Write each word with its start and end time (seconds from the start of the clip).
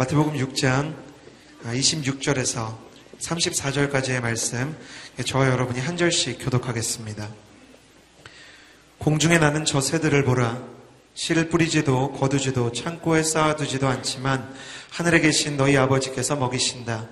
마태복음 0.00 0.32
6장 0.32 0.94
26절에서 1.62 2.74
34절까지의 3.18 4.22
말씀 4.22 4.74
저와 5.26 5.50
여러분이 5.50 5.78
한 5.78 5.98
절씩 5.98 6.38
교독하겠습니다. 6.42 7.28
공중에 8.96 9.36
나는 9.36 9.66
저 9.66 9.82
새들을 9.82 10.24
보라. 10.24 10.58
씨를 11.12 11.50
뿌리지도 11.50 12.12
거두지도 12.12 12.72
창고에 12.72 13.22
쌓아두지도 13.22 13.88
않지만 13.88 14.54
하늘에 14.88 15.20
계신 15.20 15.58
너희 15.58 15.76
아버지께서 15.76 16.34
먹이신다. 16.34 17.06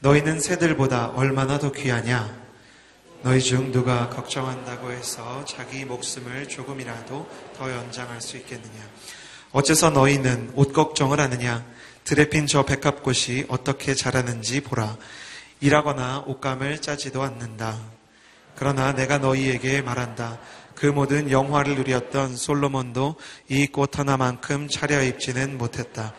너희는 0.00 0.40
새들보다 0.40 1.12
얼마나 1.14 1.60
더 1.60 1.70
귀하냐? 1.70 2.42
너희 3.22 3.40
중 3.40 3.70
누가 3.70 4.08
걱정한다고 4.08 4.90
해서 4.90 5.44
자기 5.46 5.84
목숨을 5.84 6.48
조금이라도 6.48 7.28
더 7.56 7.70
연장할 7.70 8.20
수 8.20 8.36
있겠느냐? 8.36 8.82
어째서 9.52 9.90
너희는 9.90 10.54
옷 10.56 10.72
걱정을 10.72 11.20
하느냐? 11.20 11.64
들에 12.04 12.28
핀저 12.28 12.64
백합꽃이 12.64 13.44
어떻게 13.48 13.94
자라는지 13.94 14.60
보라. 14.60 14.96
일하거나 15.60 16.24
옷감을 16.26 16.80
짜지도 16.80 17.22
않는다. 17.22 17.78
그러나 18.56 18.92
내가 18.92 19.18
너희에게 19.18 19.82
말한다. 19.82 20.40
그 20.74 20.86
모든 20.86 21.30
영화를 21.30 21.76
누렸던 21.76 22.36
솔로몬도 22.36 23.16
이 23.48 23.68
꽃 23.68 23.98
하나만큼 23.98 24.68
차려입지는 24.68 25.56
못했다. 25.58 26.12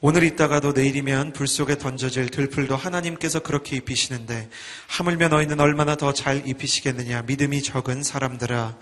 오늘 0.00 0.24
있다가도 0.24 0.72
내일이면 0.72 1.32
불 1.32 1.46
속에 1.46 1.78
던져질 1.78 2.28
들풀도 2.28 2.76
하나님께서 2.76 3.38
그렇게 3.40 3.76
입히시는데 3.76 4.50
하물며 4.88 5.28
너희는 5.28 5.60
얼마나 5.60 5.94
더 5.96 6.12
잘 6.12 6.46
입히시겠느냐 6.46 7.22
믿음이 7.22 7.62
적은 7.62 8.02
사람들아 8.02 8.76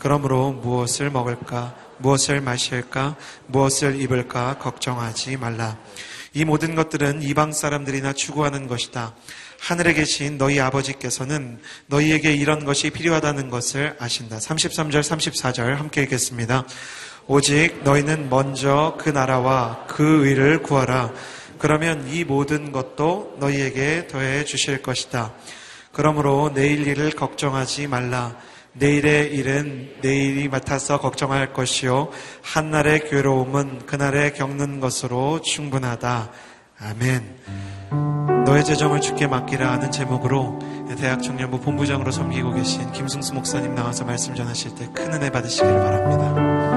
그러므로 0.00 0.50
무엇을 0.50 1.10
먹을까 1.10 1.76
무엇을 1.98 2.40
마실까 2.40 3.14
무엇을 3.46 4.00
입을까 4.00 4.58
걱정하지 4.58 5.36
말라 5.36 5.78
이 6.34 6.44
모든 6.44 6.74
것들은 6.74 7.22
이방 7.22 7.52
사람들이나 7.52 8.12
추구하는 8.14 8.66
것이다 8.66 9.14
하늘에 9.60 9.92
계신 9.92 10.38
너희 10.38 10.58
아버지께서는 10.58 11.60
너희에게 11.86 12.34
이런 12.34 12.64
것이 12.64 12.90
필요하다는 12.90 13.50
것을 13.50 13.94
아신다 14.00 14.38
33절 14.38 15.02
34절 15.02 15.76
함께 15.76 16.02
읽겠습니다 16.02 16.64
오직 17.32 17.84
너희는 17.84 18.28
먼저 18.28 18.96
그 18.98 19.08
나라와 19.08 19.84
그 19.86 20.26
의를 20.26 20.64
구하라. 20.64 21.12
그러면 21.60 22.08
이 22.08 22.24
모든 22.24 22.72
것도 22.72 23.36
너희에게 23.38 24.08
더해 24.08 24.44
주실 24.44 24.82
것이다. 24.82 25.32
그러므로 25.92 26.50
내일 26.52 26.84
일을 26.84 27.12
걱정하지 27.12 27.86
말라. 27.86 28.36
내일의 28.80 29.34
일은 29.34 29.90
내일이 30.00 30.48
맡아서 30.48 30.98
걱정할 30.98 31.52
것이요. 31.52 32.08
한날의 32.42 33.10
괴로움은 33.10 33.84
그날에 33.84 34.32
겪는 34.32 34.80
것으로 34.80 35.42
충분하다. 35.42 36.30
아멘. 36.80 37.36
너의 38.46 38.64
재정을 38.64 39.02
주께 39.02 39.26
맡기라 39.26 39.70
하는 39.70 39.90
제목으로 39.92 40.58
대학 40.98 41.22
청년부 41.22 41.60
본부장으로 41.60 42.10
섬기고 42.10 42.54
계신 42.54 42.90
김승수 42.92 43.34
목사님 43.34 43.74
나와서 43.74 44.04
말씀 44.04 44.34
전하실 44.34 44.74
때 44.74 44.88
큰 44.94 45.12
은혜 45.12 45.30
받으시기를 45.30 45.78
바랍니다. 45.78 46.70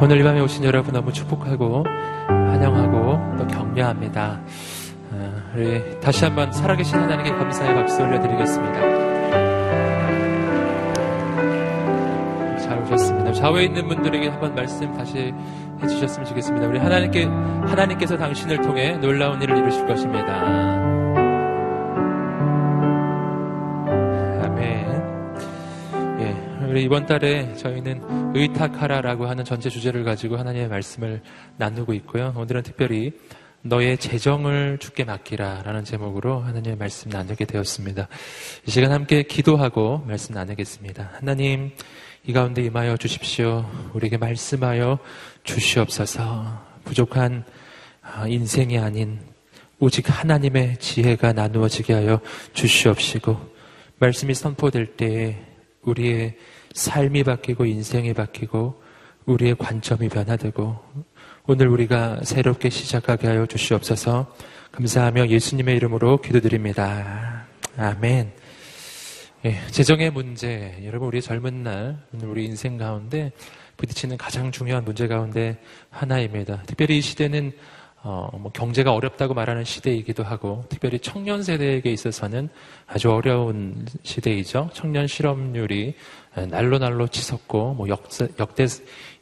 오늘 0.00 0.18
이 0.20 0.22
밤에 0.22 0.40
오신 0.40 0.64
여러분 0.64 0.92
너무 0.92 1.12
축복하고 1.12 1.84
환영하고 2.26 3.36
또 3.38 3.46
격려합니다. 3.46 4.40
어, 5.54 5.56
우리 5.56 6.00
다시 6.00 6.24
한번 6.24 6.52
살아계신 6.52 6.98
하나님께 6.98 7.30
감사의 7.30 7.74
박수 7.74 8.02
올려드리겠습니다. 8.02 8.80
잘 12.58 12.82
오셨습니다. 12.82 13.32
좌우에 13.32 13.64
있는 13.64 13.86
분들에게 13.88 14.28
한번 14.28 14.54
말씀 14.54 14.92
다시 14.94 15.32
해주셨으면 15.82 16.26
좋겠습니다. 16.26 16.66
우리 16.66 16.78
하나님께 16.78 17.24
하나님께서 17.24 18.16
당신을 18.16 18.62
통해 18.62 18.96
놀라운 18.96 19.40
일을 19.40 19.56
이루실 19.58 19.86
것입니다. 19.86 20.84
우리 26.74 26.82
이번 26.82 27.06
달에 27.06 27.54
저희는 27.54 28.34
의탁하라라고 28.34 29.26
하는 29.26 29.44
전체 29.44 29.70
주제를 29.70 30.02
가지고 30.02 30.38
하나님의 30.38 30.66
말씀을 30.66 31.22
나누고 31.56 31.92
있고요. 31.94 32.34
오늘은 32.36 32.64
특별히 32.64 33.12
너의 33.66 33.96
재정을 33.96 34.76
주께 34.78 35.04
맡기라 35.04 35.62
라는 35.62 35.84
제목으로 35.84 36.40
하나님의 36.40 36.76
말씀 36.76 37.10
나누게 37.10 37.46
되었습니다. 37.46 38.08
이 38.66 38.70
시간 38.70 38.92
함께 38.92 39.22
기도하고 39.22 40.04
말씀 40.06 40.34
나누겠습니다. 40.34 41.12
하나님, 41.14 41.70
이 42.26 42.34
가운데 42.34 42.62
임하여 42.62 42.98
주십시오. 42.98 43.64
우리에게 43.94 44.18
말씀하여 44.18 44.98
주시옵소서. 45.44 46.62
부족한 46.84 47.44
아, 48.02 48.28
인생이 48.28 48.78
아닌 48.78 49.18
오직 49.78 50.10
하나님의 50.10 50.76
지혜가 50.76 51.32
나누어지게 51.32 51.94
하여 51.94 52.20
주시옵시고 52.52 53.54
말씀이 53.98 54.34
선포될 54.34 54.96
때에 54.98 55.42
우리의 55.80 56.36
삶이 56.74 57.24
바뀌고 57.24 57.64
인생이 57.64 58.12
바뀌고 58.12 58.82
우리의 59.24 59.54
관점이 59.56 60.10
변화되고 60.10 60.76
오늘 61.46 61.68
우리가 61.68 62.20
새롭게 62.22 62.70
시작하게 62.70 63.26
하여 63.26 63.44
주시옵소서 63.44 64.34
감사하며 64.72 65.28
예수님의 65.28 65.76
이름으로 65.76 66.22
기도드립니다. 66.22 67.44
아멘. 67.76 68.32
예, 69.44 69.60
재정의 69.70 70.10
문제, 70.10 70.80
여러분 70.84 71.08
우리 71.08 71.20
젊은 71.20 71.62
날, 71.62 71.98
우리 72.22 72.46
인생 72.46 72.78
가운데 72.78 73.30
부딪히는 73.76 74.16
가장 74.16 74.52
중요한 74.52 74.86
문제 74.86 75.06
가운데 75.06 75.58
하나입니다. 75.90 76.62
특별히 76.62 76.96
이 76.96 77.00
시대는 77.02 77.52
어, 78.06 78.28
뭐 78.38 78.52
경제가 78.52 78.92
어렵다고 78.92 79.32
말하는 79.32 79.64
시대이기도 79.64 80.24
하고, 80.24 80.66
특별히 80.68 80.98
청년 80.98 81.42
세대에게 81.42 81.90
있어서는 81.90 82.50
아주 82.86 83.10
어려운 83.10 83.86
시대이죠. 84.02 84.68
청년 84.74 85.06
실업률이 85.06 85.94
날로 86.50 86.78
날로 86.78 87.08
치솟고 87.08 87.74
뭐 87.74 87.88
역대 87.88 88.28
역대, 88.38 88.66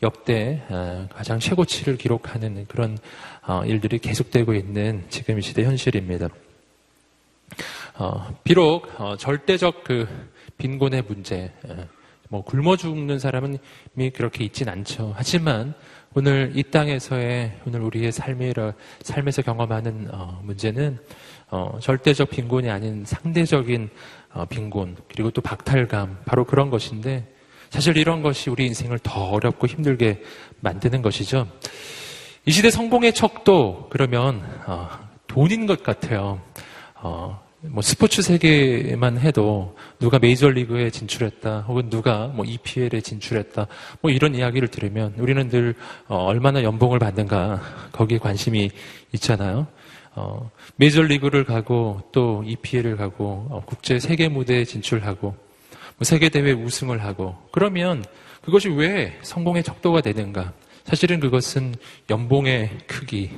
역대 0.02 0.62
어, 0.68 1.06
가장 1.14 1.38
최고치를 1.38 1.96
기록하는 1.96 2.66
그런 2.66 2.98
어, 3.46 3.64
일들이 3.64 4.00
계속되고 4.00 4.52
있는 4.52 5.04
지금 5.10 5.38
이 5.38 5.42
시대 5.42 5.62
현실입니다. 5.62 6.28
어, 7.98 8.34
비록 8.42 8.88
절대적 9.18 9.84
그 9.84 10.08
빈곤의 10.58 11.04
문제, 11.06 11.52
뭐 12.28 12.42
굶어 12.42 12.76
죽는 12.76 13.20
사람은 13.20 13.58
그렇게 14.12 14.42
있진 14.42 14.68
않죠. 14.68 15.12
하지만 15.14 15.74
오늘 16.14 16.52
이 16.54 16.62
땅에서의 16.62 17.60
오늘 17.66 17.80
우리의 17.80 18.12
삶이 18.12 18.52
삶에서 19.02 19.40
경험하는 19.40 20.10
문제는 20.42 20.98
절대적 21.80 22.28
빈곤이 22.28 22.68
아닌 22.68 23.02
상대적인 23.06 23.88
어, 24.34 24.44
빈곤, 24.46 24.96
그리고 25.08 25.30
또 25.30 25.42
박탈감, 25.42 26.20
바로 26.24 26.44
그런 26.44 26.70
것인데, 26.70 27.26
사실 27.70 27.96
이런 27.96 28.22
것이 28.22 28.50
우리 28.50 28.66
인생을 28.66 28.98
더 28.98 29.30
어렵고 29.30 29.66
힘들게 29.66 30.22
만드는 30.60 31.02
것이죠. 31.02 31.46
이 32.46 32.50
시대 32.50 32.70
성공의 32.70 33.12
척도 33.14 33.88
그러면 33.90 34.42
어, 34.66 34.88
돈인 35.26 35.66
것 35.66 35.82
같아요. 35.82 36.40
어, 37.62 37.68
뭐 37.68 37.82
스포츠 37.82 38.22
세계만 38.22 39.18
해도 39.18 39.76
누가 39.98 40.18
메이저리그에 40.18 40.90
진출했다, 40.90 41.60
혹은 41.60 41.90
누가 41.90 42.26
뭐 42.26 42.44
EPL에 42.44 43.00
진출했다, 43.00 43.66
뭐 44.00 44.10
이런 44.10 44.34
이야기를 44.34 44.68
들으면 44.68 45.14
우리는 45.16 45.48
늘 45.48 45.74
어, 46.08 46.16
얼마나 46.16 46.62
연봉을 46.62 46.98
받는가 46.98 47.60
거기에 47.92 48.18
관심이 48.18 48.70
있잖아요. 49.12 49.66
어, 50.14 50.50
메이저리그를 50.76 51.44
가고 51.44 52.02
또 52.12 52.42
EPL을 52.46 52.96
가고 52.96 53.46
어, 53.50 53.62
국제 53.64 53.98
세계 53.98 54.28
무대에 54.28 54.64
진출하고 54.64 55.28
뭐 55.30 56.04
세계 56.04 56.28
대회 56.28 56.52
우승을 56.52 57.02
하고 57.02 57.36
그러면 57.50 58.04
그것이 58.42 58.68
왜 58.68 59.18
성공의 59.22 59.62
척도가 59.62 60.00
되는가? 60.00 60.52
사실은 60.84 61.20
그것은 61.20 61.74
연봉의 62.10 62.78
크기 62.86 63.30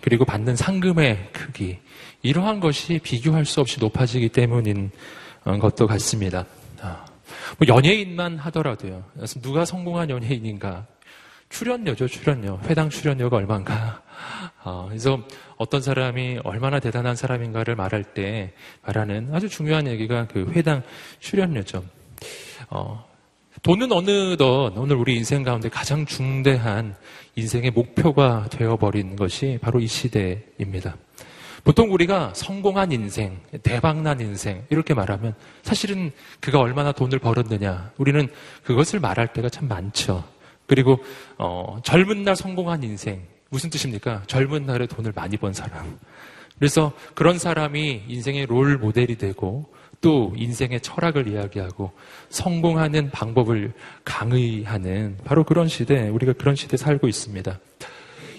그리고 0.00 0.24
받는 0.24 0.56
상금의 0.56 1.28
크기 1.32 1.78
이러한 2.22 2.60
것이 2.60 2.98
비교할 2.98 3.44
수 3.44 3.60
없이 3.60 3.80
높아지기 3.80 4.28
때문인 4.30 4.90
어, 5.44 5.58
것도 5.58 5.86
같습니다. 5.86 6.44
아, 6.80 7.04
뭐 7.58 7.66
연예인만 7.66 8.38
하더라도요. 8.38 9.04
누가 9.42 9.64
성공한 9.64 10.10
연예인인가? 10.10 10.86
출연료죠, 11.48 12.06
출연료. 12.06 12.60
회당 12.64 12.88
출연료가 12.90 13.36
얼마인가? 13.36 14.02
어, 14.62 14.86
그래서 14.88 15.20
어떤 15.56 15.82
사람이 15.82 16.40
얼마나 16.44 16.78
대단한 16.78 17.16
사람인가를 17.16 17.74
말할 17.74 18.04
때 18.04 18.52
말하는 18.82 19.34
아주 19.34 19.48
중요한 19.48 19.86
얘기가 19.86 20.26
그 20.28 20.50
회당 20.52 20.82
출연료죠. 21.18 21.84
어, 22.68 23.04
돈은 23.62 23.92
어느덧 23.92 24.72
오늘 24.76 24.96
우리 24.96 25.16
인생 25.16 25.42
가운데 25.42 25.68
가장 25.68 26.06
중대한 26.06 26.94
인생의 27.34 27.72
목표가 27.72 28.46
되어버린 28.50 29.16
것이 29.16 29.58
바로 29.60 29.80
이 29.80 29.86
시대입니다. 29.86 30.96
보통 31.64 31.92
우리가 31.92 32.32
성공한 32.34 32.92
인생, 32.92 33.38
대박난 33.62 34.20
인생, 34.20 34.64
이렇게 34.70 34.94
말하면 34.94 35.34
사실은 35.62 36.10
그가 36.40 36.60
얼마나 36.60 36.92
돈을 36.92 37.18
벌었느냐. 37.18 37.92
우리는 37.98 38.28
그것을 38.64 39.00
말할 39.00 39.32
때가 39.32 39.48
참 39.48 39.68
많죠. 39.68 40.24
그리고, 40.66 40.98
어, 41.38 41.78
젊은 41.84 42.24
날 42.24 42.36
성공한 42.36 42.82
인생. 42.82 43.22
무슨 43.50 43.68
뜻입니까? 43.68 44.22
젊은 44.26 44.64
날에 44.64 44.86
돈을 44.86 45.12
많이 45.14 45.36
번 45.36 45.52
사람. 45.52 45.98
그래서 46.58 46.92
그런 47.14 47.38
사람이 47.38 48.04
인생의 48.06 48.46
롤 48.46 48.78
모델이 48.78 49.16
되고 49.16 49.72
또 50.00 50.32
인생의 50.36 50.80
철학을 50.80 51.28
이야기하고 51.28 51.90
성공하는 52.28 53.10
방법을 53.10 53.72
강의하는 54.04 55.18
바로 55.24 55.44
그런 55.44 55.68
시대, 55.68 56.08
우리가 56.08 56.34
그런 56.34 56.54
시대에 56.54 56.76
살고 56.76 57.08
있습니다. 57.08 57.58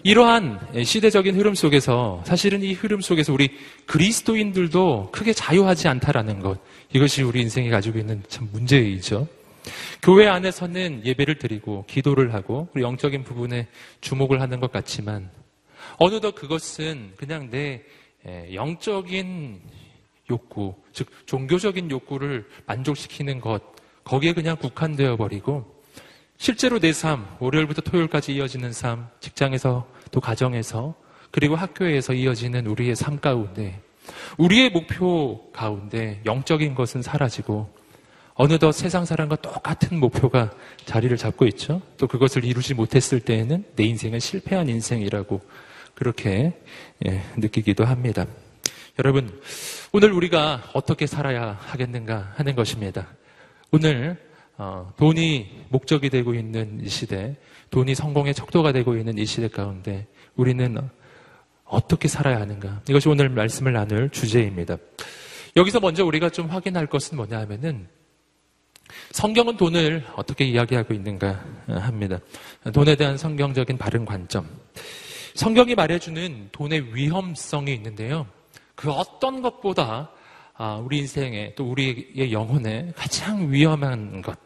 이러한 0.03 0.83
시대적인 0.83 1.36
흐름 1.36 1.53
속에서 1.53 2.24
사실은 2.25 2.63
이 2.63 2.74
흐름 2.74 3.01
속에서 3.01 3.33
우리 3.33 3.51
그리스도인들도 3.86 5.09
크게 5.12 5.33
자유하지 5.33 5.88
않다라는 5.88 6.39
것. 6.39 6.59
이것이 6.94 7.21
우리 7.21 7.42
인생이 7.42 7.69
가지고 7.69 8.00
있는 8.00 8.24
참 8.27 8.50
문제이죠. 8.51 9.27
교회 10.01 10.27
안에서는 10.27 11.06
예배를 11.06 11.38
드리고 11.38 11.86
기도를 11.88 12.33
하고 12.33 12.68
우리 12.74 12.83
영적인 12.83 13.24
부분에 13.24 13.68
주목을 14.01 14.42
하는 14.42 14.59
것 14.59 14.71
같지만 14.71 15.30
어느덧 15.98 16.33
그것은 16.33 17.13
그냥 17.15 17.51
내 17.51 17.83
영적인 18.53 19.62
욕구, 20.31 20.74
즉 20.94 21.07
종교적인 21.27 21.92
욕구를 21.92 22.48
만족시키는 22.65 23.39
것 23.39 23.62
거기에 24.03 24.33
그냥 24.33 24.57
국한되어 24.57 25.15
버리고 25.18 25.80
실제로 26.38 26.80
내 26.80 26.92
삶, 26.92 27.27
월요일부터 27.39 27.81
토요일까지 27.81 28.33
이어지는 28.33 28.74
삶, 28.74 29.07
직장에서 29.19 29.88
또 30.12 30.19
가정에서 30.19 30.94
그리고 31.31 31.56
학교에서 31.56 32.13
이어지는 32.13 32.68
우리의 32.68 32.96
삶 32.96 33.19
가운데 33.19 33.81
우리의 34.38 34.69
목표 34.69 35.52
가운데 35.52 36.22
영적인 36.25 36.75
것은 36.75 37.02
사라지고 37.02 37.69
어느덧 38.34 38.72
세상 38.72 39.06
사람과 39.06 39.36
똑같은 39.38 40.00
목표가 40.00 40.52
자리를 40.86 41.16
잡고 41.16 41.46
있죠. 41.48 41.81
또 41.98 42.08
그것을 42.08 42.44
이루지 42.44 42.74
못했을 42.74 43.19
때에는 43.19 43.63
내 43.75 43.84
인생은 43.84 44.19
실패한 44.19 44.69
인생이라고 44.69 45.42
그렇게 45.94 46.54
예, 47.06 47.22
느끼기도 47.36 47.86
합니다. 47.86 48.25
여러분, 49.00 49.40
오늘 49.92 50.12
우리가 50.12 50.72
어떻게 50.74 51.06
살아야 51.06 51.58
하겠는가 51.62 52.34
하는 52.36 52.56
것입니다. 52.56 53.08
오늘 53.72 54.18
어, 54.58 54.92
돈이 54.98 55.66
목적이 55.69 56.10
되고 56.10 56.34
있는 56.34 56.81
이 56.84 56.90
시대, 56.90 57.36
돈이 57.72 57.96
성공의 57.96 58.34
척도가 58.34 58.72
되고 58.72 58.96
있는 58.96 59.18
이 59.18 59.26
시대 59.26 59.48
가운데 59.48 60.08
우리는 60.36 60.78
어떻게 61.64 62.08
살아야 62.08 62.40
하는가? 62.42 62.82
이것이 62.88 63.08
오늘 63.10 63.30
말씀을 63.30 63.74
나눌 63.74 64.10
주제입니다. 64.10 64.78
여기서 65.56 65.80
먼저 65.80 66.06
우리가 66.06 66.30
좀 66.30 66.48
확인할 66.48 66.88
것은 66.88 67.18
뭐냐 67.18 67.40
하면은 67.40 67.88
성경은 69.12 69.56
돈을 69.56 70.06
어떻게 70.16 70.46
이야기하고 70.46 70.94
있는가 70.94 71.44
합니다. 71.68 72.20
돈에 72.74 72.96
대한 72.96 73.18
성경적인 73.18 73.78
바른 73.78 74.06
관점. 74.06 74.48
성경이 75.34 75.76
말해주는 75.76 76.50
돈의 76.52 76.94
위험성이 76.94 77.74
있는데요. 77.74 78.28
그 78.76 78.92
어떤 78.92 79.42
것보다 79.42 80.12
아, 80.56 80.76
우리 80.76 81.00
인생에 81.00 81.56
또 81.56 81.72
우리의 81.72 82.32
영혼에 82.32 82.92
가장 82.96 83.52
위험한 83.52 84.22
것, 84.22 84.38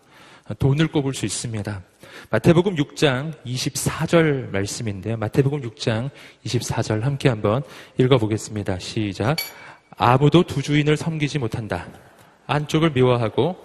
돈을 0.60 0.88
꼽을 0.88 1.14
수 1.14 1.26
있습니다. 1.26 1.82
마태복음 2.30 2.76
6장 2.76 3.34
24절 3.46 4.50
말씀인데요. 4.50 5.18
마태복음 5.18 5.62
6장 5.62 6.10
24절 6.46 7.02
함께 7.02 7.30
한번 7.30 7.62
읽어보겠습니다. 8.00 8.80
시작. 8.80 9.38
아무도 9.98 10.44
두 10.44 10.62
주인을 10.62 10.98
섬기지 10.98 11.40
못한다. 11.40 11.88
안쪽을 12.48 12.92
미워하고 12.92 13.56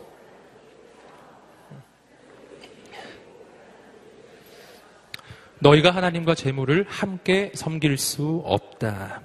너희가 5.61 5.91
하나님과 5.91 6.35
재물을 6.35 6.87
함께 6.89 7.53
섬길 7.55 7.99
수 7.99 8.43
없다. 8.45 9.23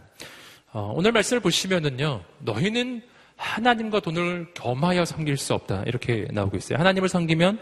어, 0.74 0.92
오늘 0.94 1.14
말씀을 1.14 1.40
보시면은요, 1.40 2.22
너희는 2.40 3.02
하나님과 3.38 4.02
돈을 4.02 4.54
겸하여 4.54 5.06
섬길 5.06 5.38
수 5.38 5.54
없다. 5.54 5.84
이렇게 5.84 6.28
나오고 6.32 6.58
있어요. 6.58 6.78
하나님을 6.80 7.08
섬기면 7.08 7.60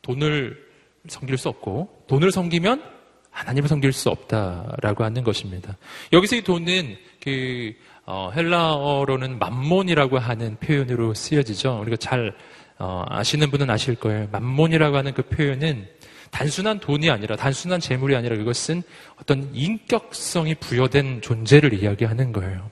돈을 0.00 0.73
섬길 1.08 1.38
수 1.38 1.48
없고, 1.48 2.04
돈을 2.08 2.32
섬기면 2.32 2.82
하나님을 3.30 3.68
섬길 3.68 3.92
수 3.92 4.10
없다라고 4.10 5.04
하는 5.04 5.24
것입니다. 5.24 5.76
여기서 6.12 6.36
이 6.36 6.42
돈은 6.42 6.96
그 7.22 7.74
어, 8.06 8.30
헬라어로는 8.34 9.38
맘몬이라고 9.38 10.18
하는 10.18 10.56
표현으로 10.56 11.14
쓰여지죠. 11.14 11.80
우리가 11.80 11.96
잘 11.96 12.34
어, 12.78 13.04
아시는 13.08 13.50
분은 13.50 13.70
아실 13.70 13.94
거예요. 13.94 14.28
맘몬이라고 14.30 14.96
하는 14.96 15.14
그 15.14 15.22
표현은 15.22 15.88
단순한 16.30 16.80
돈이 16.80 17.10
아니라 17.10 17.36
단순한 17.36 17.80
재물이 17.80 18.16
아니라 18.16 18.36
그것은 18.36 18.82
어떤 19.20 19.48
인격성이 19.54 20.56
부여된 20.56 21.22
존재를 21.22 21.72
이야기하는 21.72 22.32
거예요. 22.32 22.70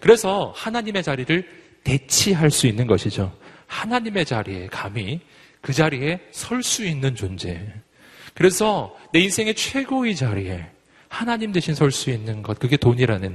그래서 0.00 0.52
하나님의 0.56 1.02
자리를 1.02 1.46
대치할 1.84 2.50
수 2.50 2.66
있는 2.66 2.86
것이죠. 2.86 3.32
하나님의 3.66 4.24
자리에 4.24 4.66
감히 4.68 5.20
그 5.60 5.72
자리에 5.72 6.20
설 6.30 6.62
수 6.62 6.84
있는 6.84 7.14
존재. 7.14 7.66
그래서 8.34 8.96
내 9.12 9.20
인생의 9.20 9.54
최고의 9.54 10.14
자리에 10.14 10.66
하나님 11.08 11.52
대신 11.52 11.74
설 11.74 11.90
수 11.90 12.10
있는 12.10 12.42
것, 12.42 12.58
그게 12.58 12.76
돈이라는 12.76 13.34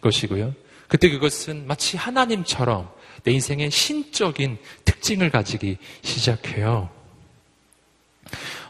것이고요. 0.00 0.54
그때 0.88 1.08
그것은 1.08 1.66
마치 1.66 1.96
하나님처럼 1.96 2.90
내 3.22 3.32
인생의 3.32 3.70
신적인 3.70 4.58
특징을 4.84 5.30
가지기 5.30 5.78
시작해요. 6.02 6.90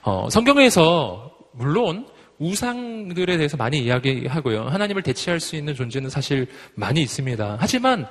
어, 0.03 0.29
성경에서 0.31 1.35
물론 1.53 2.07
우상들에 2.39 3.37
대해서 3.37 3.57
많이 3.57 3.81
이야기하고요. 3.81 4.65
하나님을 4.65 5.03
대체할 5.03 5.41
수 5.41 5.57
있는 5.57 5.75
존재는 5.75 6.11
사실 6.11 6.47
많이 6.75 7.03
있습니다. 7.03 7.57
하지만 7.61 8.07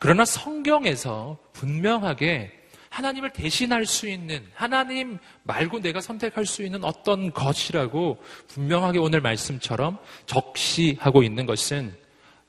그러나 0.00 0.24
성경에서 0.24 1.36
분명하게 1.52 2.52
하나님을 2.94 3.32
대신할 3.32 3.86
수 3.86 4.08
있는 4.08 4.46
하나님 4.54 5.18
말고 5.42 5.80
내가 5.80 6.00
선택할 6.00 6.46
수 6.46 6.62
있는 6.62 6.84
어떤 6.84 7.32
것이라고 7.32 8.22
분명하게 8.46 9.00
오늘 9.00 9.20
말씀처럼 9.20 9.98
적시하고 10.26 11.24
있는 11.24 11.44
것은 11.44 11.92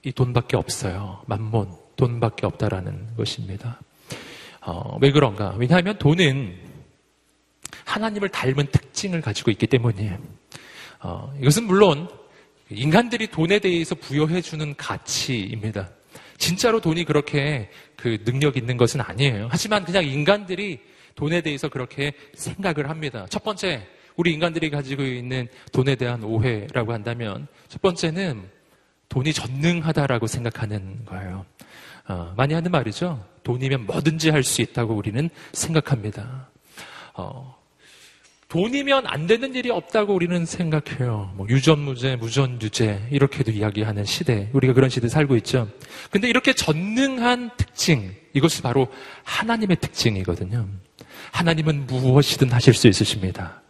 이 0.04 0.12
돈밖에 0.12 0.56
없어요. 0.56 1.24
만몬 1.26 1.72
돈밖에 1.96 2.46
없다라는 2.46 3.16
것입니다. 3.16 3.80
어, 4.62 5.00
왜 5.02 5.12
그런가? 5.12 5.56
왜냐하면 5.58 5.98
돈은 5.98 6.56
하나님을 7.86 8.30
닮은 8.30 8.68
특징을 8.72 9.22
가지고 9.22 9.50
있기 9.50 9.66
때문이에요. 9.66 10.20
어, 11.00 11.34
이것은 11.42 11.64
물론 11.64 12.08
인간들이 12.70 13.28
돈에 13.28 13.58
대해서 13.58 13.96
부여해주는 13.96 14.76
가치입니다. 14.76 15.90
진짜로 16.38 16.80
돈이 16.82 17.06
그렇게 17.06 17.70
그 17.96 18.24
능력 18.24 18.58
있는 18.58 18.78
것은 18.78 19.02
아니에요. 19.02 19.48
하지만 19.52 19.84
그냥 19.86 20.06
인간들이 20.06 20.80
돈에 21.16 21.42
대해서 21.42 21.70
그렇게 21.70 22.14
생각을 22.34 22.90
합니다. 22.90 23.26
첫 23.30 23.44
번째, 23.44 23.88
우리 24.16 24.34
인간들이 24.34 24.70
가지고 24.70 25.04
있는 25.04 25.48
돈에 25.72 25.96
대한 25.96 26.24
오해라고 26.24 26.94
한다면 26.94 27.48
첫 27.68 27.82
번째는 27.82 28.50
돈이 29.10 29.34
전능하다라고 29.34 30.28
생각하는 30.28 31.06
거예요. 31.06 31.46
어, 32.08 32.34
많이 32.36 32.54
하는 32.54 32.72
말이죠. 32.72 33.26
돈이면 33.44 33.86
뭐든지 33.86 34.30
할 34.30 34.44
수 34.44 34.62
있다고 34.62 34.94
우리는 34.94 35.30
생각합니다. 35.54 36.50
어, 37.14 37.56
돈이면 38.56 39.06
안 39.06 39.28
되는 39.28 39.54
일이 39.54 39.70
없다고 39.70 40.16
우리는 40.16 40.46
생각해요. 40.46 41.34
뭐 41.36 41.46
유전무죄, 41.50 42.16
무전유죄 42.16 43.10
이렇게도 43.12 43.52
이야기하는 43.52 44.06
시대. 44.06 44.50
우리가 44.54 44.72
그런 44.72 44.90
시대에 44.90 45.10
살고 45.10 45.36
있죠. 45.38 45.68
근데 46.10 46.30
이렇게 46.30 46.54
전능한 46.54 47.52
특징, 47.58 48.16
이것이 48.32 48.62
바로 48.62 48.88
하나님의 49.26 49.76
특징이거든요. 49.82 50.70
하나님은 51.34 51.86
무엇이든 51.88 52.50
하실 52.54 52.74
수 52.74 52.88
있으십니다. 52.88 53.62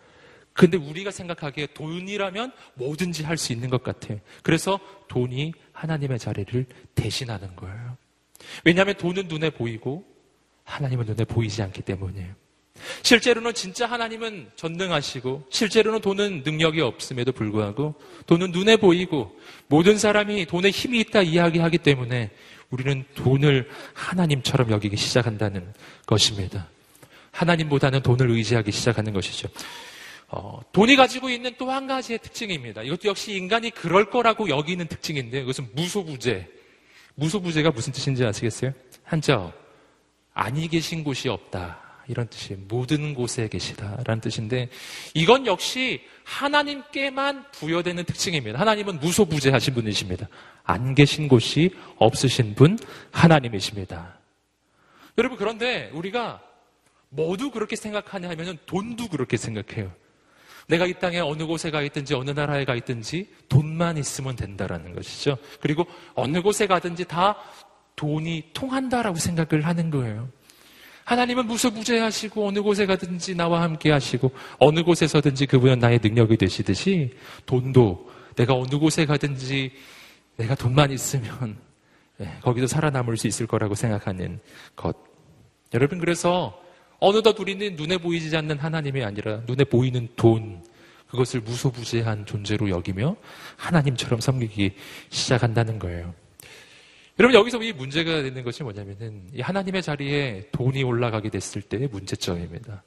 근데 0.53 0.77
우리가 0.77 1.09
생각하기에 1.09 1.69
돈이라면 1.73 2.51
뭐든지 2.75 3.23
할 3.23 3.37
수 3.37 3.53
있는 3.53 3.71
것 3.71 3.81
같아요. 3.81 4.19
그래서 4.43 4.79
돈이 5.07 5.53
하나님의 5.71 6.19
자리를 6.19 6.63
대신하는 6.93 7.55
거예요. 7.55 7.97
왜냐하면 8.63 8.93
돈은 8.99 9.29
눈에 9.29 9.49
보이고 9.49 10.05
하나님은 10.63 11.07
눈에 11.07 11.25
보이지 11.25 11.63
않기 11.63 11.81
때문이에요. 11.81 12.44
실제로는 13.03 13.53
진짜 13.53 13.85
하나님은 13.85 14.51
전능하시고 14.55 15.47
실제로는 15.49 16.01
돈은 16.01 16.43
능력이 16.45 16.81
없음에도 16.81 17.31
불구하고 17.31 17.95
돈은 18.27 18.51
눈에 18.51 18.77
보이고 18.77 19.39
모든 19.67 19.97
사람이 19.97 20.45
돈에 20.45 20.69
힘이 20.69 20.99
있다 21.01 21.21
이야기하기 21.21 21.79
때문에 21.79 22.31
우리는 22.69 23.05
돈을 23.15 23.69
하나님처럼 23.93 24.71
여기기 24.71 24.97
시작한다는 24.97 25.73
것입니다. 26.05 26.67
하나님보다는 27.31 28.01
돈을 28.01 28.29
의지하기 28.31 28.71
시작하는 28.71 29.13
것이죠. 29.13 29.49
어, 30.27 30.59
돈이 30.71 30.95
가지고 30.95 31.29
있는 31.29 31.53
또 31.57 31.69
한 31.69 31.87
가지의 31.87 32.19
특징입니다. 32.19 32.81
이것도 32.81 33.07
역시 33.09 33.33
인간이 33.35 33.69
그럴 33.69 34.09
거라고 34.09 34.49
여기는 34.49 34.87
특징인데 34.87 35.41
이것은 35.41 35.67
무소부재. 35.73 36.47
무소부재가 37.15 37.71
무슨 37.71 37.93
뜻인지 37.93 38.25
아시겠어요? 38.25 38.73
한자 39.03 39.53
아니 40.33 40.67
계신 40.67 41.03
곳이 41.03 41.29
없다. 41.29 41.84
이런 42.07 42.27
뜻이에요. 42.27 42.61
모든 42.67 43.13
곳에 43.13 43.47
계시다라는 43.47 44.21
뜻인데 44.21 44.69
이건 45.13 45.45
역시 45.45 46.01
하나님께만 46.23 47.51
부여되는 47.51 48.03
특징입니다. 48.05 48.59
하나님은 48.59 48.99
무소부재하신 48.99 49.73
분이십니다. 49.73 50.27
안 50.63 50.95
계신 50.95 51.27
곳이 51.27 51.71
없으신 51.97 52.55
분 52.55 52.77
하나님이십니다. 53.11 54.19
여러분 55.17 55.37
그런데 55.37 55.89
우리가 55.93 56.41
모두 57.09 57.51
그렇게 57.51 57.75
생각하냐 57.75 58.29
하면 58.29 58.57
돈도 58.65 59.07
그렇게 59.07 59.37
생각해요. 59.37 59.91
내가 60.67 60.85
이 60.85 60.93
땅에 60.93 61.19
어느 61.19 61.45
곳에 61.45 61.69
가 61.69 61.81
있든지 61.83 62.15
어느 62.15 62.31
나라에 62.31 62.65
가 62.65 62.75
있든지 62.75 63.29
돈만 63.49 63.97
있으면 63.97 64.35
된다라는 64.35 64.95
것이죠. 64.95 65.37
그리고 65.61 65.85
어느 66.15 66.41
곳에 66.41 66.65
가든지 66.67 67.05
다 67.05 67.37
돈이 67.95 68.49
통한다라고 68.53 69.17
생각을 69.17 69.65
하는 69.65 69.89
거예요. 69.89 70.29
하나님은 71.05 71.45
무소부재하시고 71.45 72.47
어느 72.47 72.61
곳에 72.61 72.85
가든지 72.85 73.35
나와 73.35 73.61
함께 73.61 73.91
하시고 73.91 74.31
어느 74.57 74.83
곳에서든지 74.83 75.45
그분은 75.45 75.79
나의 75.79 75.99
능력이 76.01 76.35
되시듯이 76.35 77.11
돈도 77.45 78.09
내가 78.35 78.55
어느 78.55 78.77
곳에 78.77 79.05
가든지 79.05 79.71
내가 80.35 80.55
돈만 80.55 80.91
있으면 80.91 81.57
예, 82.21 82.31
거기도 82.41 82.65
살아남을 82.65 83.17
수 83.17 83.27
있을 83.27 83.45
거라고 83.45 83.75
생각하는 83.75 84.39
것. 84.75 84.95
여러분 85.73 85.99
그래서 85.99 86.59
어느덧 86.99 87.39
우리는 87.39 87.75
눈에 87.75 87.97
보이지 87.97 88.35
않는 88.35 88.57
하나님이 88.57 89.03
아니라 89.03 89.41
눈에 89.45 89.63
보이는 89.63 90.07
돈 90.15 90.63
그것을 91.07 91.41
무소부재한 91.41 92.25
존재로 92.25 92.69
여기며 92.69 93.15
하나님처럼 93.57 94.21
섬기기 94.21 94.73
시작한다는 95.09 95.77
거예요. 95.77 96.13
여러분 97.17 97.33
여기서 97.39 97.61
이 97.63 97.71
문제가 97.71 98.21
되는 98.21 98.43
것이 98.43 98.63
뭐냐면은 98.63 99.23
이 99.33 99.41
하나님의 99.41 99.81
자리에 99.81 100.49
돈이 100.51 100.83
올라가게 100.83 101.29
됐을 101.29 101.61
때의 101.61 101.87
문제점입니다. 101.87 102.83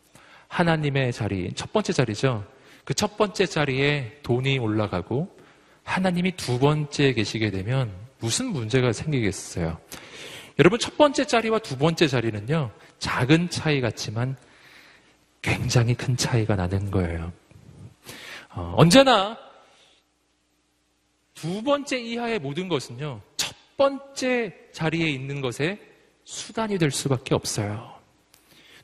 하나님의 0.49 1.13
자리 1.13 1.53
첫 1.55 1.73
번째 1.73 1.93
자리죠. 1.93 2.45
그 2.85 2.95
첫 2.95 3.17
번째 3.19 3.45
자리에 3.47 4.19
돈이 4.23 4.59
올라가고 4.59 5.37
하나님이 5.85 6.33
두 6.37 6.59
번째 6.59 7.13
계시게 7.13 7.51
되면 7.51 7.93
무슨 8.19 8.47
문제가 8.47 8.93
생기겠어요? 8.93 9.79
여러분 10.59 10.79
첫 10.79 10.97
번째 10.97 11.27
자리와 11.27 11.59
두 11.61 11.77
번째 11.77 12.09
자리는요 12.09 12.71
작은 12.99 13.51
차이 13.51 13.81
같지만 13.81 14.37
굉장히 15.43 15.95
큰 15.95 16.17
차이가 16.17 16.57
나는 16.57 16.91
거예요. 16.91 17.33
어, 18.55 18.75
언제나 18.77 19.39
두 21.35 21.63
번째 21.63 21.99
이하의 21.99 22.39
모든 22.39 22.69
것은요 22.69 23.21
번째 23.79 24.55
자리에 24.73 25.09
있는 25.09 25.41
것에 25.41 25.79
수단이 26.25 26.77
될 26.77 26.91
수밖에 26.91 27.35
없어요. 27.35 27.95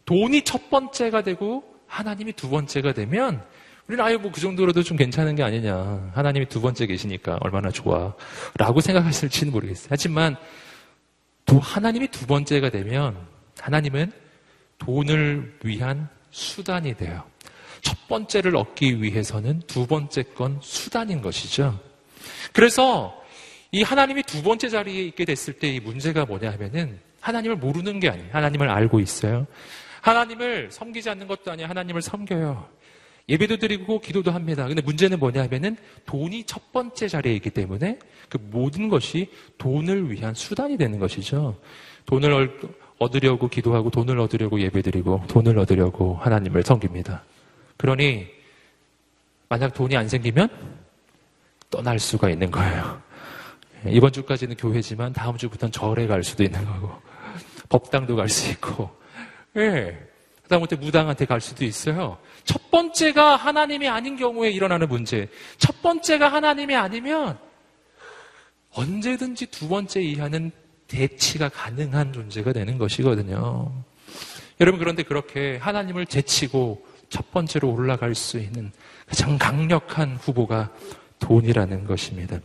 돈이 0.07 0.43
첫 0.45 0.71
번째가 0.71 1.23
되고 1.23 1.63
하나님이 1.87 2.33
두 2.33 2.49
번째가 2.49 2.95
되면 2.95 3.45
우리는 3.87 4.03
아예 4.03 4.17
뭐 4.17 4.33
그 4.33 4.41
정도로도 4.41 4.83
좀 4.83 4.97
괜찮은 4.97 5.35
게 5.35 5.43
아니냐. 5.43 6.13
하나님이 6.15 6.47
두 6.47 6.61
번째 6.61 6.87
계시니까 6.87 7.39
얼마나 7.43 7.71
좋아. 7.71 8.15
라고 8.57 8.81
생각하실지는 8.81 9.53
모르겠어요. 9.53 9.89
하지만 9.91 10.37
또 11.45 11.59
하나님이 11.59 12.09
두 12.09 12.27
번째가 12.27 12.71
되면 12.71 13.17
하나님은 13.61 14.11
돈을 14.79 15.59
위한 15.63 16.09
수단이 16.31 16.97
돼요. 16.97 17.23
첫 17.83 18.09
번째를 18.09 18.57
얻기 18.57 19.03
위해서는 19.03 19.61
두 19.67 19.87
번째 19.87 20.23
건 20.23 20.59
수단인 20.63 21.21
것이죠. 21.21 21.79
그래서 22.53 23.23
이 23.75 23.83
하나님이 23.83 24.23
두 24.23 24.41
번째 24.41 24.69
자리에 24.69 25.03
있게 25.07 25.25
됐을 25.25 25.55
때 25.55 25.75
이 25.75 25.81
문제가 25.81 26.25
뭐냐 26.25 26.53
하면은 26.53 27.01
하나님을 27.21 27.57
모르는 27.57 27.99
게 27.99 28.09
아니에요. 28.09 28.29
하나님을 28.31 28.69
알고 28.69 29.01
있어요. 29.01 29.49
하나님을 30.01 30.71
섬기지 30.71 31.11
않는 31.11 31.27
것도 31.27 31.51
아니에요. 31.51 31.69
하나님을 31.69 32.01
섬겨요. 32.01 32.69
예배도 33.29 33.57
드리고 33.57 34.01
기도도 34.01 34.31
합니다. 34.31 34.69
근데 34.69 34.81
문제는 34.81 35.19
뭐냐 35.19 35.43
하면은 35.43 35.77
돈이 36.07 36.45
첫 36.45 36.71
번째 36.73 37.09
자리에 37.09 37.35
있기 37.35 37.51
때문에 37.51 37.99
그 38.29 38.39
모든 38.41 38.89
것이 38.89 39.29
돈을 39.59 40.09
위한 40.13 40.35
수단이 40.35 40.77
되는 40.77 41.01
것이죠. 41.01 41.59
돈을 42.07 42.61
얻으려고 42.99 43.49
기도하고 43.49 43.91
돈을 43.91 44.21
얻으려고 44.21 44.61
예배 44.61 44.83
드리고 44.83 45.25
돈을 45.27 45.59
얻으려고 45.59 46.15
하나님을 46.23 46.63
섬깁니다. 46.63 47.25
그러니 47.77 48.29
만약 49.49 49.75
돈이 49.75 49.97
안 49.97 50.09
생기면 50.09 50.49
떠날 51.71 51.99
수가 51.99 52.31
있는 52.31 52.53
거예요. 52.53 53.03
이번 53.87 54.13
주까지는 54.13 54.57
교회지만 54.57 55.13
다음 55.13 55.37
주부터는 55.37 55.73
절에 55.73 56.07
갈 56.07 56.25
수도 56.25 56.43
있는 56.43 56.65
거고 56.65 56.91
법당도 57.69 58.17
갈 58.17 58.29
수 58.29 58.51
있고 58.53 58.91
예. 59.57 59.99
그다음부터 60.45 60.77
무당한테 60.77 61.25
갈 61.25 61.41
수도 61.41 61.65
있어요. 61.65 62.19
첫 62.45 62.71
번째가 62.71 63.37
하나님이 63.37 63.89
아닌 63.89 64.17
경우에 64.17 64.51
일어나는 64.51 64.89
문제. 64.89 65.29
첫 65.57 65.81
번째가 65.81 66.31
하나님이 66.31 66.77
아니면 66.77 67.39
언제든지 68.75 69.47
두 69.47 69.69
번째 69.69 70.03
이하는 70.03 70.51
대치가 70.87 71.49
가능한 71.49 72.13
존재가 72.13 72.53
되는 72.53 72.77
것이거든요. 72.77 73.73
여러분 74.61 74.79
그런데 74.79 75.03
그렇게 75.03 75.57
하나님을 75.57 76.07
제치고 76.07 76.85
첫 77.09 77.31
번째로 77.31 77.73
올라갈 77.73 78.15
수 78.15 78.39
있는 78.39 78.71
가장 79.07 79.39
강력한 79.39 80.17
후보가 80.17 80.71
돈이라는 81.21 81.87
것입니다. 81.87 82.39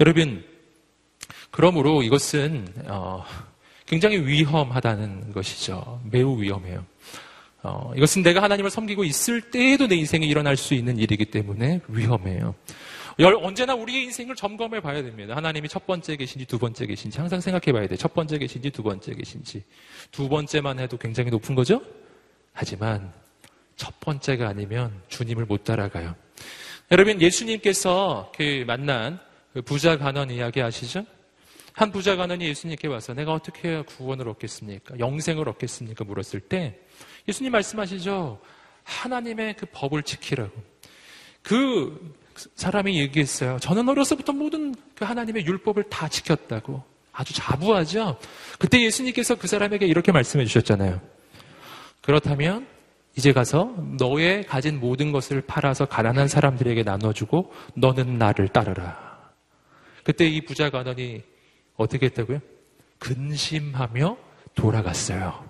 여러분, 0.00 0.42
그러므로 1.50 2.02
이것은 2.02 2.66
어, 2.86 3.22
굉장히 3.84 4.16
위험하다는 4.18 5.34
것이죠. 5.34 6.00
매우 6.10 6.40
위험해요. 6.40 6.86
어, 7.62 7.92
이것은 7.94 8.22
내가 8.22 8.42
하나님을 8.42 8.70
섬기고 8.70 9.04
있을 9.04 9.50
때에도 9.50 9.86
내 9.86 9.96
인생에 9.96 10.24
일어날 10.24 10.56
수 10.56 10.72
있는 10.72 10.96
일이기 10.96 11.26
때문에 11.26 11.80
위험해요. 11.88 12.54
언제나 13.42 13.74
우리의 13.74 14.04
인생을 14.04 14.34
점검해 14.36 14.80
봐야 14.80 15.02
됩니다. 15.02 15.36
하나님이 15.36 15.68
첫 15.68 15.86
번째 15.86 16.16
계신지 16.16 16.46
두 16.46 16.58
번째 16.58 16.86
계신지 16.86 17.18
항상 17.18 17.42
생각해 17.42 17.70
봐야 17.70 17.86
돼요. 17.86 17.98
첫 17.98 18.14
번째 18.14 18.38
계신지 18.38 18.70
두 18.70 18.82
번째 18.82 19.12
계신지. 19.12 19.62
두 20.10 20.30
번째만 20.30 20.78
해도 20.78 20.96
굉장히 20.96 21.28
높은 21.28 21.54
거죠? 21.54 21.82
하지만 22.54 23.12
첫 23.76 24.00
번째가 24.00 24.48
아니면 24.48 25.02
주님을 25.08 25.44
못 25.44 25.64
따라가요. 25.64 26.14
여러분, 26.90 27.20
예수님께서 27.20 28.32
그 28.34 28.64
만난 28.66 29.20
그 29.52 29.62
부자 29.62 29.98
간원 29.98 30.30
이야기 30.30 30.62
아시죠? 30.62 31.04
한 31.72 31.90
부자 31.92 32.16
간원이 32.16 32.44
예수님께 32.46 32.88
와서 32.88 33.14
내가 33.14 33.32
어떻게 33.32 33.68
해야 33.68 33.82
구원을 33.82 34.28
얻겠습니까? 34.28 34.98
영생을 34.98 35.48
얻겠습니까? 35.48 36.04
물었을 36.04 36.40
때 36.40 36.78
예수님 37.28 37.52
말씀하시죠. 37.52 38.40
하나님의 38.82 39.54
그 39.56 39.66
법을 39.72 40.02
지키라고. 40.02 40.52
그 41.42 42.14
사람이 42.54 42.98
얘기했어요. 43.00 43.58
저는 43.60 43.88
어려서부터 43.88 44.32
모든 44.32 44.74
그 44.94 45.04
하나님의 45.04 45.46
율법을 45.46 45.84
다 45.84 46.08
지켰다고. 46.08 46.82
아주 47.12 47.34
자부하죠? 47.34 48.18
그때 48.58 48.80
예수님께서 48.82 49.34
그 49.34 49.46
사람에게 49.46 49.86
이렇게 49.86 50.12
말씀해 50.12 50.44
주셨잖아요. 50.44 51.00
그렇다면 52.02 52.66
이제 53.16 53.32
가서 53.32 53.74
너의 53.98 54.44
가진 54.46 54.80
모든 54.80 55.12
것을 55.12 55.40
팔아서 55.42 55.86
가난한 55.86 56.28
사람들에게 56.28 56.82
나눠주고 56.82 57.52
너는 57.74 58.18
나를 58.18 58.48
따르라. 58.48 59.09
그때 60.04 60.26
이 60.26 60.40
부자 60.40 60.70
가난이 60.70 61.22
어떻게 61.76 62.06
했다고요? 62.06 62.40
근심하며 62.98 64.16
돌아갔어요. 64.54 65.44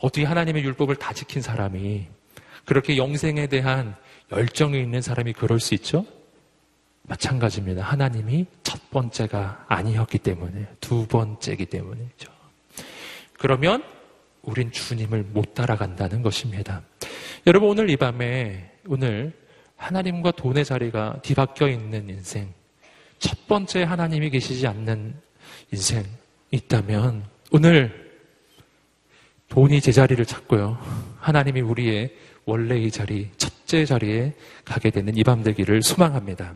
어떻게 0.00 0.24
하나님의 0.24 0.64
율법을 0.64 0.96
다 0.96 1.12
지킨 1.12 1.42
사람이 1.42 2.06
그렇게 2.64 2.96
영생에 2.96 3.46
대한 3.46 3.94
열정이 4.32 4.80
있는 4.80 5.02
사람이 5.02 5.34
그럴 5.34 5.60
수 5.60 5.74
있죠? 5.74 6.06
마찬가지입니다. 7.02 7.82
하나님이 7.82 8.46
첫 8.62 8.90
번째가 8.90 9.66
아니었기 9.68 10.18
때문에 10.18 10.66
두 10.80 11.06
번째이기 11.06 11.66
때문이죠. 11.66 12.32
그러면 13.38 13.84
우린 14.42 14.72
주님을 14.72 15.22
못 15.24 15.54
따라간다는 15.54 16.22
것입니다. 16.22 16.82
여러분 17.46 17.68
오늘 17.70 17.90
이 17.90 17.96
밤에 17.96 18.72
오늘 18.86 19.32
하나님과 19.76 20.32
돈의 20.32 20.64
자리가 20.64 21.20
뒤바뀌어 21.22 21.68
있는 21.68 22.08
인생 22.08 22.52
첫 23.24 23.46
번째 23.46 23.84
하나님이 23.84 24.28
계시지 24.28 24.66
않는 24.66 25.14
인생 25.72 26.04
있다면 26.50 27.24
오늘 27.52 28.12
돈이 29.48 29.80
제자리를 29.80 30.22
찾고요. 30.26 30.76
하나님이 31.20 31.62
우리의 31.62 32.14
원래의 32.44 32.90
자리, 32.90 33.30
첫째 33.38 33.86
자리에 33.86 34.34
가게 34.66 34.90
되는 34.90 35.16
이 35.16 35.22
밤 35.24 35.42
되기를 35.42 35.80
소망합니다. 35.82 36.52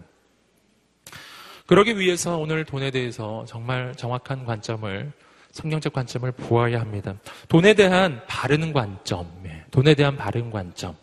그러기 1.65 1.99
위해서 1.99 2.37
오늘 2.37 2.67
돈에 2.67 2.91
대해서 2.91 3.47
정말 3.49 3.95
정확한 3.97 4.45
관점을 4.45 5.11
성경적 5.53 5.95
관점을 5.95 6.31
보아야 6.33 6.81
합니다. 6.81 7.15
돈에 7.49 7.73
대한 7.73 8.21
바른 8.29 8.75
관점, 8.75 9.27
예, 9.47 9.65
돈에 9.71 9.95
대한 9.95 10.19
바른 10.19 10.51
관점. 10.51 10.95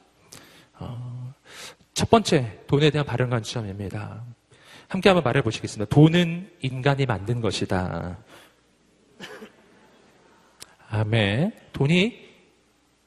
어, 0.73 1.33
첫 1.95 2.07
번째, 2.11 2.59
돈에 2.67 2.91
대한 2.91 3.03
바른 3.03 3.31
관점입니다. 3.31 4.23
함께 4.87 5.09
한번 5.09 5.23
말해 5.23 5.41
보시겠습니다. 5.41 5.89
돈은 5.93 6.49
인간이 6.61 7.05
만든 7.05 7.41
것이다. 7.41 8.17
아멘. 10.89 11.51
돈이 11.73 12.25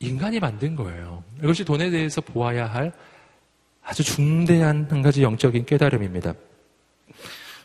인간이 0.00 0.40
만든 0.40 0.76
거예요. 0.76 1.24
이것이 1.42 1.64
돈에 1.64 1.90
대해서 1.90 2.20
보아야 2.20 2.66
할 2.66 2.92
아주 3.82 4.02
중대한 4.04 4.86
한 4.90 5.02
가지 5.02 5.22
영적인 5.22 5.64
깨달음입니다. 5.64 6.34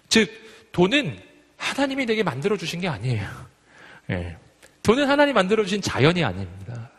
즉, 0.08 0.30
돈은 0.72 1.20
하나님이 1.58 2.06
내게 2.06 2.24
만들어주신 2.24 2.82
게 2.82 2.88
아니에요. 2.88 3.28
예. 4.12 4.38
돈은 4.84 5.08
하나님 5.08 5.34
만들어주신 5.36 5.82
자연이 5.82 6.24
아닙니다. 6.24 6.92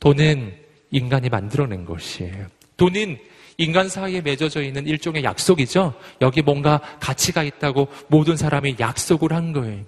돈은 0.00 0.54
인간이 0.90 1.28
만들어낸 1.28 1.84
것이에요. 1.84 2.46
돈은 2.76 3.18
인간 3.58 3.88
사이에 3.88 4.20
맺어져 4.20 4.62
있는 4.62 4.86
일종의 4.86 5.24
약속이죠. 5.24 5.94
여기 6.20 6.42
뭔가 6.42 6.80
가치가 7.00 7.42
있다고 7.42 7.88
모든 8.08 8.36
사람이 8.36 8.76
약속을 8.80 9.32
한 9.32 9.52
거예요. 9.52 9.84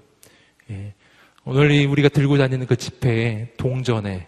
예. 0.70 0.94
오늘 1.44 1.86
우리가 1.86 2.08
들고 2.08 2.36
다니는 2.36 2.66
그 2.66 2.76
지폐에 2.76 3.52
동전에 3.56 4.26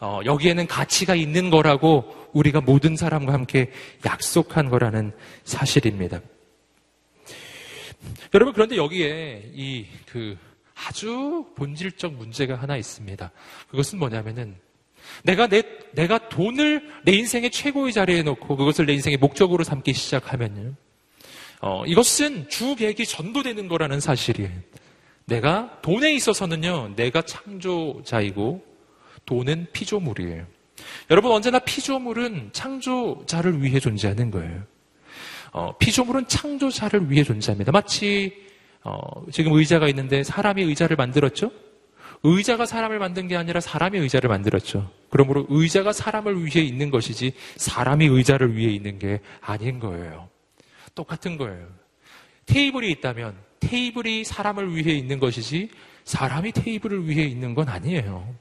어, 0.00 0.20
여기에는 0.24 0.66
가치가 0.66 1.14
있는 1.14 1.48
거라고 1.48 2.12
우리가 2.32 2.60
모든 2.60 2.96
사람과 2.96 3.32
함께 3.32 3.70
약속한 4.04 4.68
거라는 4.68 5.12
사실입니다. 5.44 6.20
여러분 8.34 8.52
그런데 8.52 8.76
여기에 8.76 9.52
이 9.54 9.86
그 10.12 10.36
아주 10.74 11.46
본질적 11.56 12.12
문제가 12.14 12.56
하나 12.56 12.76
있습니다. 12.76 13.30
그것은 13.68 13.98
뭐냐면은 13.98 14.56
내가 15.24 15.46
내 15.46 15.62
내가 15.92 16.28
돈을 16.28 16.88
내 17.04 17.12
인생의 17.12 17.50
최고의 17.50 17.92
자리에 17.92 18.22
놓고 18.22 18.56
그것을 18.56 18.86
내 18.86 18.94
인생의 18.94 19.18
목적으로 19.18 19.64
삼기 19.64 19.92
시작하면요. 19.92 20.74
어, 21.60 21.84
이것은 21.86 22.48
주 22.48 22.74
계획이 22.74 23.06
전도되는 23.06 23.68
거라는 23.68 24.00
사실이에요. 24.00 24.50
내가 25.26 25.78
돈에 25.82 26.12
있어서는요, 26.14 26.94
내가 26.96 27.22
창조자이고 27.22 28.64
돈은 29.24 29.68
피조물이에요. 29.72 30.46
여러분 31.10 31.30
언제나 31.30 31.58
피조물은 31.60 32.50
창조자를 32.52 33.62
위해 33.62 33.78
존재하는 33.78 34.30
거예요. 34.30 34.64
어, 35.52 35.76
피조물은 35.78 36.26
창조자를 36.26 37.10
위해 37.10 37.22
존재합니다. 37.22 37.70
마치 37.72 38.50
어, 38.84 38.98
지금 39.30 39.52
의자가 39.52 39.86
있는데 39.88 40.24
사람이 40.24 40.62
의자를 40.62 40.96
만들었죠? 40.96 41.52
의자가 42.24 42.66
사람을 42.66 42.98
만든 42.98 43.28
게 43.28 43.36
아니라 43.36 43.60
사람이 43.60 43.98
의자를 43.98 44.28
만들었죠. 44.28 44.90
그러므로 45.12 45.44
의자가 45.50 45.92
사람을 45.92 46.42
위해 46.42 46.64
있는 46.64 46.90
것이지 46.90 47.34
사람이 47.56 48.06
의자를 48.06 48.56
위해 48.56 48.72
있는 48.72 48.98
게 48.98 49.20
아닌 49.42 49.78
거예요. 49.78 50.30
똑같은 50.94 51.36
거예요. 51.36 51.68
테이블이 52.46 52.90
있다면 52.92 53.36
테이블이 53.60 54.24
사람을 54.24 54.74
위해 54.74 54.94
있는 54.96 55.20
것이지 55.20 55.68
사람이 56.04 56.52
테이블을 56.52 57.06
위해 57.06 57.24
있는 57.24 57.54
건 57.54 57.68
아니에요. 57.68 58.34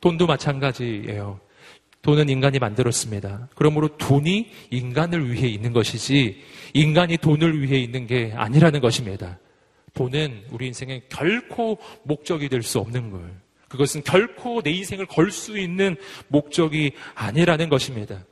돈도 0.00 0.26
마찬가지예요. 0.26 1.38
돈은 2.00 2.30
인간이 2.30 2.58
만들었습니다. 2.60 3.48
그러므로 3.54 3.88
돈이 3.98 4.50
인간을 4.70 5.30
위해 5.30 5.48
있는 5.48 5.74
것이지 5.74 6.42
인간이 6.72 7.18
돈을 7.18 7.60
위해 7.60 7.78
있는 7.78 8.06
게 8.06 8.32
아니라는 8.34 8.80
것입니다. 8.80 9.38
돈은 9.92 10.46
우리 10.50 10.68
인생에 10.68 11.02
결코 11.10 11.78
목적이 12.04 12.48
될 12.48 12.62
수 12.62 12.78
없는 12.78 13.10
거예요. 13.10 13.45
그것은 13.68 14.04
결코 14.04 14.62
내 14.62 14.70
인생을 14.70 15.06
걸 15.06 15.30
수 15.30 15.58
있는 15.58 15.96
목적이 16.28 16.92
아니라는 17.14 17.68
것입니다. 17.68 18.24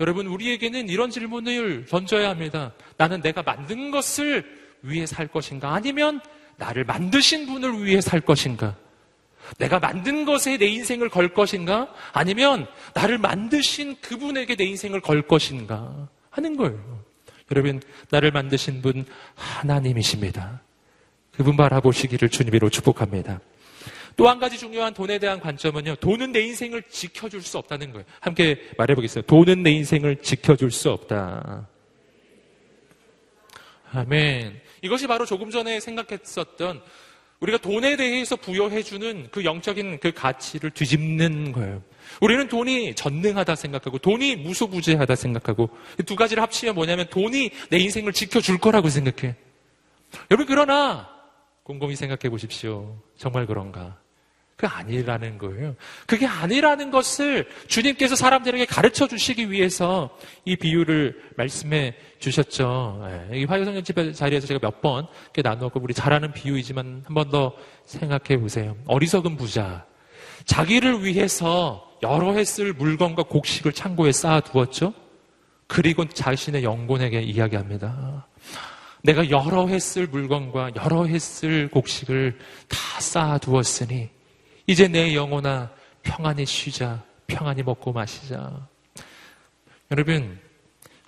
여러분, 0.00 0.26
우리에게는 0.26 0.88
이런 0.88 1.10
질문을 1.10 1.86
던져야 1.86 2.28
합니다. 2.28 2.72
나는 2.96 3.20
내가 3.22 3.42
만든 3.42 3.90
것을 3.90 4.44
위해 4.82 5.06
살 5.06 5.28
것인가? 5.28 5.72
아니면 5.74 6.20
나를 6.56 6.84
만드신 6.84 7.46
분을 7.46 7.84
위해 7.84 8.00
살 8.00 8.20
것인가? 8.20 8.76
내가 9.58 9.78
만든 9.78 10.24
것에 10.24 10.56
내 10.56 10.66
인생을 10.66 11.08
걸 11.08 11.32
것인가? 11.34 11.92
아니면 12.12 12.66
나를 12.94 13.18
만드신 13.18 13.96
그분에게 14.00 14.56
내 14.56 14.64
인생을 14.64 15.00
걸 15.00 15.22
것인가? 15.22 16.08
하는 16.30 16.56
거예요. 16.56 17.04
여러분, 17.50 17.80
나를 18.10 18.32
만드신 18.32 18.82
분 18.82 19.04
하나님이십니다. 19.34 20.62
그분 21.32 21.56
바라보시기를 21.56 22.28
주님으로 22.28 22.70
축복합니다. 22.70 23.40
또 24.16 24.28
한 24.28 24.38
가지 24.38 24.58
중요한 24.58 24.94
돈에 24.94 25.18
대한 25.18 25.40
관점은요. 25.40 25.96
돈은 25.96 26.32
내 26.32 26.40
인생을 26.40 26.82
지켜줄 26.88 27.42
수 27.42 27.58
없다는 27.58 27.92
거예요. 27.92 28.04
함께 28.20 28.60
말해보겠습니다. 28.78 29.26
돈은 29.26 29.62
내 29.62 29.70
인생을 29.72 30.16
지켜줄 30.16 30.70
수 30.70 30.90
없다. 30.90 31.68
아멘. 33.92 34.60
이것이 34.82 35.06
바로 35.06 35.24
조금 35.24 35.50
전에 35.50 35.80
생각했었던 35.80 36.82
우리가 37.40 37.58
돈에 37.58 37.96
대해서 37.96 38.36
부여해주는 38.36 39.28
그 39.30 39.44
영적인 39.44 40.00
그 40.00 40.12
가치를 40.12 40.70
뒤집는 40.70 41.52
거예요. 41.52 41.82
우리는 42.20 42.48
돈이 42.48 42.94
전능하다 42.94 43.54
생각하고 43.54 43.98
돈이 43.98 44.36
무소부재하다 44.36 45.14
생각하고 45.14 45.70
두 46.06 46.16
가지를 46.16 46.42
합치면 46.42 46.74
뭐냐면 46.74 47.06
돈이 47.10 47.50
내 47.70 47.78
인생을 47.78 48.12
지켜줄 48.12 48.58
거라고 48.58 48.88
생각해. 48.88 49.34
여러분 50.30 50.46
그러나 50.46 51.08
곰곰이 51.64 51.96
생각해 51.96 52.30
보십시오. 52.30 53.00
정말 53.16 53.46
그런가? 53.46 53.98
그 54.56 54.66
아니라는 54.68 55.36
거예요. 55.38 55.74
그게 56.06 56.26
아니라는 56.26 56.90
것을 56.90 57.46
주님께서 57.66 58.14
사람들에게 58.14 58.64
가르쳐 58.66 59.08
주시기 59.08 59.50
위해서 59.50 60.16
이 60.44 60.54
비유를 60.56 61.20
말씀해 61.36 61.94
주셨죠. 62.20 63.04
예, 63.32 63.40
이 63.40 63.44
화요성령 63.44 63.82
집회 63.82 64.12
자리에서 64.12 64.46
제가 64.46 64.60
몇번 64.62 65.06
나누었고 65.36 65.80
우리 65.82 65.92
잘 65.92 66.12
아는 66.12 66.32
비유이지만 66.32 67.02
한 67.06 67.14
번 67.14 67.30
더 67.30 67.52
생각해 67.86 68.38
보세요. 68.40 68.76
어리석은 68.86 69.36
부자. 69.36 69.84
자기를 70.44 71.04
위해서 71.04 71.90
여러 72.02 72.32
해 72.32 72.44
쓸 72.44 72.72
물건과 72.74 73.24
곡식을 73.24 73.72
창고에 73.72 74.12
쌓아 74.12 74.40
두었죠. 74.40 74.92
그리고 75.66 76.06
자신의 76.06 76.62
영혼에게 76.62 77.22
이야기합니다. 77.22 78.26
내가 79.02 79.28
여러 79.30 79.66
해 79.66 79.78
쓸 79.78 80.06
물건과 80.06 80.72
여러 80.76 81.04
해 81.06 81.16
쓸 81.18 81.68
곡식을 81.70 82.38
다 82.68 83.00
쌓아 83.00 83.38
두었으니 83.38 84.10
이제 84.66 84.88
내 84.88 85.14
영혼아 85.14 85.70
평안히 86.02 86.46
쉬자. 86.46 87.02
평안히 87.26 87.62
먹고 87.62 87.92
마시자. 87.92 88.68
여러분, 89.90 90.38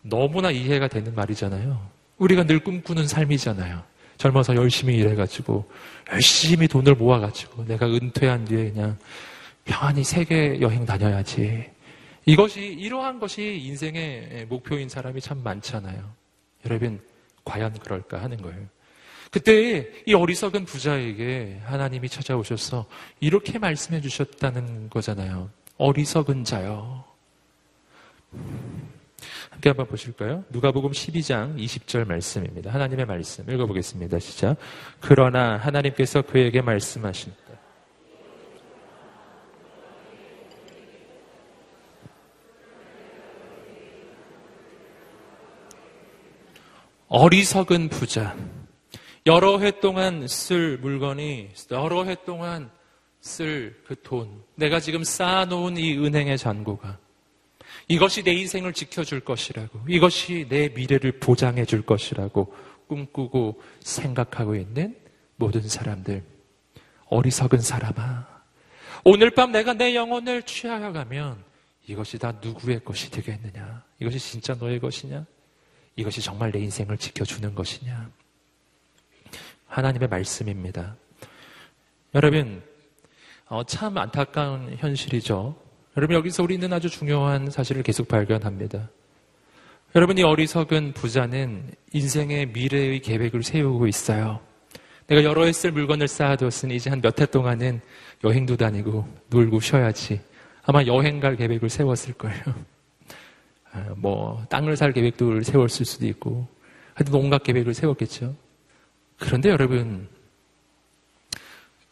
너무나 0.03 0.51
이해가 0.51 0.89
되는 0.89 1.15
말이잖아요. 1.15 1.91
우리가 2.19 2.45
늘 2.45 2.61
꿈꾸는 2.61 3.07
삶이잖아요. 3.07 3.83
젊어서 4.17 4.55
열심히 4.57 4.97
일해가지고, 4.97 5.71
열심히 6.11 6.67
돈을 6.69 6.95
모아가지고, 6.95 7.67
내가 7.67 7.87
은퇴한 7.87 8.47
뒤에 8.47 8.71
그냥 8.71 8.99
평안히 9.65 10.03
세계 10.05 10.59
여행 10.61 10.87
다녀야지. 10.87 11.71
이것이, 12.25 12.61
이러한 12.61 13.21
것이 13.21 13.61
인생의 13.63 14.47
목표인 14.49 14.89
사람이 14.89 15.21
참 15.21 15.43
많잖아요. 15.43 16.03
여러분, 16.65 17.01
과연 17.45 17.75
그럴까 17.79 18.23
하는 18.23 18.41
거예요. 18.41 18.67
그때 19.31 19.89
이 20.07 20.15
어리석은 20.15 20.65
부자에게 20.65 21.61
하나님이 21.65 22.09
찾아오셔서 22.09 22.87
이렇게 23.21 23.59
말씀해 23.59 24.01
주셨다는 24.01 24.91
거잖아요. 24.91 25.51
어리석은 25.79 26.45
자요. 26.45 27.05
함께 29.51 29.71
한번 29.71 29.87
보실까요? 29.87 30.45
누가복음 30.51 30.91
12장 30.91 31.57
20절 31.57 32.07
말씀입니다. 32.07 32.73
하나님의 32.73 33.07
말씀 33.07 33.49
읽어보겠습니다. 33.51 34.19
시작. 34.19 34.57
그러나 35.01 35.57
하나님께서 35.57 36.23
그에게 36.23 36.61
말씀하신다. 36.61 37.37
어리석은 47.09 47.89
부자. 47.89 48.37
여러 49.27 49.59
해 49.59 49.73
동안 49.81 50.29
쓸 50.29 50.79
물건이 50.79 51.51
여러 51.73 52.05
해 52.05 52.15
동안 52.25 52.71
쓸 53.21 53.77
그 53.85 54.01
돈, 54.03 54.43
내가 54.55 54.79
지금 54.79 55.03
쌓아놓은 55.03 55.77
이 55.79 55.99
은행의 55.99 56.39
잔고가 56.39 56.99
이것이 57.89 58.23
내 58.23 58.33
인생을 58.33 58.73
지켜줄 58.73 59.21
것이라고, 59.21 59.81
이것이 59.89 60.47
내 60.49 60.69
미래를 60.69 61.19
보장해 61.19 61.65
줄 61.65 61.83
것이라고 61.83 62.55
꿈꾸고 62.87 63.61
생각하고 63.81 64.55
있는 64.55 64.97
모든 65.35 65.63
사람들, 65.69 66.23
어리석은 67.07 67.61
사람아. 67.61 68.29
오늘 69.05 69.31
밤 69.31 69.51
내가 69.51 69.73
내 69.73 69.95
영혼을 69.95 70.43
취하여 70.43 70.93
가면 70.93 71.43
이것이 71.87 72.19
다 72.19 72.33
누구의 72.41 72.85
것이 72.85 73.11
되겠느냐? 73.11 73.83
이것이 74.01 74.19
진짜 74.19 74.55
너의 74.55 74.79
것이냐? 74.79 75.25
이것이 75.97 76.21
정말 76.21 76.53
내 76.53 76.61
인생을 76.61 76.97
지켜주는 76.97 77.55
것이냐? 77.55 78.11
하나님의 79.69 80.09
말씀입니다. 80.09 80.97
여러분, 82.15 82.63
어, 83.49 83.65
참 83.65 83.97
안타까운 83.99 84.75
현실이죠. 84.79 85.55
여러분, 85.97 86.17
여기서 86.17 86.43
우리는 86.43 86.71
아주 86.73 86.89
중요한 86.89 87.51
사실을 87.51 87.83
계속 87.83 88.09
발견합니다. 88.09 88.89
여러분, 89.95 90.19
이 90.19 90.23
어리석은 90.23 90.93
부자는 90.93 91.71
인생의 91.93 92.47
미래의 92.49 93.01
계획을 93.01 93.43
세우고 93.43 93.87
있어요. 93.87 94.41
내가 95.07 95.23
여러 95.23 95.45
해 95.45 95.53
쓸 95.53 95.71
물건을 95.73 96.09
쌓아두었으니 96.09 96.77
이제 96.77 96.91
한 96.91 97.01
몇 97.01 97.21
해 97.21 97.27
동안은 97.27 97.81
여행도 98.25 98.57
다니고 98.57 99.07
놀고 99.31 99.61
쉬어야지. 99.61 100.21
아마 100.65 100.83
여행 100.85 101.21
갈 101.21 101.37
계획을 101.37 101.69
세웠을 101.71 102.15
거예요. 102.15 102.43
아, 103.73 103.87
뭐, 103.97 104.45
땅을 104.51 104.77
살 104.77 104.93
계획도 104.93 105.43
세웠을 105.43 105.87
수도 105.87 106.07
있고, 106.07 106.49
하여튼 106.95 107.15
온갖 107.15 107.43
계획을 107.45 107.73
세웠겠죠. 107.75 108.35
그런데 109.19 109.51
여러분, 109.51 110.09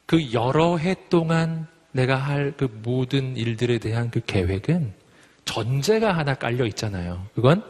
그 0.06 0.32
여러 0.32 0.76
해 0.76 0.94
동안 1.08 1.66
내가 1.92 2.16
할 2.16 2.54
그 2.56 2.64
모든 2.82 3.36
일들에 3.36 3.78
대한 3.78 4.10
그 4.10 4.20
계획은 4.24 4.92
전제가 5.44 6.12
하나 6.12 6.34
깔려 6.34 6.66
있잖아요. 6.66 7.26
그건 7.34 7.64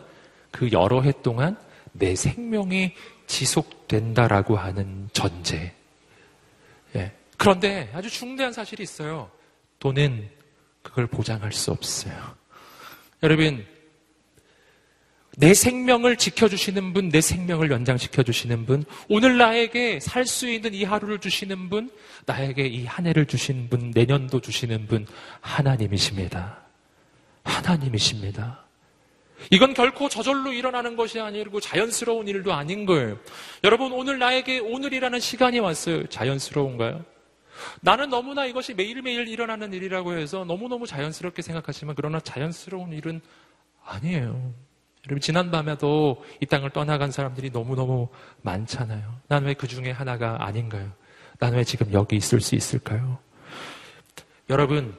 그 0.51 0.71
여러 0.73 1.03
해 1.03 1.13
동안 1.23 1.57
내 1.93 2.15
생명이 2.15 2.93
지속된다라고 3.27 4.57
하는 4.57 5.09
전제. 5.13 5.73
예. 6.97 7.13
그런데 7.37 7.91
아주 7.95 8.09
중대한 8.11 8.53
사실이 8.53 8.83
있어요. 8.83 9.31
돈은 9.79 10.29
그걸 10.83 11.07
보장할 11.07 11.53
수 11.53 11.71
없어요. 11.71 12.15
여러분, 13.23 13.65
내 15.37 15.53
생명을 15.53 16.17
지켜주시는 16.17 16.93
분, 16.93 17.09
내 17.09 17.21
생명을 17.21 17.71
연장시켜주시는 17.71 18.67
분, 18.67 18.85
오늘 19.09 19.37
나에게 19.37 19.99
살 20.01 20.27
수 20.27 20.49
있는 20.49 20.73
이 20.75 20.85
하루를 20.85 21.19
주시는 21.19 21.69
분, 21.71 21.91
나에게 22.27 22.67
이 22.67 22.85
한 22.87 23.07
해를 23.07 23.27
주시는 23.27 23.69
분, 23.69 23.91
내년도 23.93 24.41
주시는 24.41 24.87
분, 24.87 25.07
하나님이십니다. 25.41 26.59
하나님이십니다. 27.43 28.65
이건 29.51 29.75
결코 29.75 30.09
저절로 30.09 30.53
일어나는 30.53 30.97
것이 30.97 31.21
아니고 31.21 31.61
자연스러운 31.61 32.29
일도 32.29 32.53
아닌 32.55 32.87
거예요. 32.87 33.19
여러분, 33.65 33.93
오늘 33.93 34.19
나에게 34.19 34.61
오늘이라는 34.61 35.19
시간이 35.21 35.59
왔어요. 35.59 36.07
자연스러운가요? 36.07 37.05
나는 37.81 38.09
너무나 38.09 38.47
이것이 38.47 38.75
매일매일 38.75 39.29
일어나는 39.29 39.73
일이라고 39.73 40.17
해서 40.17 40.45
너무너무 40.45 40.87
자연스럽게 40.87 41.43
생각하지만 41.43 41.95
그러나 41.97 42.21
자연스러운 42.21 42.93
일은 42.93 43.21
아니에요. 43.85 44.55
여러분, 45.07 45.21
지난밤에도 45.21 46.25
이 46.41 46.47
땅을 46.47 46.71
떠나간 46.71 47.11
사람들이 47.11 47.51
너무너무 47.51 48.09
많잖아요. 48.43 49.15
난 49.29 49.45
왜 49.45 49.55
그 49.55 49.67
중에 49.67 49.91
하나가 49.91 50.45
아닌가요? 50.47 50.91
난 51.39 51.55
왜 51.55 51.65
지금 51.65 51.93
여기 51.93 52.17
있을 52.17 52.41
수 52.41 52.55
있을까요? 52.55 53.19
여러분, 54.49 54.95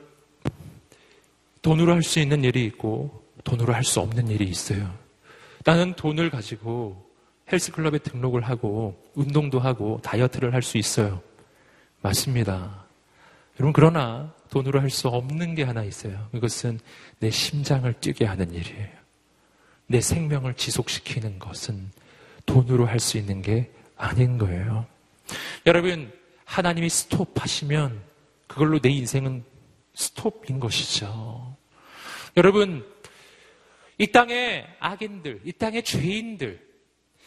돈으로 1.61 1.93
할 1.93 2.03
수 2.03 2.19
있는 2.19 2.43
일이 2.43 2.65
있고 2.65 3.23
돈으로 3.43 3.73
할 3.73 3.83
수 3.83 3.99
없는 3.99 4.27
일이 4.27 4.45
있어요. 4.45 4.93
나는 5.63 5.93
돈을 5.95 6.29
가지고 6.29 7.03
헬스클럽에 7.51 7.99
등록을 7.99 8.41
하고 8.47 8.95
운동도 9.15 9.59
하고 9.59 9.99
다이어트를 10.03 10.53
할 10.53 10.61
수 10.61 10.77
있어요. 10.77 11.21
맞습니다. 12.01 12.85
여러분, 13.59 13.73
그러나 13.73 14.31
돈으로 14.51 14.79
할 14.81 14.89
수 14.91 15.07
없는 15.07 15.55
게 15.55 15.63
하나 15.63 15.83
있어요. 15.83 16.27
그것은 16.31 16.79
내 17.19 17.31
심장을 17.31 17.91
뛰게 17.93 18.25
하는 18.25 18.53
일이에요. 18.53 18.94
내 19.87 20.01
생명을 20.01 20.55
지속시키는 20.55 21.39
것은 21.39 21.91
돈으로 22.45 22.85
할 22.85 22.99
수 22.99 23.17
있는 23.17 23.41
게 23.41 23.71
아닌 23.95 24.37
거예요. 24.37 24.85
여러분, 25.65 26.11
하나님이 26.45 26.89
스톱하시면 26.89 28.01
그걸로 28.47 28.79
내 28.79 28.89
인생은 28.89 29.43
스톱인 29.93 30.59
것이죠. 30.59 31.55
여러분, 32.37 32.85
이 33.97 34.07
땅의 34.07 34.67
악인들, 34.79 35.41
이 35.45 35.51
땅의 35.53 35.83
죄인들, 35.83 36.65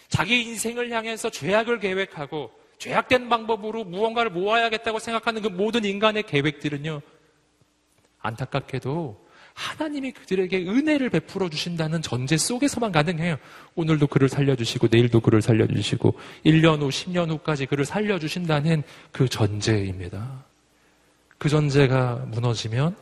자기 0.08 0.42
인생을 0.42 0.90
향해서 0.90 1.30
죄악을 1.30 1.80
계획하고 1.80 2.50
죄악된 2.78 3.28
방법으로 3.28 3.84
무언가를 3.84 4.30
모아야겠다고 4.30 4.98
생각하는 4.98 5.42
그 5.42 5.48
모든 5.48 5.84
인간의 5.84 6.24
계획들은요, 6.24 7.00
안타깝게도 8.20 9.27
하나님이 9.58 10.12
그들에게 10.12 10.56
은혜를 10.68 11.10
베풀어 11.10 11.48
주신다는 11.48 12.00
전제 12.00 12.36
속에서만 12.36 12.92
가능해요. 12.92 13.36
오늘도 13.74 14.06
그를 14.06 14.28
살려주시고, 14.28 14.86
내일도 14.90 15.20
그를 15.20 15.42
살려주시고, 15.42 16.14
1년 16.46 16.80
후, 16.80 16.88
10년 16.88 17.28
후까지 17.30 17.66
그를 17.66 17.84
살려주신다는 17.84 18.84
그 19.10 19.28
전제입니다. 19.28 20.44
그 21.38 21.48
전제가 21.48 22.26
무너지면 22.28 22.94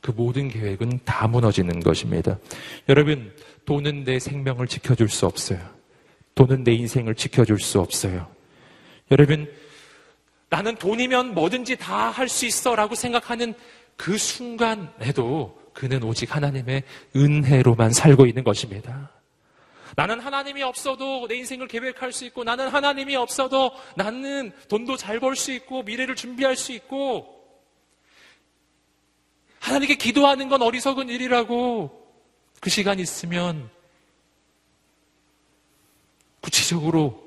그 0.00 0.10
모든 0.10 0.48
계획은 0.48 1.00
다 1.04 1.28
무너지는 1.28 1.80
것입니다. 1.80 2.38
여러분, 2.88 3.30
돈은 3.66 4.04
내 4.04 4.18
생명을 4.18 4.66
지켜줄 4.66 5.10
수 5.10 5.26
없어요. 5.26 5.60
돈은 6.34 6.64
내 6.64 6.72
인생을 6.72 7.16
지켜줄 7.16 7.60
수 7.60 7.80
없어요. 7.80 8.26
여러분, 9.10 9.50
나는 10.48 10.76
돈이면 10.76 11.34
뭐든지 11.34 11.76
다 11.76 12.10
할 12.10 12.28
수 12.28 12.46
있어 12.46 12.74
라고 12.74 12.94
생각하는 12.94 13.52
그 13.96 14.16
순간에도 14.16 15.58
그는 15.78 16.02
오직 16.02 16.34
하나님의 16.34 16.82
은혜로만 17.14 17.92
살고 17.92 18.26
있는 18.26 18.42
것입니다. 18.42 19.12
나는 19.94 20.18
하나님이 20.18 20.64
없어도 20.64 21.28
내 21.28 21.36
인생을 21.36 21.68
계획할 21.68 22.10
수 22.10 22.24
있고 22.24 22.42
나는 22.42 22.66
하나님이 22.66 23.14
없어도 23.14 23.70
나는 23.94 24.50
돈도 24.68 24.96
잘 24.96 25.20
벌 25.20 25.36
수 25.36 25.52
있고 25.52 25.84
미래를 25.84 26.16
준비할 26.16 26.56
수 26.56 26.72
있고 26.72 27.44
하나님께 29.60 29.94
기도하는 29.94 30.48
건 30.48 30.62
어리석은 30.62 31.10
일이라고 31.10 32.10
그 32.60 32.70
시간 32.70 32.98
있으면 32.98 33.70
구체적으로 36.40 37.24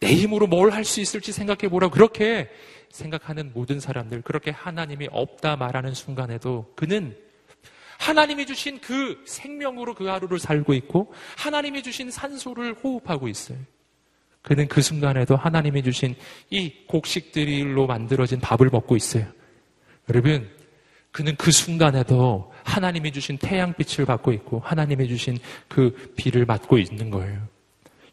내 0.00 0.12
힘으로 0.12 0.48
뭘 0.48 0.72
할 0.72 0.84
수 0.84 1.00
있을지 1.00 1.30
생각해 1.30 1.68
보라. 1.68 1.90
그렇게 1.90 2.50
생각하는 2.90 3.52
모든 3.54 3.78
사람들, 3.78 4.22
그렇게 4.22 4.50
하나님이 4.50 5.10
없다 5.12 5.54
말하는 5.54 5.94
순간에도 5.94 6.72
그는 6.74 7.23
하나님이 7.98 8.46
주신 8.46 8.80
그 8.80 9.22
생명으로 9.26 9.94
그 9.94 10.06
하루를 10.06 10.38
살고 10.38 10.74
있고 10.74 11.12
하나님이 11.36 11.82
주신 11.82 12.10
산소를 12.10 12.74
호흡하고 12.74 13.28
있어요. 13.28 13.58
그는 14.42 14.68
그 14.68 14.82
순간에도 14.82 15.36
하나님이 15.36 15.82
주신 15.82 16.14
이 16.50 16.72
곡식들로 16.86 17.86
만들어진 17.86 18.40
밥을 18.40 18.68
먹고 18.70 18.94
있어요. 18.94 19.26
여러분, 20.10 20.50
그는 21.12 21.34
그 21.36 21.50
순간에도 21.50 22.52
하나님이 22.64 23.12
주신 23.12 23.38
태양빛을 23.38 24.04
받고 24.04 24.32
있고 24.32 24.60
하나님이 24.60 25.08
주신 25.08 25.38
그 25.68 26.12
비를 26.16 26.44
맞고 26.44 26.76
있는 26.76 27.08
거예요. 27.08 27.40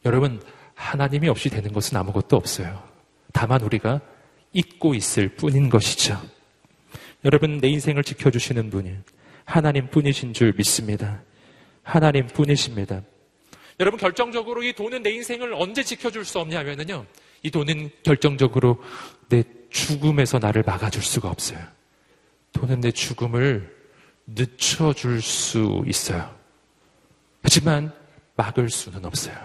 여러분, 0.05 0.41
하나님이 0.75 1.27
없이 1.27 1.49
되는 1.49 1.73
것은 1.73 1.97
아무것도 1.97 2.37
없어요. 2.37 2.81
다만 3.33 3.61
우리가 3.61 3.99
잊고 4.53 4.95
있을 4.95 5.29
뿐인 5.29 5.69
것이죠. 5.69 6.21
여러분, 7.25 7.59
내 7.59 7.67
인생을 7.69 8.03
지켜주시는 8.03 8.69
분이 8.69 8.95
하나님 9.45 9.89
뿐이신 9.89 10.33
줄 10.33 10.53
믿습니다. 10.57 11.21
하나님 11.83 12.27
뿐이십니다. 12.27 13.01
여러분, 13.79 13.99
결정적으로 13.99 14.63
이 14.63 14.73
돈은 14.73 15.01
내 15.03 15.11
인생을 15.11 15.53
언제 15.53 15.83
지켜줄 15.83 16.25
수 16.25 16.39
없냐면요. 16.39 17.05
이 17.43 17.49
돈은 17.49 17.89
결정적으로 18.03 18.81
내 19.29 19.43
죽음에서 19.69 20.39
나를 20.39 20.63
막아줄 20.63 21.01
수가 21.01 21.29
없어요. 21.29 21.59
돈은 22.53 22.81
내 22.81 22.91
죽음을 22.91 23.75
늦춰줄 24.27 25.21
수 25.21 25.83
있어요. 25.87 26.35
하지만 27.41 27.91
막을 28.35 28.69
수는 28.69 29.05
없어요. 29.05 29.35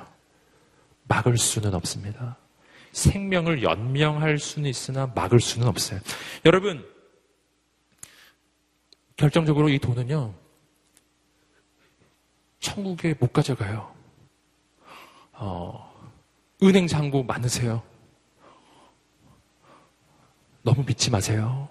막을 1.04 1.38
수는 1.38 1.74
없습니다. 1.74 2.36
생명을 2.92 3.62
연명할 3.62 4.38
수는 4.38 4.68
있으나 4.68 5.10
막을 5.14 5.40
수는 5.40 5.66
없어요. 5.68 6.00
여러분, 6.44 6.84
결정적으로 9.16 9.68
이 9.68 9.78
돈은요, 9.78 10.34
천국에 12.60 13.14
못 13.18 13.32
가져가요. 13.32 13.90
어, 15.32 15.92
은행 16.62 16.86
잔고 16.86 17.22
많으세요. 17.22 17.82
너무 20.62 20.84
믿지 20.84 21.10
마세요. 21.10 21.68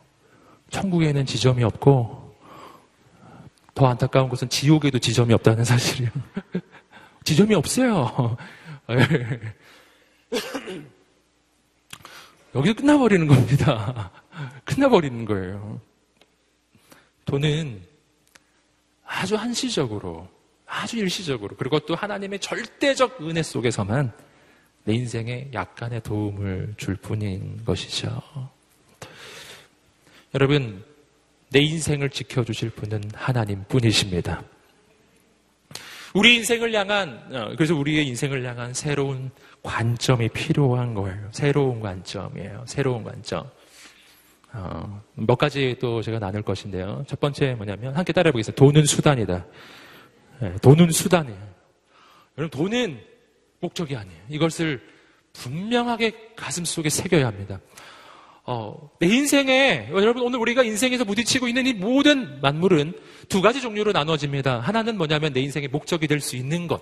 천국에는 0.69 1.25
지점이 1.25 1.63
없고 1.63 2.35
더 3.73 3.87
안타까운 3.87 4.29
것은 4.29 4.49
지옥에도 4.49 4.97
지점이 4.99 5.33
없다는 5.33 5.65
사실이에요. 5.65 6.11
지점이 7.25 7.53
없어요. 7.55 8.37
여기서 12.55 12.73
끝나버리는 12.75 13.27
겁니다. 13.27 14.11
끝나버리는 14.63 15.25
거예요. 15.25 15.81
돈은 17.25 17.81
아주 19.03 19.35
한시적으로, 19.35 20.27
아주 20.65 20.97
일시적으로, 20.97 21.55
그리고 21.55 21.79
또 21.79 21.95
하나님의 21.95 22.39
절대적 22.39 23.21
은혜 23.21 23.43
속에서만 23.43 24.11
내 24.83 24.93
인생에 24.93 25.49
약간의 25.53 26.01
도움을 26.01 26.75
줄 26.77 26.95
뿐인 26.95 27.63
것이죠. 27.65 28.21
여러분, 30.33 30.83
내 31.49 31.59
인생을 31.59 32.09
지켜주실 32.09 32.71
분은 32.71 33.11
하나님 33.13 33.63
뿐이십니다. 33.67 34.43
우리 36.13 36.35
인생을 36.35 36.73
향한, 36.73 37.21
어, 37.31 37.55
그래서 37.55 37.75
우리의 37.75 38.07
인생을 38.07 38.45
향한 38.45 38.73
새로운 38.73 39.31
관점이 39.63 40.29
필요한 40.29 40.93
거예요. 40.93 41.29
새로운 41.31 41.79
관점이에요. 41.79 42.63
새로운 42.67 43.03
관점. 43.03 43.49
어, 44.57 45.01
몇 45.15 45.37
가지 45.37 45.75
또 45.81 46.01
제가 46.01 46.17
나눌 46.19 46.41
것인데요. 46.41 47.03
첫 47.07 47.19
번째 47.19 47.55
뭐냐면, 47.55 47.93
함께 47.95 48.13
따라해 48.13 48.31
보겠습니다. 48.31 48.57
돈은 48.57 48.85
수단이다. 48.85 49.45
네, 50.39 50.55
돈은 50.61 50.91
수단이에요. 50.91 51.37
여러분, 52.37 52.59
돈은 52.59 53.01
목적이 53.59 53.97
아니에요. 53.97 54.21
이것을 54.29 54.81
분명하게 55.33 56.31
가슴 56.37 56.63
속에 56.63 56.89
새겨야 56.89 57.27
합니다. 57.27 57.59
어, 58.45 58.89
내 58.99 59.07
인생에, 59.07 59.89
여러분, 59.91 60.23
오늘 60.23 60.39
우리가 60.39 60.63
인생에서 60.63 61.03
부딪히고 61.03 61.47
있는 61.49 61.65
이 61.65 61.73
모든 61.73 62.39
만물은 62.41 62.93
두 63.27 63.41
가지 63.41 63.59
종류로 63.59 63.91
나눠집니다. 63.91 64.59
하나는 64.59 64.97
뭐냐면 64.97 65.33
내 65.33 65.41
인생의 65.41 65.67
목적이 65.69 66.07
될 66.07 66.21
수 66.21 66.37
있는 66.37 66.67
것. 66.67 66.81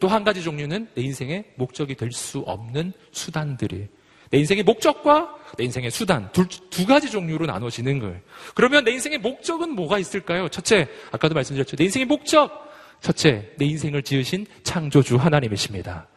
또 0.00 0.08
한 0.08 0.24
가지 0.24 0.42
종류는 0.42 0.88
내 0.94 1.02
인생의 1.02 1.52
목적이 1.56 1.96
될 1.96 2.12
수 2.12 2.38
없는 2.46 2.94
수단들이. 3.10 3.88
내 4.32 4.38
인생의 4.38 4.64
목적과 4.64 5.36
내 5.58 5.64
인생의 5.64 5.90
수단. 5.90 6.30
두, 6.32 6.48
두 6.48 6.86
가지 6.86 7.10
종류로 7.10 7.44
나눠지는 7.46 7.98
거예요. 7.98 8.18
그러면 8.54 8.82
내 8.82 8.90
인생의 8.92 9.18
목적은 9.18 9.70
뭐가 9.74 9.98
있을까요? 9.98 10.48
첫째, 10.48 10.88
아까도 11.12 11.34
말씀드렸죠. 11.34 11.76
내 11.76 11.84
인생의 11.84 12.06
목적. 12.06 12.72
첫째, 13.00 13.50
내 13.58 13.66
인생을 13.66 14.02
지으신 14.02 14.46
창조주 14.62 15.16
하나님이십니다. 15.16 16.08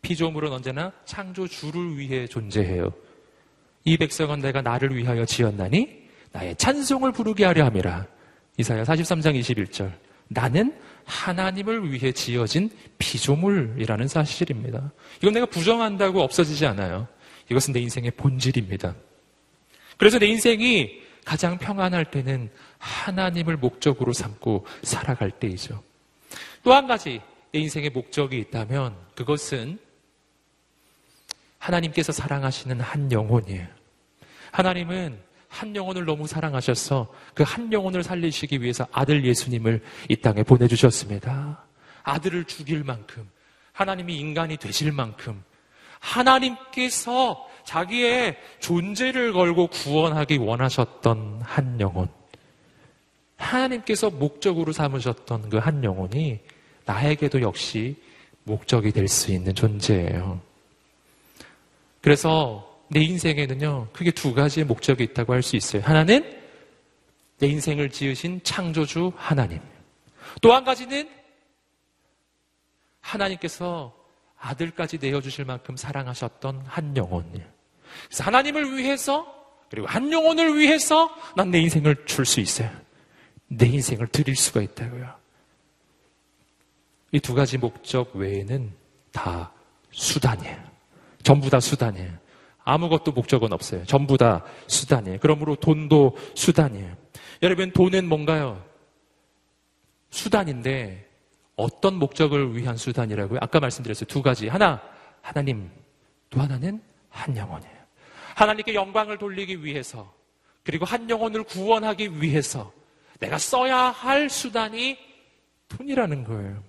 피조물은 0.00 0.50
언제나 0.50 0.92
창조주를 1.04 1.98
위해 1.98 2.26
존재해요. 2.26 2.92
이 3.84 3.98
백성은 3.98 4.40
내가 4.40 4.62
나를 4.62 4.96
위하여 4.96 5.26
지었나니 5.26 6.02
나의 6.32 6.56
찬송을 6.56 7.12
부르게 7.12 7.44
하려 7.44 7.66
함이라. 7.66 8.06
이사야 8.56 8.84
43장 8.84 9.38
21절. 9.38 9.92
나는 10.28 10.74
하나님을 11.04 11.92
위해 11.92 12.12
지어진 12.12 12.70
피조물이라는 12.98 14.08
사실입니다. 14.08 14.92
이건 15.20 15.34
내가 15.34 15.46
부정한다고 15.46 16.22
없어지지 16.22 16.64
않아요. 16.66 17.08
이것은 17.50 17.72
내 17.72 17.80
인생의 17.80 18.12
본질입니다. 18.12 18.94
그래서 19.96 20.18
내 20.18 20.26
인생이 20.26 21.02
가장 21.24 21.58
평안할 21.58 22.10
때는 22.10 22.50
하나님을 22.78 23.56
목적으로 23.56 24.12
삼고 24.12 24.66
살아갈 24.82 25.30
때이죠. 25.30 25.82
또 26.64 26.72
한 26.72 26.86
가지 26.86 27.20
내 27.52 27.60
인생의 27.60 27.90
목적이 27.90 28.38
있다면 28.38 28.96
그것은 29.14 29.78
하나님께서 31.58 32.12
사랑하시는 32.12 32.80
한 32.80 33.12
영혼이에요. 33.12 33.66
하나님은 34.50 35.18
한 35.48 35.76
영혼을 35.76 36.04
너무 36.04 36.26
사랑하셔서 36.26 37.12
그 37.34 37.42
한 37.44 37.72
영혼을 37.72 38.02
살리시기 38.02 38.62
위해서 38.62 38.86
아들 38.90 39.24
예수님을 39.24 39.82
이 40.08 40.16
땅에 40.16 40.42
보내주셨습니다. 40.42 41.62
아들을 42.02 42.44
죽일 42.46 42.82
만큼, 42.82 43.28
하나님이 43.72 44.16
인간이 44.18 44.56
되실 44.56 44.90
만큼, 44.92 45.44
하나님께서 46.02 47.48
자기의 47.64 48.36
존재를 48.58 49.32
걸고 49.32 49.68
구원하기 49.68 50.38
원하셨던 50.38 51.42
한 51.42 51.80
영혼, 51.80 52.08
하나님께서 53.36 54.10
목적으로 54.10 54.72
삼으셨던 54.72 55.48
그 55.48 55.58
한 55.58 55.82
영혼이 55.84 56.40
나에게도 56.84 57.40
역시 57.42 57.96
목적이 58.44 58.90
될 58.90 59.06
수 59.06 59.30
있는 59.30 59.54
존재예요. 59.54 60.40
그래서 62.00 62.68
내 62.88 63.00
인생에는요, 63.00 63.88
크게 63.92 64.10
두 64.10 64.34
가지의 64.34 64.66
목적이 64.66 65.04
있다고 65.04 65.32
할 65.32 65.42
수 65.42 65.54
있어요. 65.56 65.82
하나는 65.82 66.36
내 67.38 67.46
인생을 67.46 67.90
지으신 67.90 68.40
창조주 68.42 69.12
하나님. 69.16 69.60
또 70.42 70.52
한 70.52 70.64
가지는 70.64 71.08
하나님께서 73.00 73.94
아들까지 74.42 74.98
내어주실 75.00 75.44
만큼 75.44 75.76
사랑하셨던 75.76 76.64
한 76.66 76.96
영혼. 76.96 77.24
그래서 78.06 78.24
하나님을 78.24 78.76
위해서, 78.76 79.24
그리고 79.70 79.86
한 79.86 80.12
영혼을 80.12 80.58
위해서 80.58 81.14
난 81.36 81.50
내 81.50 81.60
인생을 81.60 82.04
줄 82.06 82.26
수 82.26 82.40
있어요. 82.40 82.68
내 83.46 83.66
인생을 83.66 84.08
드릴 84.08 84.34
수가 84.36 84.60
있다고요. 84.62 85.14
이 87.12 87.20
두 87.20 87.34
가지 87.34 87.56
목적 87.58 88.16
외에는 88.16 88.72
다 89.12 89.52
수단이에요. 89.92 90.56
전부 91.22 91.48
다 91.50 91.60
수단이에요. 91.60 92.10
아무것도 92.64 93.12
목적은 93.12 93.52
없어요. 93.52 93.84
전부 93.86 94.16
다 94.16 94.44
수단이에요. 94.66 95.18
그러므로 95.20 95.54
돈도 95.56 96.16
수단이에요. 96.34 96.96
여러분, 97.42 97.70
돈은 97.70 98.08
뭔가요? 98.08 98.64
수단인데 100.10 101.08
어떤 101.56 101.94
목적을 101.96 102.56
위한 102.56 102.76
수단이라고요? 102.76 103.38
아까 103.42 103.60
말씀드렸어요. 103.60 104.06
두 104.06 104.22
가지. 104.22 104.48
하나, 104.48 104.80
하나님. 105.20 105.70
또 106.30 106.40
하나는 106.40 106.82
한 107.10 107.36
영혼이에요. 107.36 107.76
하나님께 108.34 108.74
영광을 108.74 109.18
돌리기 109.18 109.62
위해서 109.64 110.12
그리고 110.64 110.84
한 110.84 111.08
영혼을 111.10 111.42
구원하기 111.44 112.22
위해서 112.22 112.72
내가 113.20 113.36
써야 113.38 113.76
할 113.90 114.30
수단이 114.30 114.96
돈이라는 115.68 116.24
거예요. 116.24 116.62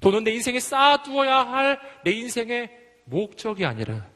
돈은 0.00 0.24
내 0.24 0.30
인생에 0.32 0.60
쌓아두어야 0.60 1.46
할 1.46 1.78
내 2.04 2.12
인생의 2.12 2.70
목적이 3.04 3.66
아니라 3.66 4.06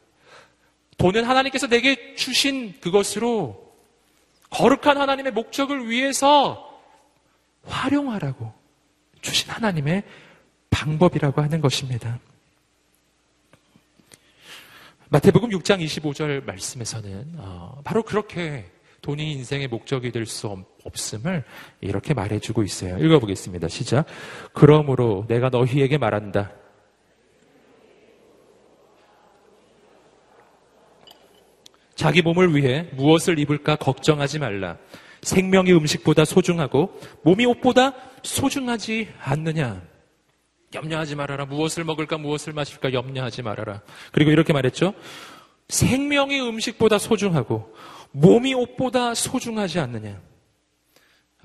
돈은 0.96 1.24
하나님께서 1.24 1.66
내게 1.66 2.14
주신 2.14 2.80
그것으로 2.80 3.74
거룩한 4.50 4.96
하나님의 4.96 5.32
목적을 5.32 5.88
위해서 5.90 6.80
활용하라고 7.64 8.52
주신 9.24 9.50
하나님의 9.50 10.02
방법이라고 10.70 11.40
하는 11.42 11.60
것입니다. 11.60 12.20
마태복음 15.08 15.50
6장 15.50 15.82
25절 15.84 16.44
말씀에서는 16.44 17.34
어, 17.38 17.80
바로 17.84 18.02
그렇게 18.02 18.70
돈이 19.00 19.32
인생의 19.32 19.68
목적이 19.68 20.12
될 20.12 20.26
수 20.26 20.64
없음을 20.84 21.44
이렇게 21.80 22.14
말해주고 22.14 22.62
있어요. 22.62 22.98
읽어보겠습니다. 22.98 23.68
시작. 23.68 24.06
그러므로 24.52 25.24
내가 25.28 25.48
너희에게 25.48 25.98
말한다. 25.98 26.52
자기 31.94 32.22
몸을 32.22 32.54
위해 32.54 32.88
무엇을 32.92 33.38
입을까 33.38 33.76
걱정하지 33.76 34.38
말라. 34.40 34.76
생명이 35.24 35.72
음식보다 35.72 36.24
소중하고 36.24 37.00
몸이 37.22 37.46
옷보다 37.46 37.94
소중하지 38.22 39.08
않느냐. 39.20 39.82
염려하지 40.74 41.14
말아라. 41.16 41.46
무엇을 41.46 41.84
먹을까, 41.84 42.18
무엇을 42.18 42.52
마실까 42.52 42.92
염려하지 42.92 43.42
말아라. 43.42 43.82
그리고 44.12 44.30
이렇게 44.30 44.52
말했죠. 44.52 44.94
생명이 45.68 46.40
음식보다 46.40 46.98
소중하고 46.98 47.74
몸이 48.12 48.54
옷보다 48.54 49.14
소중하지 49.14 49.80
않느냐. 49.80 50.20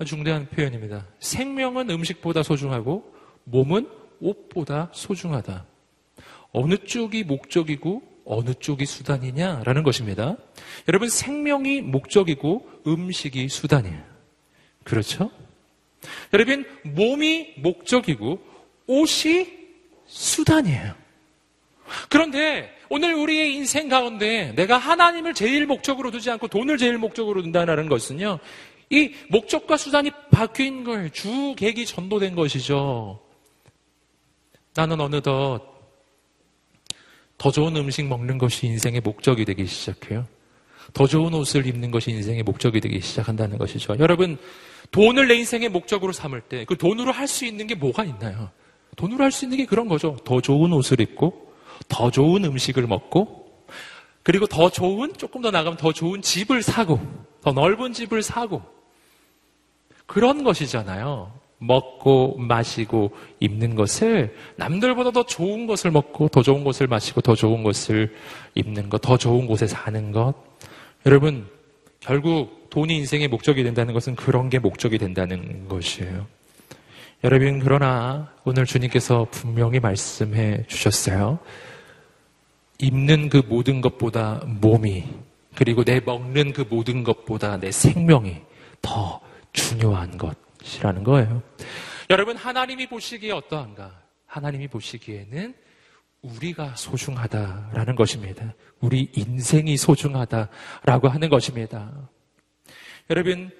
중대한 0.04 0.48
표현입니다. 0.48 1.06
생명은 1.20 1.90
음식보다 1.90 2.42
소중하고 2.42 3.14
몸은 3.44 3.88
옷보다 4.20 4.90
소중하다. 4.92 5.66
어느 6.52 6.76
쪽이 6.76 7.24
목적이고 7.24 8.02
어느 8.30 8.54
쪽이 8.54 8.86
수단이냐라는 8.86 9.82
것입니다. 9.82 10.36
여러분, 10.88 11.08
생명이 11.08 11.82
목적이고 11.82 12.68
음식이 12.86 13.48
수단이에요. 13.48 14.02
그렇죠? 14.84 15.30
여러분, 16.32 16.64
몸이 16.84 17.54
목적이고 17.58 18.40
옷이 18.86 19.48
수단이에요. 20.06 20.94
그런데 22.08 22.72
오늘 22.88 23.14
우리의 23.14 23.54
인생 23.54 23.88
가운데 23.88 24.52
내가 24.54 24.78
하나님을 24.78 25.34
제일 25.34 25.66
목적으로 25.66 26.10
두지 26.10 26.30
않고 26.30 26.48
돈을 26.48 26.78
제일 26.78 26.98
목적으로 26.98 27.42
둔다는 27.42 27.88
것은요, 27.88 28.38
이 28.90 29.12
목적과 29.28 29.76
수단이 29.76 30.10
바뀐 30.30 30.84
걸 30.84 31.10
주객이 31.10 31.84
전도된 31.84 32.34
것이죠. 32.36 33.20
나는 34.74 35.00
어느덧 35.00 35.69
더 37.40 37.50
좋은 37.50 37.74
음식 37.74 38.04
먹는 38.06 38.36
것이 38.36 38.66
인생의 38.66 39.00
목적이 39.00 39.46
되기 39.46 39.64
시작해요. 39.64 40.26
더 40.92 41.06
좋은 41.06 41.32
옷을 41.32 41.64
입는 41.64 41.90
것이 41.90 42.10
인생의 42.10 42.42
목적이 42.42 42.82
되기 42.82 43.00
시작한다는 43.00 43.56
것이죠. 43.56 43.96
여러분, 43.98 44.36
돈을 44.90 45.26
내 45.26 45.36
인생의 45.36 45.70
목적으로 45.70 46.12
삼을 46.12 46.42
때 46.42 46.66
그 46.66 46.76
돈으로 46.76 47.12
할 47.12 47.26
수 47.26 47.46
있는 47.46 47.66
게 47.66 47.74
뭐가 47.74 48.04
있나요? 48.04 48.50
돈으로 48.96 49.24
할 49.24 49.30
수 49.30 49.46
있는 49.46 49.56
게 49.56 49.64
그런 49.64 49.88
거죠. 49.88 50.18
더 50.22 50.42
좋은 50.42 50.70
옷을 50.74 51.00
입고, 51.00 51.54
더 51.88 52.10
좋은 52.10 52.44
음식을 52.44 52.86
먹고, 52.86 53.64
그리고 54.22 54.46
더 54.46 54.68
좋은, 54.68 55.14
조금 55.16 55.40
더 55.40 55.50
나가면 55.50 55.78
더 55.78 55.94
좋은 55.94 56.20
집을 56.20 56.62
사고, 56.62 57.00
더 57.40 57.52
넓은 57.52 57.94
집을 57.94 58.22
사고, 58.22 58.60
그런 60.04 60.44
것이잖아요. 60.44 61.32
먹고 61.60 62.36
마시고 62.38 63.12
입는 63.38 63.74
것을 63.74 64.34
남들보다 64.56 65.10
더 65.10 65.24
좋은 65.24 65.66
것을 65.66 65.90
먹고 65.90 66.28
더 66.28 66.42
좋은 66.42 66.64
것을 66.64 66.86
마시고 66.86 67.20
더 67.20 67.34
좋은 67.34 67.62
것을 67.62 68.14
입는 68.54 68.88
것, 68.88 69.00
더 69.00 69.16
좋은 69.16 69.46
곳에 69.46 69.66
사는 69.66 70.10
것. 70.10 70.34
여러분, 71.06 71.46
결국 72.00 72.70
돈이 72.70 72.96
인생의 72.96 73.28
목적이 73.28 73.62
된다는 73.62 73.92
것은 73.92 74.16
그런 74.16 74.48
게 74.48 74.58
목적이 74.58 74.98
된다는 74.98 75.68
것이에요. 75.68 76.26
여러분, 77.24 77.60
그러나 77.60 78.32
오늘 78.44 78.64
주님께서 78.64 79.26
분명히 79.30 79.80
말씀해 79.80 80.64
주셨어요. 80.66 81.38
입는 82.78 83.28
그 83.28 83.42
모든 83.46 83.82
것보다 83.82 84.42
몸이, 84.46 85.04
그리고 85.54 85.84
내 85.84 86.00
먹는 86.00 86.54
그 86.54 86.64
모든 86.68 87.04
것보다 87.04 87.58
내 87.58 87.70
생명이 87.70 88.36
더 88.80 89.20
중요한 89.52 90.16
것 90.16 90.34
이라는 90.78 91.04
거예요. 91.04 91.42
여러분, 92.08 92.36
하나님이 92.36 92.86
보시기에 92.88 93.32
어떠한가? 93.32 94.00
하나님이 94.26 94.68
보시기에는 94.68 95.54
우리가 96.22 96.76
소중하다라는 96.76 97.96
것입니다. 97.96 98.54
우리 98.80 99.10
인생이 99.14 99.76
소중하다라고 99.76 101.08
하는 101.08 101.28
것입니다. 101.28 102.08
여러분, 103.08 103.50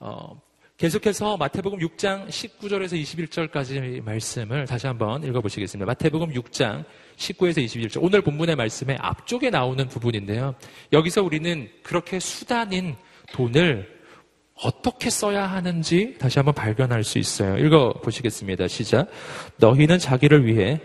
어, 0.00 0.40
계속해서 0.76 1.36
마태복음 1.36 1.78
6장 1.78 2.28
19절에서 2.28 3.00
21절까지 3.00 4.02
말씀을 4.02 4.66
다시 4.66 4.86
한번 4.86 5.22
읽어보시겠습니다. 5.22 5.86
마태복음 5.86 6.32
6장 6.32 6.84
19에서 7.16 7.64
21절. 7.64 8.02
오늘 8.02 8.22
본문의 8.22 8.56
말씀에 8.56 8.96
앞쪽에 9.00 9.50
나오는 9.50 9.86
부분인데요. 9.88 10.54
여기서 10.92 11.22
우리는 11.22 11.70
그렇게 11.82 12.18
수단인 12.18 12.96
돈을 13.32 13.93
어떻게 14.62 15.10
써야 15.10 15.46
하는지 15.46 16.16
다시 16.18 16.38
한번 16.38 16.54
발견할 16.54 17.04
수 17.04 17.18
있어요. 17.18 17.58
읽어 17.58 17.92
보시겠습니다. 18.02 18.68
시작. 18.68 19.08
너희는 19.58 19.98
자기를 19.98 20.46
위해 20.46 20.80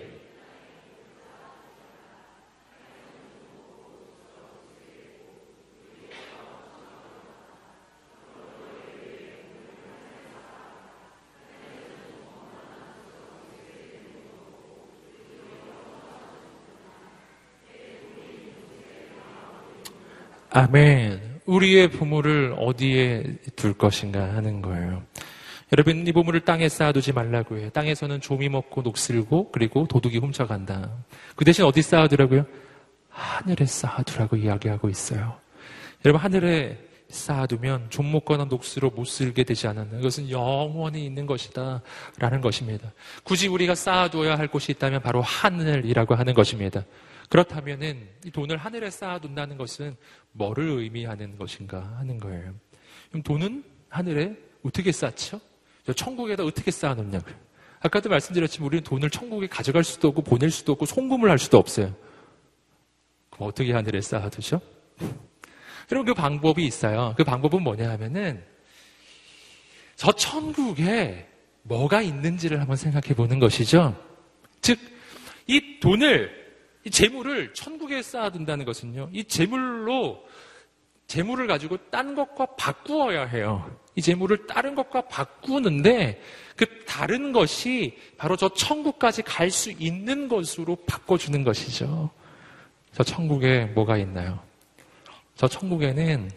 아멘. 20.52 21.29
우리의 21.50 21.90
부모를 21.90 22.56
어디에 22.58 23.24
둘 23.56 23.74
것인가 23.74 24.36
하는 24.36 24.62
거예요. 24.62 25.04
여러분, 25.72 26.06
이 26.06 26.12
보물을 26.12 26.42
땅에 26.42 26.70
쌓아두지 26.70 27.12
말라고 27.12 27.58
해요. 27.58 27.70
땅에서는 27.72 28.22
조미 28.22 28.50
먹고 28.50 28.82
녹슬고 28.82 29.52
그리고 29.52 29.88
도둑이 29.88 30.18
훔쳐간다. 30.18 30.92
그 31.36 31.46
대신 31.46 31.66
어디 31.66 31.82
쌓아두라고요? 31.82 32.46
하늘에 33.10 33.66
쌓아두라고 33.66 34.38
이야기하고 34.38 34.90
있어요. 34.90 35.38
여러분, 36.06 36.22
하늘에 36.22 36.78
쌓아두면 37.10 37.88
좀 37.90 38.12
먹거나 38.12 38.46
녹슬어 38.46 38.92
못 38.92 39.06
쓸게 39.06 39.44
되지 39.44 39.68
않았나. 39.68 39.98
이것은 40.00 40.30
영원히 40.30 41.06
있는 41.06 41.26
것이다. 41.26 41.82
라는 42.18 42.42
것입니다. 42.42 42.92
굳이 43.24 43.48
우리가 43.48 43.74
쌓아두어야 43.74 44.38
할 44.38 44.48
곳이 44.48 44.72
있다면 44.74 45.02
바로 45.02 45.22
하늘이라고 45.22 46.14
하는 46.14 46.36
것입니다. 46.36 46.84
그렇다면은 47.30 48.10
이 48.26 48.32
돈을 48.32 48.58
하늘에 48.58 48.90
쌓아둔다는 48.90 49.58
것은 49.58 49.96
뭐를 50.32 50.68
의미하는 50.68 51.38
것인가 51.38 51.96
하는 51.98 52.20
거예요. 52.20 52.54
그럼 53.10 53.24
돈은 53.24 53.64
하늘에 53.88 54.36
어떻게 54.64 54.92
쌓죠? 54.92 55.40
천국에다 55.96 56.44
어떻게 56.44 56.72
쌓아놓냐고요. 56.72 57.36
아까도 57.82 58.10
말씀드렸지만 58.10 58.68
우리는 58.68 58.84
돈을 58.84 59.10
천국에 59.10 59.48
가져갈 59.48 59.84
수도 59.84 60.10
없고 60.10 60.24
보낼 60.24 60.52
수도 60.52 60.74
없고 60.74 60.86
송금을 60.86 61.30
할 61.30 61.40
수도 61.40 61.58
없어요. 61.58 61.96
그럼 63.30 63.50
어떻게 63.50 63.72
하늘에 63.72 64.02
쌓아두죠? 64.02 64.60
여러분 65.92 66.06
그 66.06 66.14
방법이 66.14 66.66
있어요. 66.66 67.14
그 67.16 67.24
방법은 67.24 67.64
뭐냐 67.64 67.90
하면은 67.92 68.44
저 69.96 70.12
천국에 70.12 71.28
뭐가 71.64 72.02
있는지를 72.02 72.60
한번 72.60 72.76
생각해 72.76 73.16
보는 73.16 73.40
것이죠. 73.40 73.96
즉, 74.62 74.80
이 75.48 75.80
돈을 75.80 76.39
이 76.86 76.90
재물을 76.90 77.54
천국에 77.54 78.02
쌓아둔다는 78.02 78.66
것은요. 78.66 79.10
이 79.12 79.24
재물로 79.24 80.24
재물을 81.08 81.48
가지고 81.48 81.78
딴 81.90 82.16
것과 82.16 82.56
바꾸어야 82.56 83.26
해요. 83.26 83.70
이 83.96 84.02
재물을 84.02 84.46
다른 84.48 84.76
것과 84.76 85.02
바꾸는데 85.02 86.22
그 86.56 86.86
다른 86.86 87.32
것이 87.32 87.98
바로 88.18 88.36
저 88.36 88.50
천국까지 88.50 89.24
갈 89.24 89.50
수 89.50 89.72
있는 89.72 90.28
것으로 90.28 90.76
바꿔주는 90.86 91.44
것이죠. 91.44 92.12
저 92.94 93.04
천국에 93.04 93.66
뭐가 93.66 93.98
있나요? 93.98 94.40
저 95.36 95.48
천국에는 95.48 96.30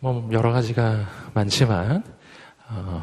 뭐 0.00 0.28
여러 0.32 0.52
가지가 0.52 1.30
많지만 1.34 2.04
어, 2.68 3.02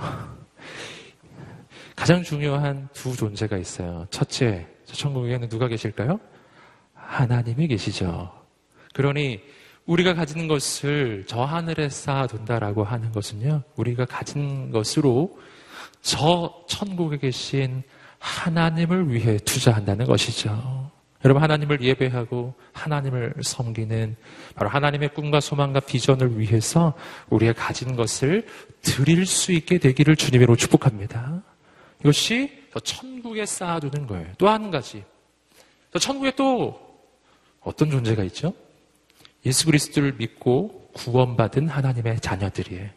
가장 1.95 2.23
중요한 2.23 2.88
두 2.93 3.15
존재가 3.15 3.57
있어요. 3.57 4.05
첫째, 4.09 4.65
저 4.65 4.74
천국에는 4.93 5.50
누가 5.50 5.67
계실까요? 5.67 6.19
하나님이 6.93 7.67
계시죠. 7.67 8.32
그러니 8.93 9.41
우리가 9.86 10.15
가진 10.15 10.48
것을 10.48 11.26
저 11.28 11.43
하늘에 11.43 11.89
쌓아둔다라고 11.89 12.84
하는 12.84 13.12
것은요, 13.12 13.62
우리가 13.76 14.06
가진 14.06 14.71
것으로 14.71 15.38
저 16.02 16.63
천국에 16.67 17.17
계신 17.17 17.84
하나님을 18.19 19.13
위해 19.13 19.38
투자한다는 19.38 20.06
것이죠. 20.06 20.91
여러분, 21.24 21.41
하나님을 21.41 21.82
예배하고 21.82 22.54
하나님을 22.74 23.34
섬기는 23.41 24.15
바로 24.56 24.69
하나님의 24.69 25.10
꿈과 25.10 25.39
소망과 25.39 25.82
비전을 25.82 26.39
위해서 26.39 26.93
우리가 27.30 27.54
가진 27.54 27.95
것을 27.95 28.45
드릴 28.82 29.26
수 29.26 29.52
있게 29.52 29.80
되기를 29.80 30.15
주님으로 30.15 30.56
축복합니다. 30.56 31.41
이것이 32.02 32.64
저 32.75 32.79
천국에 32.81 33.45
쌓아두는 33.45 34.05
거예요. 34.05 34.33
또 34.38 34.49
한 34.49 34.69
가지. 34.69 35.01
저 35.93 35.99
천국에 35.99 36.31
또 36.35 36.77
어떤 37.61 37.89
존재가 37.89 38.23
있죠? 38.25 38.53
예수 39.45 39.65
그리스도를 39.65 40.15
믿고 40.17 40.89
구원받은 40.93 41.69
하나님의 41.69 42.19
자녀들이에요. 42.19 42.89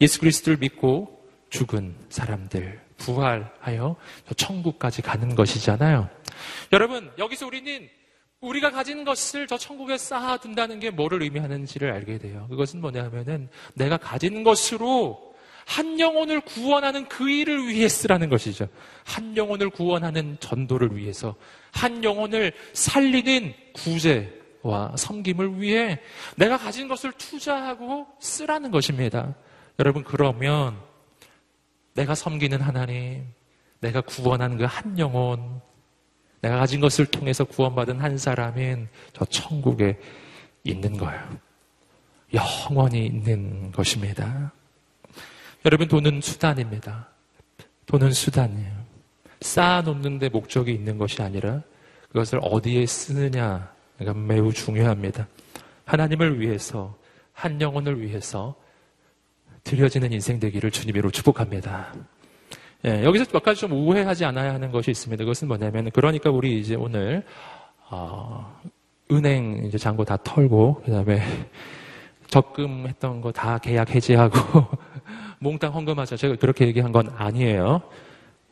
예수 0.00 0.18
그리스도를 0.18 0.58
믿고 0.58 1.24
죽은 1.50 1.94
사람들, 2.08 2.80
부활하여 2.96 3.94
저 4.26 4.34
천국까지 4.34 5.02
가는 5.02 5.34
것이잖아요. 5.36 6.08
여러분, 6.72 7.12
여기서 7.16 7.46
우리는 7.46 7.88
우리가 8.40 8.70
가진 8.70 9.04
것을 9.04 9.46
저 9.46 9.56
천국에 9.56 9.96
쌓아둔다는 9.96 10.80
게 10.80 10.90
뭐를 10.90 11.22
의미하는지를 11.22 11.92
알게 11.92 12.18
돼요. 12.18 12.46
그것은 12.50 12.80
뭐냐 12.80 13.04
하면은 13.04 13.48
내가 13.74 13.96
가진 13.96 14.42
것으로 14.42 15.29
한 15.70 16.00
영혼을 16.00 16.40
구원하는 16.40 17.06
그 17.06 17.30
일을 17.30 17.68
위해 17.68 17.88
쓰라는 17.88 18.28
것이죠. 18.28 18.66
한 19.04 19.36
영혼을 19.36 19.70
구원하는 19.70 20.36
전도를 20.40 20.96
위해서, 20.96 21.36
한 21.70 22.02
영혼을 22.02 22.52
살리는 22.72 23.54
구제와 23.74 24.96
섬김을 24.96 25.62
위해 25.62 26.00
내가 26.34 26.58
가진 26.58 26.88
것을 26.88 27.12
투자하고 27.12 28.04
쓰라는 28.18 28.72
것입니다. 28.72 29.32
여러분, 29.78 30.02
그러면 30.02 30.76
내가 31.94 32.16
섬기는 32.16 32.60
하나님, 32.60 33.26
내가 33.78 34.00
구원한 34.00 34.58
그한 34.58 34.98
영혼, 34.98 35.60
내가 36.40 36.56
가진 36.58 36.80
것을 36.80 37.06
통해서 37.06 37.44
구원받은 37.44 38.00
한 38.00 38.18
사람인 38.18 38.88
저 39.12 39.24
천국에 39.24 40.00
있는 40.64 40.96
거예요. 40.96 41.38
영원히 42.34 43.06
있는 43.06 43.70
것입니다. 43.70 44.52
여러분, 45.64 45.88
돈은 45.88 46.20
수단입니다. 46.22 47.08
돈은 47.86 48.12
수단이에요. 48.12 48.72
쌓아놓는데 49.42 50.28
목적이 50.30 50.72
있는 50.72 50.96
것이 50.98 51.22
아니라 51.22 51.62
그것을 52.08 52.40
어디에 52.42 52.86
쓰느냐가 52.86 54.14
매우 54.14 54.52
중요합니다. 54.52 55.26
하나님을 55.84 56.40
위해서, 56.40 56.96
한 57.32 57.60
영혼을 57.60 58.00
위해서 58.00 58.54
드려지는 59.64 60.12
인생 60.12 60.38
되기를 60.40 60.70
주님으로 60.70 61.10
축복합니다. 61.10 61.92
예, 62.86 63.04
여기서 63.04 63.26
몇 63.30 63.42
가지 63.42 63.60
좀 63.60 63.72
오해하지 63.72 64.24
않아야 64.24 64.54
하는 64.54 64.70
것이 64.70 64.90
있습니다. 64.90 65.22
그것은 65.24 65.48
뭐냐면, 65.48 65.90
그러니까 65.90 66.30
우리 66.30 66.58
이제 66.58 66.74
오늘, 66.74 67.22
어, 67.90 68.58
은행 69.12 69.64
이제 69.66 69.76
잔고 69.76 70.04
다 70.04 70.16
털고, 70.16 70.82
그 70.84 70.90
다음에 70.90 71.20
적금했던 72.28 73.20
거 73.20 73.32
다 73.32 73.58
계약 73.58 73.90
해지하고, 73.94 74.38
몽땅 75.40 75.72
헌금하자. 75.74 76.16
제가 76.16 76.36
그렇게 76.36 76.66
얘기한 76.66 76.92
건 76.92 77.12
아니에요. 77.16 77.82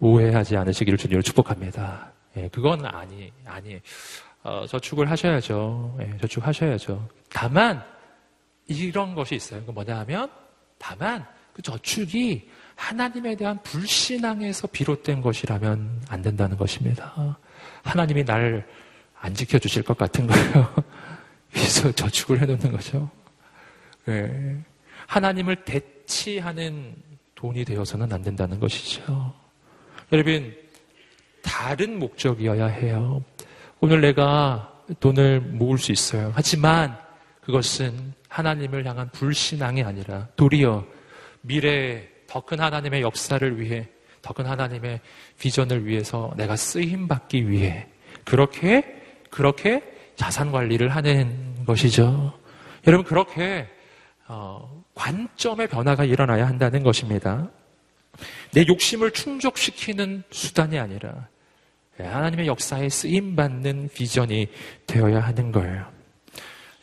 오해하지 0.00 0.56
않으시기를 0.56 0.98
주님을 0.98 1.22
축복합니다. 1.22 2.12
예, 2.36 2.48
그건 2.48 2.84
아니, 2.84 3.32
아니. 3.44 3.80
어, 4.42 4.66
저축을 4.66 5.10
하셔야죠. 5.10 5.96
예, 6.00 6.18
저축하셔야죠. 6.20 7.08
다만, 7.30 7.82
이런 8.66 9.14
것이 9.14 9.34
있어요. 9.34 9.64
그 9.64 9.70
뭐냐 9.70 9.98
하면, 10.00 10.30
다만, 10.78 11.24
그 11.52 11.62
저축이 11.62 12.48
하나님에 12.76 13.34
대한 13.36 13.60
불신앙에서 13.62 14.68
비롯된 14.68 15.20
것이라면 15.20 16.02
안 16.08 16.22
된다는 16.22 16.56
것입니다. 16.56 17.38
하나님이 17.82 18.24
날 18.24 18.64
안 19.20 19.34
지켜주실 19.34 19.82
것 19.82 19.96
같은 19.96 20.26
거예요. 20.26 20.74
그래서 21.52 21.90
저축을 21.92 22.40
해놓는 22.40 22.72
거죠. 22.72 23.10
예. 24.08 24.56
하나님을 25.08 25.64
대, 25.64 25.80
대치하는 26.08 26.96
돈이 27.34 27.64
되어서는 27.64 28.10
안 28.12 28.22
된다는 28.22 28.58
것이죠. 28.58 29.32
여러분, 30.10 30.56
다른 31.42 31.98
목적이어야 31.98 32.66
해요. 32.66 33.22
오늘 33.80 34.00
내가 34.00 34.72
돈을 34.98 35.40
모을 35.40 35.78
수 35.78 35.92
있어요. 35.92 36.32
하지만 36.34 36.98
그것은 37.42 38.14
하나님을 38.28 38.86
향한 38.86 39.08
불신앙이 39.10 39.82
아니라 39.82 40.26
도리어 40.34 40.84
미래에 41.42 42.08
더 42.26 42.40
큰 42.40 42.58
하나님의 42.60 43.02
역사를 43.02 43.60
위해 43.60 43.86
더 44.22 44.32
큰 44.34 44.46
하나님의 44.46 45.00
비전을 45.38 45.86
위해서 45.86 46.32
내가 46.36 46.56
쓰임 46.56 47.06
받기 47.06 47.48
위해 47.48 47.86
그렇게 48.24 48.82
그렇게 49.30 49.82
자산 50.16 50.50
관리를 50.50 50.88
하는 50.88 51.64
것이죠. 51.64 52.32
여러분 52.86 53.04
그렇게 53.06 53.60
어, 53.60 53.77
관점의 54.94 55.68
변화가 55.68 56.04
일어나야 56.04 56.46
한다는 56.46 56.82
것입니다. 56.82 57.48
내 58.52 58.64
욕심을 58.66 59.12
충족시키는 59.12 60.22
수단이 60.30 60.78
아니라 60.78 61.28
하나님의 61.98 62.46
역사에 62.46 62.88
쓰임 62.88 63.34
받는 63.36 63.90
비전이 63.94 64.48
되어야 64.86 65.20
하는 65.20 65.50
거예요. 65.52 65.86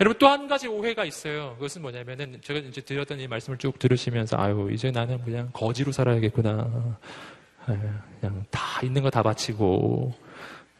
여러분 0.01 0.17
또 0.19 0.27
한 0.27 0.47
가지 0.49 0.67
오해가 0.67 1.05
있어요. 1.05 1.53
그것은 1.55 1.81
뭐냐면은 1.81 2.39
제가 2.41 2.59
이제 2.59 2.81
드렸던 2.81 3.19
이 3.21 3.27
말씀을 3.27 3.57
쭉 3.57 3.79
들으시면서 3.79 4.37
아유 4.37 4.69
이제 4.73 4.91
나는 4.91 5.23
그냥 5.23 5.49
거지로 5.53 5.91
살아야겠구나. 5.93 6.97
예, 7.69 7.79
그냥 8.19 8.45
다 8.51 8.81
있는 8.83 9.01
거 9.03 9.09
다 9.09 9.23
바치고 9.23 10.13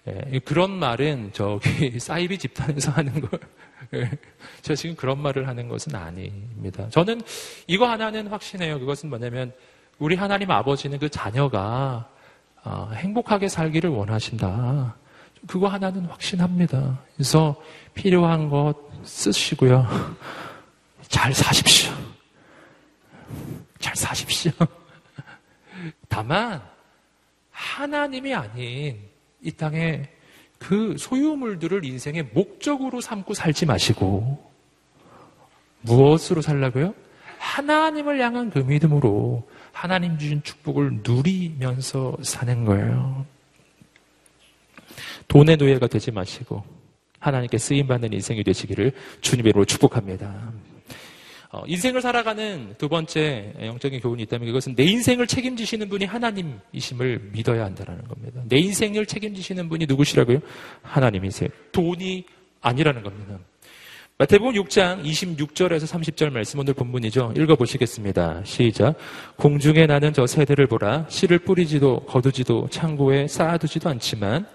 예, 0.08 0.40
그런 0.40 0.72
말은 0.72 1.32
저기 1.34 1.98
사이비 2.00 2.38
집단에서 2.38 2.92
하는 2.92 3.22
걸. 3.22 3.40
예, 3.94 4.10
제가 4.62 4.76
지금 4.76 4.96
그런 4.96 5.22
말을 5.22 5.48
하는 5.48 5.68
것은 5.68 5.96
아닙니다. 5.96 6.88
저는 6.90 7.22
이거 7.68 7.88
하나는 7.88 8.28
확신해요. 8.28 8.80
그것은 8.80 9.10
뭐냐면 9.10 9.54
우리 10.00 10.16
하나님 10.16 10.52
아버지는 10.52 11.00
그 11.00 11.10
자녀가 11.10 12.10
어, 12.64 12.90
행복하게 12.94 13.48
살기를 13.48 13.90
원하신다. 13.92 14.96
그거 15.48 15.68
하나는 15.68 16.06
확신합니다. 16.06 17.00
그래서 17.16 17.56
필요한 17.94 18.50
것 18.50 18.74
쓰시고요. 19.04 19.88
잘 21.08 21.34
사십시오. 21.34 21.94
잘 23.80 23.96
사십시오. 23.96 24.52
다만, 26.10 26.62
하나님이 27.52 28.34
아닌 28.34 29.00
이 29.42 29.52
땅에 29.52 30.10
그 30.68 30.96
소유물들을 30.98 31.86
인생의 31.86 32.30
목적으로 32.34 33.00
삼고 33.00 33.36
살지 33.36 33.68
마시고, 33.68 34.44
무엇으로 35.82 36.42
살라고요? 36.42 36.96
하나님을 37.38 38.20
향한 38.20 38.50
그 38.50 38.60
믿음으로 38.60 39.48
하나님 39.72 40.18
주신 40.18 40.42
축복을 40.42 41.02
누리면서 41.04 42.18
사는 42.24 42.66
거예요. 42.66 43.28
돈의 45.28 45.58
노예가 45.58 45.86
되지 45.86 46.10
마시고 46.10 46.64
하나님께 47.20 47.60
쓰임 47.60 47.86
받는 47.86 48.14
인생이 48.14 48.44
되시기를 48.44 48.94
주님의 49.22 49.50
이름으로 49.50 49.66
축복합니다. 49.66 50.52
어, 51.52 51.64
인생을 51.68 52.02
살아가는 52.02 52.76
두 52.78 52.90
번째 52.90 53.54
영적인 53.62 54.00
교훈이 54.00 54.24
있다면 54.24 54.48
그것은 54.48 54.76
내 54.76 54.84
인생을 54.84 55.28
책임지시는 55.28 55.90
분이 55.90 56.06
하나님이심을 56.06 57.30
믿어야 57.34 57.66
한다는 57.66 58.08
겁니다. 58.08 58.42
내 58.48 58.58
인생을 58.58 59.06
책임지시는 59.06 59.70
분이 59.70 59.86
누구시라고요? 59.88 60.40
하나님이세요. 60.82 61.50
돈이 61.72 62.26
아니라는 62.62 63.04
겁니다. 63.04 63.40
마태복음 64.18 64.54
6장 64.54 65.04
26절에서 65.04 65.86
30절 65.86 66.30
말씀 66.30 66.60
오늘 66.60 66.74
본문이죠. 66.74 67.34
읽어보시겠습니다. 67.36 68.44
시작. 68.46 68.96
공중에 69.36 69.88
나는 69.88 70.14
저 70.14 70.26
새들을 70.26 70.68
보라. 70.68 71.08
씨를 71.10 71.40
뿌리지도 71.40 72.06
거두지도 72.06 72.70
창고에 72.70 73.28
쌓아두지도 73.28 73.90
않지만 73.90 74.48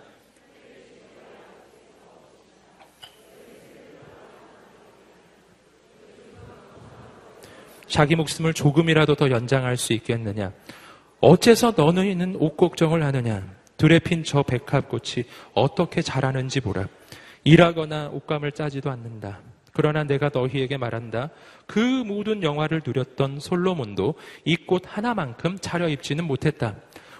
자기 7.90 8.14
목숨을 8.14 8.54
조금이라도 8.54 9.16
더 9.16 9.30
연장할 9.30 9.76
수 9.76 9.92
있겠느냐? 9.92 10.52
어째서 11.20 11.74
너희는 11.76 12.36
옷 12.38 12.56
걱정을 12.56 13.02
하느냐? 13.02 13.46
들에 13.76 13.98
핀 13.98 14.22
저 14.24 14.42
백합꽃이 14.42 15.24
어떻게 15.54 16.00
자라는지 16.00 16.60
보라. 16.60 16.86
일하거나 17.44 18.10
옷감을 18.10 18.52
짜지도 18.52 18.90
않는다. 18.90 19.40
그러나 19.72 20.04
내가 20.04 20.30
너희에게 20.32 20.76
말한다. 20.76 21.30
그 21.66 21.78
모든 21.80 22.42
영화를 22.42 22.82
누렸던 22.86 23.40
솔로몬도 23.40 24.14
이 24.44 24.56
꽃 24.66 24.82
하나만큼 24.86 25.58
차려입지는 25.60 26.24
못했다. 26.24 26.76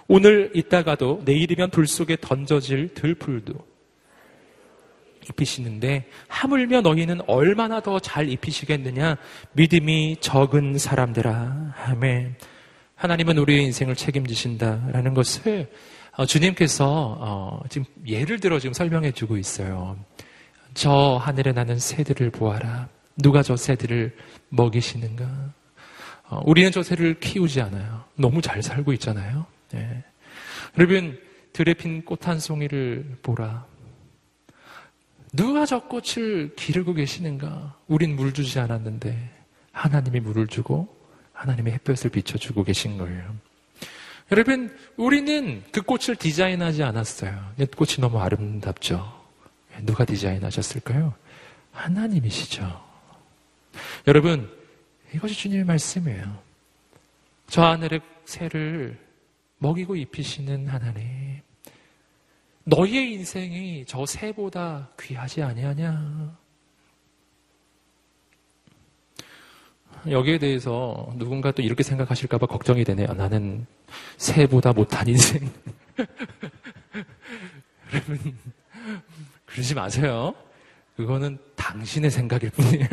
오늘 0.07 0.51
있다가도 0.53 1.23
내일이면 1.25 1.69
불 1.71 1.85
속에 1.87 2.17
던져질 2.19 2.93
들풀도 2.93 3.53
입히시는데 5.29 6.07
하물며 6.27 6.81
너희는 6.81 7.21
얼마나 7.27 7.79
더 7.81 7.99
잘 7.99 8.29
입히시겠느냐? 8.29 9.17
믿음이 9.53 10.17
적은 10.21 10.77
사람들아. 10.77 11.75
아멘. 11.85 12.35
하나님은 12.95 13.37
우리의 13.37 13.63
인생을 13.65 13.95
책임지신다라는 13.95 15.13
것을 15.13 15.71
어, 16.17 16.25
주님께서 16.25 17.17
어, 17.19 17.61
지금 17.69 17.85
예를 18.05 18.39
들어 18.39 18.59
지금 18.59 18.73
설명해 18.73 19.11
주고 19.11 19.37
있어요. 19.37 19.97
저 20.73 21.17
하늘에 21.21 21.51
나는 21.51 21.79
새들을 21.79 22.31
보아라. 22.31 22.87
누가 23.17 23.43
저 23.43 23.55
새들을 23.55 24.15
먹이시는가? 24.49 25.53
어, 26.29 26.41
우리는 26.45 26.71
저 26.71 26.81
새를 26.83 27.19
키우지 27.19 27.61
않아요. 27.61 28.03
너무 28.15 28.41
잘 28.41 28.61
살고 28.63 28.93
있잖아요. 28.93 29.45
네. 29.71 30.03
여러분 30.77 31.19
들에 31.53 31.73
핀 31.73 32.03
꽃 32.05 32.27
한 32.27 32.39
송이를 32.39 33.17
보라 33.21 33.65
누가 35.31 35.65
저 35.65 35.79
꽃을 35.79 36.55
기르고 36.55 36.93
계시는가? 36.93 37.75
우린 37.87 38.15
물 38.15 38.33
주지 38.33 38.59
않았는데 38.59 39.29
하나님이 39.71 40.19
물을 40.19 40.47
주고 40.47 40.95
하나님의 41.33 41.73
햇볕을 41.73 42.09
비춰주고 42.11 42.63
계신 42.63 42.97
거예요. 42.97 43.35
여러분, 44.31 44.77
우리는 44.95 45.63
그 45.71 45.81
꽃을 45.81 46.15
디자인하지 46.17 46.83
않았어요. 46.83 47.53
꽃이 47.75 47.95
너무 47.99 48.19
아름답죠. 48.19 49.21
누가 49.81 50.05
디자인하셨을까요? 50.05 51.13
하나님이시죠. 51.71 52.81
여러분, 54.07 54.49
이것이 55.13 55.33
주님의 55.33 55.65
말씀이에요. 55.65 56.39
저 57.47 57.63
하늘의 57.63 58.01
새를 58.25 58.97
먹이고 59.57 59.95
입히시는 59.95 60.67
하나님. 60.67 61.41
너희의 62.63 63.13
인생이 63.13 63.85
저 63.87 64.05
새보다 64.05 64.89
귀하지 64.99 65.41
아니하냐? 65.41 66.37
여기에 70.09 70.39
대해서 70.39 71.11
누군가 71.15 71.51
또 71.51 71.61
이렇게 71.61 71.83
생각하실까봐 71.83 72.47
걱정이 72.47 72.83
되네요. 72.83 73.13
나는 73.13 73.65
새보다 74.17 74.73
못한 74.73 75.07
인생. 75.07 75.47
여러분, 77.93 78.37
그러지 79.45 79.75
마세요. 79.75 80.33
그거는 80.95 81.37
당신의 81.55 82.09
생각일 82.09 82.49
뿐이에요. 82.51 82.87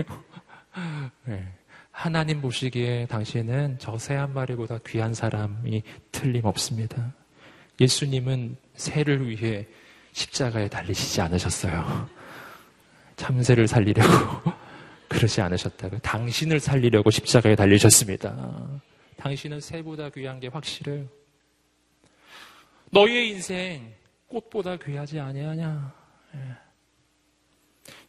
네. 1.25 1.47
하나님 1.91 2.41
보시기에 2.41 3.07
당신은 3.07 3.79
저 3.79 3.95
새 3.97 4.14
한 4.14 4.33
마리보다 4.35 4.79
귀한 4.87 5.14
사람이 5.14 5.83
틀림없습니다. 6.12 7.14
예수님은 7.81 8.57
새를 8.74 9.29
위해 9.29 9.66
십자가에 10.12 10.68
달리시지 10.68 11.20
않으셨어요. 11.20 12.09
참새를 13.16 13.68
살리려고 13.68 14.53
그러지 15.09 15.41
않으셨다고. 15.41 15.99
당신을 15.99 16.61
살리려고 16.61 17.11
십자가에 17.11 17.55
달리셨습니다. 17.57 18.81
당신은 19.16 19.61
새보다 19.61 20.11
귀한 20.11 20.39
게 20.41 20.49
확실해요. 20.49 21.07
너희의 22.91 23.31
인생 23.31 23.93
꽃보다 24.29 24.76
귀하지 24.76 25.20
아니하냐? 25.20 25.95
예. 26.35 26.39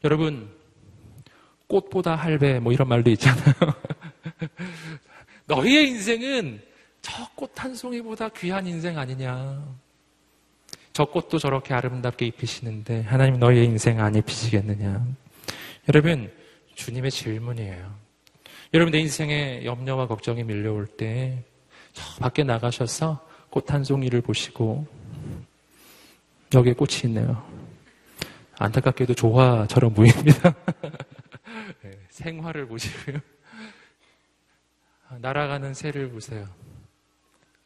여러분 0.04 0.50
꽃보다 1.68 2.16
할배 2.16 2.60
뭐 2.60 2.74
이런 2.74 2.88
말도 2.88 3.10
있잖아요. 3.12 3.54
너희의 5.46 5.90
인생은 5.90 6.69
저 7.02 7.28
꽃 7.36 7.52
한 7.56 7.76
송이보다 7.76 8.30
귀한 8.30 8.68
인생 8.68 8.98
아니냐. 8.98 9.64
저 10.94 11.06
꽃도 11.06 11.38
저렇게 11.40 11.74
아름답게 11.74 12.26
입히시는데 12.26 13.04
하나님 13.04 13.40
너희의 13.40 13.66
인생 13.66 14.02
안 14.02 14.16
입히시겠느냐. 14.16 15.06
여러분, 15.88 16.32
주님의 16.76 17.12
질문이에요. 17.12 17.96
여러분, 18.74 18.92
내 18.92 19.00
인생에 19.00 19.64
염려와 19.66 20.08
걱정이 20.08 20.44
밀려올 20.44 20.86
때, 20.86 21.44
저 21.94 22.04
밖에 22.20 22.44
나가셔서 22.44 23.26
꽃 23.50 23.72
한 23.74 23.84
송이를 23.84 24.22
보시고, 24.22 24.86
여기에 26.54 26.74
꽃이 26.74 27.02
있네요. 27.06 27.44
안타깝게도 28.60 29.14
조화처럼 29.14 29.94
보입니다. 29.94 30.54
네, 31.82 31.92
생화를 32.10 32.68
보시고요. 32.68 33.18
날아가는 35.20 35.74
새를 35.74 36.10
보세요. 36.10 36.48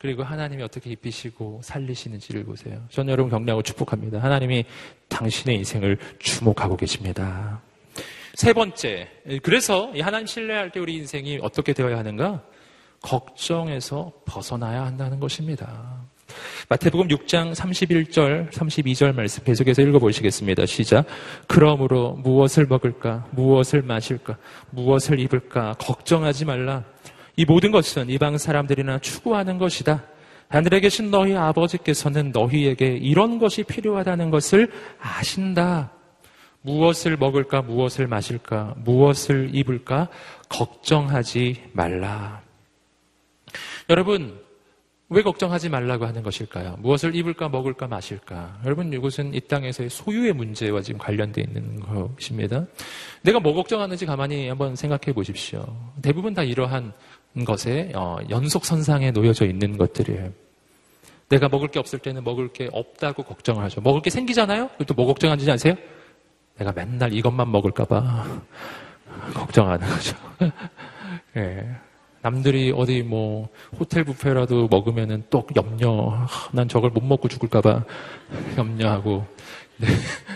그리고 0.04 0.22
하나님이 0.22 0.62
어떻게 0.64 0.90
입히시고 0.90 1.62
살리시는지를 1.64 2.44
보세요. 2.44 2.78
전 2.90 3.08
여러분 3.08 3.32
격려하고 3.32 3.62
축복합니다. 3.62 4.22
하나님이 4.22 4.66
당신의 5.08 5.60
인생을 5.60 5.98
주목하고 6.20 6.76
계십니다. 6.76 7.62
세 8.34 8.52
번째, 8.52 9.08
그래서 9.44 9.94
하나님 10.02 10.28
신뢰할 10.28 10.72
때 10.72 10.82
우리 10.82 10.96
인생이 10.96 11.40
어떻게 11.42 11.72
되어야 11.72 11.98
하는가? 12.00 12.44
걱정에서 13.02 14.12
벗어나야 14.26 14.84
한다는 14.84 15.22
것입니다. 15.22 16.02
마태복음 16.68 17.08
6장 17.08 17.56
31절, 17.56 18.52
32절 18.52 19.16
말씀 19.16 19.42
계속해서 19.46 19.84
읽어보시겠습니다. 19.84 20.66
시작. 20.66 21.06
그러므로 21.48 22.16
무엇을 22.16 22.66
먹을까? 22.66 23.26
무엇을 23.32 23.84
마실까? 23.84 24.38
무엇을 24.72 25.22
입을까? 25.22 25.76
걱정하지 25.80 26.44
말라. 26.44 26.84
이 27.36 27.46
모든 27.46 27.72
것은 27.72 28.10
이방 28.10 28.38
사람들이나 28.38 29.00
추구하는 29.00 29.58
것이다. 29.58 30.04
하늘에 30.50 30.80
계신 30.80 31.10
너희 31.10 31.36
아버지께서는 31.36 32.32
너희에게 32.32 32.98
이런 32.98 33.40
것이 33.40 33.64
필요하다는 33.64 34.30
것을 34.30 34.72
아신다. 35.00 35.92
무엇을 36.62 37.18
먹을까, 37.18 37.62
무엇을 37.62 38.08
마실까, 38.08 38.76
무엇을 38.78 39.50
입을까, 39.54 40.10
걱정하지 40.50 41.72
말라. 41.74 42.42
여러분, 43.90 44.40
왜 45.10 45.22
걱정하지 45.22 45.70
말라고 45.70 46.06
하는 46.06 46.24
것일까요? 46.24 46.78
무엇을 46.80 47.14
입을까, 47.16 47.50
먹을까, 47.50 47.88
마실까? 47.88 48.62
여러분, 48.66 48.92
이것은 48.94 49.34
이 49.34 49.42
땅에서의 49.42 49.90
소유의 49.90 50.34
문제와 50.34 50.82
지금 50.82 51.00
관련되어 51.00 51.44
있는 51.44 51.80
것입니다. 51.82 52.66
내가 53.22 53.40
뭐 53.40 53.54
걱정하는지 53.54 54.06
가만히 54.06 54.48
한번 54.48 54.76
생각해 54.76 55.14
보십시오. 55.14 55.66
대부분 56.02 56.34
다 56.34 56.44
이러한 56.44 56.94
것에 57.46 57.92
어, 57.96 58.18
연속 58.30 58.66
선상에 58.66 59.12
놓여져 59.12 59.46
있는 59.46 59.78
것들이에요. 59.78 60.32
내가 61.30 61.50
먹을 61.50 61.68
게 61.70 61.80
없을 61.80 62.00
때는 62.00 62.24
먹을 62.24 62.54
게 62.54 62.70
없다고 62.72 63.24
걱정을 63.24 63.64
하죠. 63.64 63.82
먹을 63.82 64.02
게 64.02 64.10
생기잖아요? 64.10 64.68
그것도 64.70 64.94
뭐 64.94 65.08
걱정하지 65.08 65.50
않으세요? 65.50 65.76
내가 66.58 66.72
맨날 66.72 67.12
이것만 67.12 67.52
먹을까봐 67.52 68.26
걱정하는 69.34 69.88
거죠. 69.88 70.16
예. 71.38 71.68
남들이 72.22 72.72
어디 72.74 73.02
뭐 73.02 73.50
호텔 73.78 74.04
뷔페라도 74.06 74.68
먹으면은 74.70 75.24
또 75.30 75.46
염려. 75.56 76.26
난 76.52 76.68
저걸 76.68 76.92
못 76.92 77.04
먹고 77.04 77.28
죽을까봐 77.28 77.84
염려하고. 78.58 79.26
네. 79.78 79.88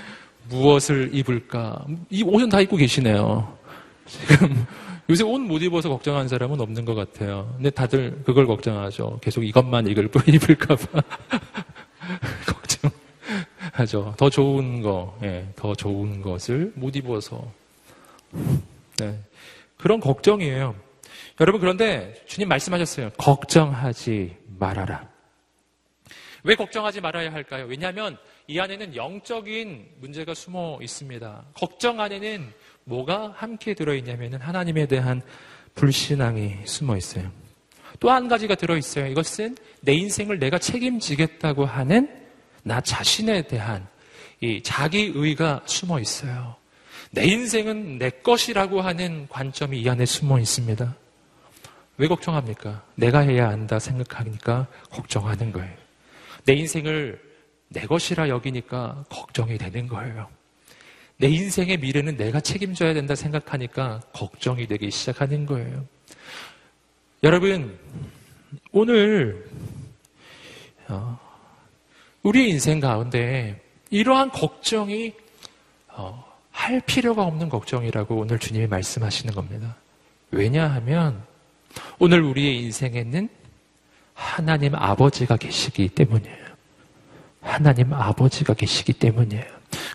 무엇을 0.49 1.09
입을까? 1.13 1.85
이 2.09 2.23
옷은 2.23 2.49
다 2.49 2.59
입고 2.61 2.77
계시네요. 2.77 3.55
지금 4.05 4.65
요새 5.09 5.23
옷 5.23 5.39
못 5.39 5.61
입어서 5.61 5.89
걱정하는 5.89 6.27
사람은 6.27 6.59
없는 6.59 6.83
것 6.85 6.93
같아요. 6.93 7.53
근데 7.55 7.69
다들 7.69 8.23
그걸 8.25 8.45
걱정하죠. 8.45 9.19
계속 9.21 9.43
이것만 9.43 9.87
입을, 9.89 10.09
입을까봐. 10.27 11.01
걱정하죠. 13.71 14.15
더 14.17 14.29
좋은 14.29 14.81
거, 14.81 15.17
예, 15.23 15.47
더 15.55 15.73
좋은 15.75 16.21
것을 16.21 16.73
못 16.75 16.95
입어서. 16.95 17.49
네. 18.99 19.17
그런 19.77 19.99
걱정이에요. 19.99 20.75
여러분, 21.39 21.61
그런데 21.61 22.13
주님 22.25 22.49
말씀하셨어요. 22.49 23.11
걱정하지 23.17 24.35
말아라. 24.59 25.07
왜 26.43 26.55
걱정하지 26.55 27.01
말아야 27.01 27.31
할까요? 27.31 27.65
왜냐하면 27.67 28.17
이 28.47 28.59
안에는 28.59 28.95
영적인 28.95 29.89
문제가 29.99 30.33
숨어 30.33 30.79
있습니다. 30.81 31.45
걱정 31.53 31.99
안에는 31.99 32.53
뭐가 32.87 33.33
함께 33.35 33.73
들어있냐면 33.73 34.35
하나님에 34.35 34.85
대한 34.85 35.21
불신앙이 35.75 36.55
숨어 36.63 36.95
있어요. 36.97 37.29
또 37.99 38.09
한 38.09 38.27
가지가 38.27 38.55
들어있어요. 38.55 39.07
이것은 39.07 39.57
내 39.81 39.93
인생을 39.93 40.39
내가 40.39 40.57
책임지겠다고 40.57 41.65
하는 41.65 42.09
나 42.63 42.79
자신에 42.81 43.43
대한 43.47 43.87
이 44.39 44.61
자기의가 44.63 45.61
숨어 45.65 45.99
있어요. 45.99 46.55
내 47.11 47.25
인생은 47.25 47.97
내 47.97 48.09
것이라고 48.09 48.81
하는 48.81 49.27
관점이 49.29 49.81
이 49.81 49.89
안에 49.89 50.05
숨어 50.05 50.39
있습니다. 50.39 50.95
왜 51.97 52.07
걱정합니까? 52.07 52.83
내가 52.95 53.19
해야 53.19 53.49
한다 53.49 53.79
생각하니까 53.79 54.67
걱정하는 54.91 55.51
거예요. 55.51 55.75
내 56.45 56.53
인생을 56.53 57.19
내 57.69 57.81
것이라 57.85 58.29
여기니까 58.29 59.03
걱정이 59.09 59.57
되는 59.57 59.87
거예요. 59.87 60.29
내 61.17 61.27
인생의 61.27 61.77
미래는 61.77 62.15
내가 62.15 62.39
책임져야 62.39 62.93
된다 62.93 63.15
생각하니까 63.15 64.01
걱정이 64.13 64.67
되기 64.67 64.91
시작하는 64.91 65.45
거예요. 65.45 65.85
여러분, 67.23 67.77
오늘, 68.71 69.49
어, 70.87 71.19
우리 72.21 72.49
인생 72.49 72.79
가운데 72.79 73.59
이러한 73.89 74.29
걱정이 74.31 75.13
어, 75.89 76.23
할 76.51 76.81
필요가 76.81 77.23
없는 77.23 77.49
걱정이라고 77.49 78.15
오늘 78.15 78.37
주님이 78.37 78.67
말씀하시는 78.67 79.33
겁니다. 79.33 79.75
왜냐하면 80.29 81.23
오늘 81.97 82.21
우리의 82.21 82.63
인생에는 82.63 83.29
하나님 84.13 84.75
아버지가 84.75 85.37
계시기 85.37 85.89
때문이에요. 85.89 86.47
하나님 87.41 87.93
아버지가 87.93 88.53
계시기 88.53 88.93
때문이에요. 88.93 89.45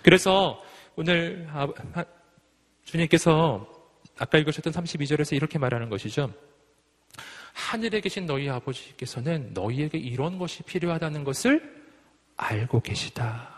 그래서 0.02 0.60
오늘 0.94 1.48
아, 1.50 1.66
주님께서 2.84 3.66
아까 4.18 4.38
읽으셨던 4.38 4.72
32절에서 4.72 5.34
이렇게 5.34 5.58
말하는 5.58 5.88
것이죠. 5.88 6.32
하늘에 7.54 8.00
계신 8.00 8.26
너희 8.26 8.48
아버지께서는 8.48 9.52
너희에게 9.54 9.98
이런 9.98 10.38
것이 10.38 10.62
필요하다는 10.62 11.24
것을 11.24 11.82
알고 12.36 12.80
계시다. 12.80 13.48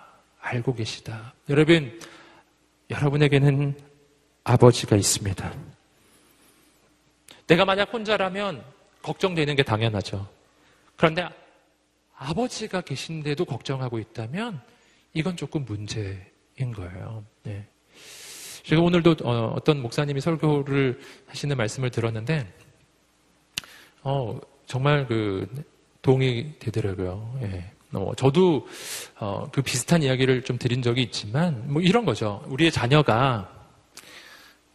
알고 0.41 0.74
계시다. 0.74 1.35
여러분, 1.49 1.99
여러분에게는 2.91 3.78
아버지가 4.45 4.95
있습니다. 4.95 5.53
내가 7.47 7.64
만약 7.64 7.93
혼자라면 7.93 8.64
걱정되는 9.03 9.57
게 9.57 9.62
당연하죠. 9.62 10.28
그런데 10.97 11.28
아버지가 12.16 12.82
계신데도 12.82 13.45
걱정하고 13.45 13.99
있다면 13.99 14.62
이건 15.14 15.37
조금 15.37 15.64
문제 15.64 16.34
인 16.59 16.73
거예요. 16.73 17.25
네. 17.43 17.67
제가 18.65 18.81
오늘도 18.81 19.17
어, 19.25 19.57
떤 19.65 19.83
목사님이 19.83 20.21
설교를 20.21 20.99
하시는 21.27 21.57
말씀을 21.57 21.91
들었는데, 21.91 22.47
어, 24.03 24.39
정말 24.67 25.07
그, 25.07 25.47
동의 26.01 26.55
되더라고요. 26.59 27.39
예. 27.43 27.71
어, 27.93 28.13
저도, 28.17 28.67
어, 29.19 29.49
그 29.53 29.63
비슷한 29.63 30.03
이야기를 30.03 30.43
좀 30.43 30.59
드린 30.59 30.83
적이 30.83 31.03
있지만, 31.03 31.65
뭐 31.73 31.83
이런 31.83 32.05
거죠. 32.05 32.43
우리의 32.49 32.71
자녀가, 32.71 33.51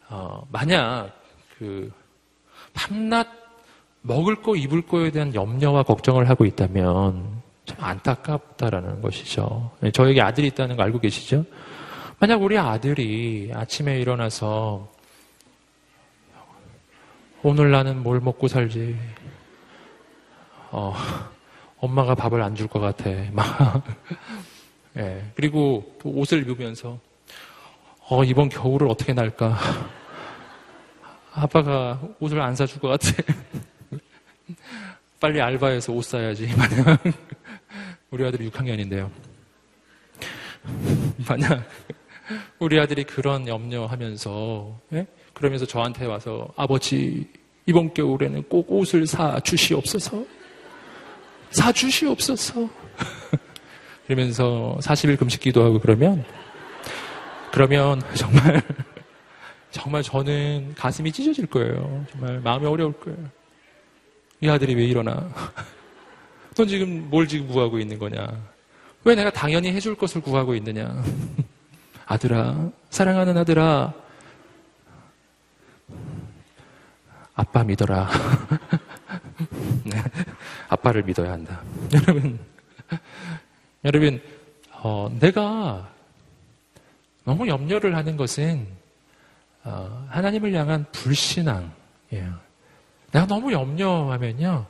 어, 0.08 0.46
만약 0.50 1.12
그, 1.58 1.90
밤낮 2.72 3.28
먹을 4.02 4.42
거, 4.42 4.56
입을 4.56 4.82
거에 4.82 5.10
대한 5.10 5.34
염려와 5.34 5.82
걱정을 5.82 6.28
하고 6.28 6.44
있다면, 6.44 7.42
참 7.64 7.76
안타깝다라는 7.80 9.02
것이죠. 9.02 9.70
예, 9.84 9.90
저에게 9.90 10.20
아들이 10.20 10.48
있다는 10.48 10.76
거 10.76 10.82
알고 10.82 11.00
계시죠? 11.00 11.44
만약 12.20 12.42
우리 12.42 12.58
아들이 12.58 13.50
아침에 13.54 13.98
일어나서 13.98 14.92
오늘 17.42 17.70
나는 17.70 18.02
뭘 18.02 18.20
먹고 18.20 18.46
살지? 18.48 18.94
어, 20.70 20.94
엄마가 21.78 22.14
밥을 22.14 22.42
안 22.42 22.54
줄 22.54 22.68
것 22.68 22.78
같아. 22.80 23.08
막. 23.32 23.82
예. 24.98 25.24
그리고 25.34 25.96
또 26.02 26.10
옷을 26.10 26.42
입으면서 26.42 26.98
어, 28.08 28.22
이번 28.24 28.50
겨울을 28.50 28.86
어떻게 28.88 29.14
날까? 29.14 29.56
아빠가 31.32 31.98
옷을 32.18 32.38
안 32.40 32.54
사줄 32.54 32.80
것 32.80 32.88
같아. 32.88 33.10
빨리 35.20 35.40
알바해서 35.40 35.92
옷 35.94 36.04
사야지. 36.04 36.48
만약 36.54 37.02
우리 38.10 38.26
아들이 38.26 38.50
6학년인데요. 38.50 39.10
만약 41.26 41.66
우리 42.58 42.78
아들이 42.78 43.04
그런 43.04 43.46
염려하면서 43.46 44.80
예? 44.94 45.06
그러면서 45.34 45.66
저한테 45.66 46.06
와서 46.06 46.48
아버지 46.56 47.26
이번 47.66 47.92
겨울에는 47.94 48.44
꼭 48.48 48.70
옷을 48.70 49.06
사 49.06 49.38
주시옵소서. 49.40 50.24
사 51.50 51.72
주시옵소서. 51.72 52.68
그러면서 54.06 54.76
40일 54.82 55.18
금식 55.18 55.40
기도 55.40 55.62
하고 55.62 55.78
그러면 55.78 56.24
그러면 57.52 58.02
정말 58.14 58.62
정말 59.70 60.02
저는 60.02 60.74
가슴이 60.76 61.12
찢어질 61.12 61.46
거예요. 61.46 62.04
정말 62.10 62.40
마음이 62.40 62.66
어려울 62.66 62.92
거예요. 62.92 63.18
이 64.40 64.48
아들이 64.48 64.74
왜 64.74 64.84
이러나? 64.84 65.32
넌 66.56 66.66
지금 66.66 67.08
뭘 67.08 67.28
지금 67.28 67.46
구하고 67.46 67.78
있는 67.78 67.98
거냐? 67.98 68.26
왜 69.04 69.14
내가 69.14 69.30
당연히 69.30 69.72
해줄 69.72 69.94
것을 69.94 70.20
구하고 70.20 70.54
있느냐? 70.56 71.02
아들아, 72.10 72.72
사랑하는 72.90 73.38
아들아, 73.38 73.94
아빠 77.36 77.62
믿어라. 77.62 78.08
네. 79.84 80.02
아빠를 80.68 81.04
믿어야 81.04 81.30
한다. 81.30 81.60
여러분, 81.94 82.40
여러분, 83.84 84.22
어, 84.72 85.08
내가 85.20 85.88
너무 87.22 87.46
염려를 87.46 87.94
하는 87.94 88.16
것은 88.16 88.66
어, 89.62 90.08
하나님을 90.10 90.52
향한 90.54 90.86
불신앙이에요. 90.90 91.70
내가 93.12 93.26
너무 93.28 93.52
염려하면요, 93.52 94.66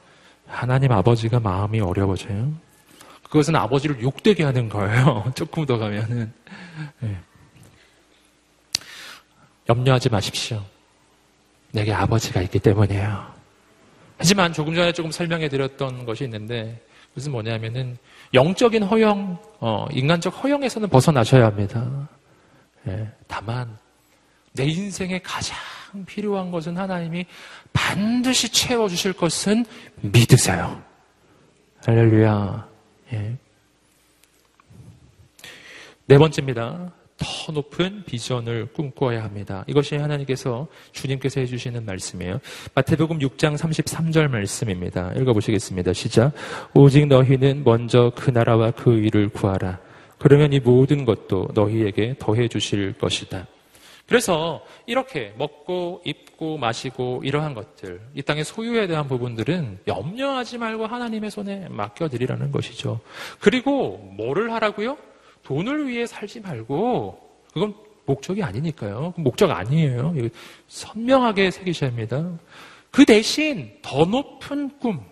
하나님 0.47 0.93
아버지가 0.93 1.41
마음이 1.41 1.81
어려워져요. 1.81 2.53
그것은 3.23 3.57
아버지를 3.57 4.03
욕되게 4.03 4.45
하는 4.45 4.69
거예요. 4.69 5.33
조금 5.35 5.65
더 5.65 5.79
가면은. 5.79 6.31
네. 7.01 7.17
염려하지 9.71 10.09
마십시오. 10.09 10.61
내게 11.71 11.93
아버지가 11.93 12.43
있기 12.43 12.59
때문이에요. 12.59 13.25
하지만 14.19 14.53
조금 14.53 14.75
전에 14.75 14.93
조금 14.93 15.13
설명해 15.13 15.49
드렸던 15.49 16.05
것이 16.05 16.25
있는데, 16.25 16.85
그것은 17.11 17.31
뭐냐면은, 17.31 17.97
영적인 18.35 18.83
허영, 18.83 19.39
어, 19.61 19.87
인간적 19.93 20.43
허영에서는 20.43 20.89
벗어나셔야 20.89 21.47
합니다. 21.47 22.09
예, 22.89 23.09
다만, 23.29 23.79
내 24.53 24.65
인생에 24.65 25.21
가장 25.21 25.57
필요한 26.05 26.51
것은 26.51 26.77
하나님이 26.77 27.27
반드시 27.73 28.49
채워 28.51 28.89
주실 28.89 29.13
것은 29.13 29.65
믿으세요. 30.01 30.83
할렐루야. 31.87 32.69
예. 33.13 33.37
네 36.07 36.19
번째입니다. 36.19 36.93
더 37.21 37.53
높은 37.53 38.03
비전을 38.07 38.71
꿈꿔야 38.73 39.23
합니다. 39.23 39.65
이것이 39.69 39.97
하나님께서 39.97 40.67
주님께서 40.93 41.41
해주시는 41.41 41.85
말씀이에요. 41.85 42.41
마태복음 42.75 43.19
6장 43.19 43.57
33절 43.57 44.29
말씀입니다. 44.29 45.13
읽어보시겠습니다. 45.13 45.93
시작. 45.93 46.33
오직 46.75 47.07
너희는 47.07 47.63
먼저 47.65 48.11
그 48.17 48.31
나라와 48.31 48.71
그 48.71 48.95
일을 48.95 49.29
구하라. 49.29 49.79
그러면 50.19 50.53
이 50.53 50.61
모든 50.61 51.05
것도 51.05 51.49
너희에게 51.55 52.17
더해 52.19 52.49
주실 52.49 52.95
것이다. 52.95 53.47
그래서 54.07 54.65
이렇게 54.87 55.33
먹고 55.39 56.03
입고 56.05 56.59
마시고 56.59 57.23
이러한 57.23 57.55
것들, 57.55 58.01
이 58.15 58.23
땅의 58.23 58.45
소유에 58.45 58.89
대한 58.89 59.07
부분들은 59.07 59.79
염려하지 59.87 60.59
말고 60.59 60.87
하나님의 60.87 61.31
손에 61.31 61.69
맡겨드리라는 61.69 62.51
것이죠. 62.51 62.99
그리고 63.39 63.99
뭐를 64.17 64.53
하라고요? 64.53 64.97
돈을 65.51 65.89
위해 65.89 66.07
살지 66.07 66.39
말고 66.43 67.29
그건 67.53 67.75
목적이 68.07 68.45
아니니까요. 68.45 69.15
목적 69.17 69.51
아니에요. 69.51 70.15
선명하게 70.69 71.51
새기셔야 71.51 71.91
합니다. 71.91 72.39
그 72.93 73.05
대신 73.05 73.77
더 73.83 74.05
높은 74.05 74.79
꿈, 74.79 75.05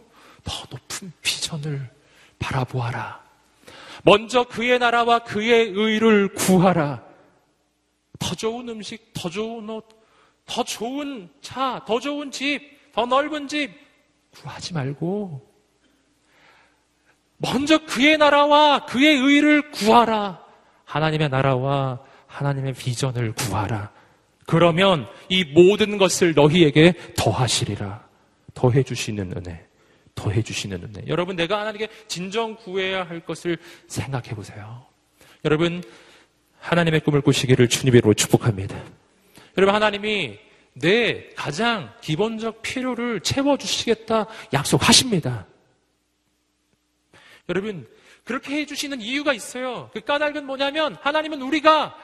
더 0.45 0.53
높은 0.71 1.13
비전을 1.23 1.91
바라보아라. 2.39 3.21
먼저 4.05 4.45
그의 4.45 4.79
나라와 4.79 5.19
그의 5.19 5.71
의를 5.71 6.33
구하라. 6.35 7.03
더 8.21 8.35
좋은 8.37 8.69
음식, 8.69 9.13
더 9.15 9.29
좋은 9.29 9.69
옷, 9.69 9.89
더 10.47 10.63
좋은 10.63 11.29
차, 11.41 11.85
더 11.85 11.99
좋은 11.99 12.31
집, 12.31 12.93
더 12.93 13.07
넓은 13.07 13.49
집 13.49 13.73
구하지 14.31 14.73
말고 14.73 15.48
먼저 17.39 17.79
그의 17.79 18.19
나라와 18.19 18.85
그의 18.87 19.17
의를 19.17 19.71
구하라. 19.71 20.41
하나님의 20.85 21.29
나라와 21.29 22.01
하나님의 22.27 22.75
비전을 22.75 23.33
구하라. 23.33 23.91
그러면 24.47 25.07
이 25.29 25.45
모든 25.45 25.99
것을 25.99 26.35
너희에게 26.35 26.95
더하시리라. 27.17 28.07
더해 28.55 28.83
주시는 28.83 29.35
은혜. 29.37 29.65
더해 30.15 30.43
주시는 30.43 30.83
은혜. 30.83 31.07
여러분 31.07 31.37
내가 31.37 31.61
하나님께 31.61 31.89
진정 32.09 32.57
구해야 32.57 33.05
할 33.05 33.21
것을 33.21 33.59
생각해 33.87 34.31
보세요. 34.31 34.85
여러분 35.45 35.83
하나님의 36.61 37.01
꿈을 37.01 37.21
꾸시기를 37.21 37.69
주님으로 37.69 38.15
축복합니다. 38.15 38.77
여러분 39.57 39.75
하나님이 39.75 40.39
내 40.75 41.29
가장 41.37 41.93
기본적 42.01 42.63
필요를 42.63 43.21
채워 43.21 43.57
주시겠다 43.57 44.27
약속하십니다. 44.53 45.47
여러분 47.49 47.87
그렇게 48.25 48.57
해 48.57 48.67
주시는 48.67 49.01
이유가 49.01 49.33
있어요. 49.33 49.91
그 49.93 50.01
까닭은 50.01 50.45
뭐냐면 50.45 50.97
하나님은 51.01 51.41
우리가 51.43 51.97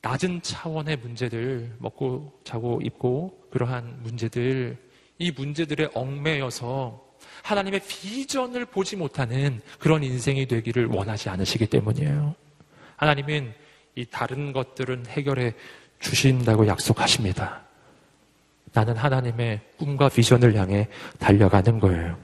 낮은 0.00 0.42
차원의 0.42 0.98
문제들 0.98 1.76
먹고 1.78 2.40
자고 2.44 2.80
입고 2.82 3.48
그러한 3.50 4.02
문제들 4.02 4.76
이 5.18 5.30
문제들에 5.30 5.88
얽매여서 5.94 7.04
하나님의 7.42 7.80
비전을 7.86 8.66
보지 8.66 8.96
못하는 8.96 9.60
그런 9.78 10.02
인생이 10.02 10.46
되기를 10.46 10.86
원하지 10.86 11.28
않으시기 11.28 11.66
때문이에요. 11.66 12.34
하나님은 12.96 13.54
이 13.96 14.04
다른 14.06 14.52
것들은 14.52 15.06
해결해 15.06 15.54
주신다고 16.00 16.66
약속하십니다. 16.66 17.62
나는 18.72 18.96
하나님의 18.96 19.60
꿈과 19.78 20.08
비전을 20.08 20.56
향해 20.56 20.88
달려가는 21.18 21.78
거예요. 21.78 22.18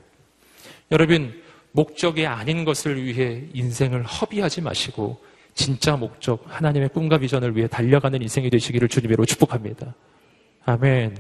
여러분, 0.91 1.41
목적이 1.73 2.27
아닌 2.27 2.65
것을 2.65 3.03
위해 3.03 3.45
인생을 3.55 4.05
허비하지 4.05 4.61
마시고 4.61 5.23
진짜 5.55 5.97
목적, 5.97 6.45
하나님의 6.47 6.91
꿈과 6.91 7.19
비전을 7.19 7.57
위해 7.57 7.67
달려가는 7.67 8.21
인생이 8.23 8.51
되시기를 8.51 8.89
주님으로 8.89 9.25
축복합니다. 9.25 9.95
아멘. 10.65 11.17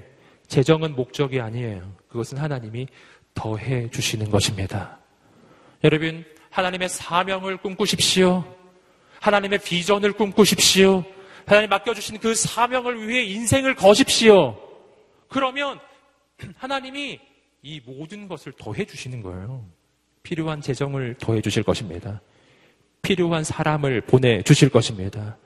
재정은 0.46 0.94
목적이 0.96 1.40
아니에요. 1.40 1.92
그것은 2.09 2.38
하나님이 2.38 2.88
더해 3.34 3.90
주시는 3.90 4.30
것입니다. 4.30 4.98
여러분, 5.84 6.24
하나님의 6.51 6.88
사명을 6.88 7.59
꿈꾸십시오. 7.59 8.44
하나님의 9.20 9.61
비전을 9.61 10.12
꿈꾸십시오. 10.12 11.05
하나님 11.46 11.70
맡겨주신 11.70 12.18
그 12.18 12.34
사명을 12.34 13.09
위해 13.09 13.24
인생을 13.24 13.74
거십시오. 13.74 14.59
그러면 15.28 15.78
하나님이 16.57 17.20
이 17.62 17.80
모든 17.84 18.28
것을 18.28 18.53
더해 18.53 18.84
주시는 18.84 19.22
거예요. 19.22 19.66
필요한 20.22 20.60
재정을 20.60 21.14
더해 21.18 21.40
주실 21.40 21.62
것입니다. 21.62 22.20
필요한 23.02 23.44
사람을 23.44 24.02
보내 24.02 24.42
주실 24.42 24.68
것입니다. 24.68 25.36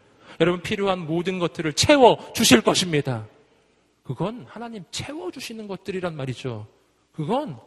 여러분 0.40 0.60
필요한 0.62 0.98
모든 0.98 1.38
것들을 1.38 1.72
채워 1.74 2.18
주실 2.34 2.60
것입니다. 2.62 3.26
그건 4.02 4.44
하나님 4.48 4.84
채워 4.90 5.30
주시는 5.30 5.66
것들이란 5.68 6.16
말이죠. 6.16 6.66
그건 7.12 7.58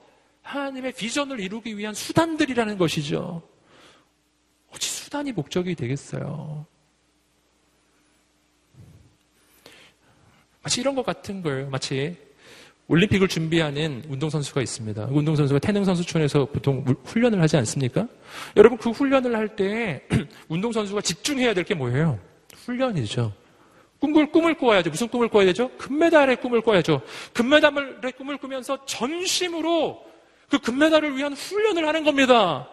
하나님의 0.42 0.94
비전을 0.94 1.40
이루기 1.40 1.78
위한 1.78 1.94
수단들이라는 1.94 2.78
것이죠. 2.78 3.42
어찌 4.72 4.90
수단이 4.90 5.32
목적이 5.32 5.76
되겠어요? 5.76 6.66
마치 10.62 10.82
이런 10.82 10.96
것 10.96 11.06
같은 11.06 11.42
걸 11.42 11.68
마치 11.68 12.18
올림픽을 12.88 13.28
준비하는 13.28 14.04
운동선수가 14.08 14.62
있습니다. 14.62 15.08
운동선수가 15.12 15.60
태능선수촌에서 15.60 16.46
보통 16.46 16.86
훈련을 17.04 17.42
하지 17.42 17.58
않습니까? 17.58 18.08
여러분, 18.56 18.78
그 18.78 18.92
훈련을 18.92 19.36
할 19.36 19.50
때 19.56 20.04
운동선수가 20.48 21.02
집중해야 21.02 21.54
될 21.54 21.64
게 21.66 21.74
뭐예요? 21.76 22.18
훈련이죠. 22.66 23.34
꿈을, 24.00 24.32
꿈을 24.32 24.56
꿔야죠. 24.58 24.90
무슨 24.90 25.08
꿈을 25.10 25.28
꿔야 25.28 25.46
되죠? 25.46 25.70
금메달의 25.78 26.38
꿈을 26.38 26.62
꿔야죠. 26.62 27.02
금메달의 27.34 28.12
꿈을 28.18 28.38
꾸면서 28.38 28.86
전심으로 28.86 30.02
그 30.50 30.60
금메달을 30.60 31.18
위한 31.18 31.34
훈련을 31.34 31.86
하는 31.88 32.04
겁니다. 32.04 32.70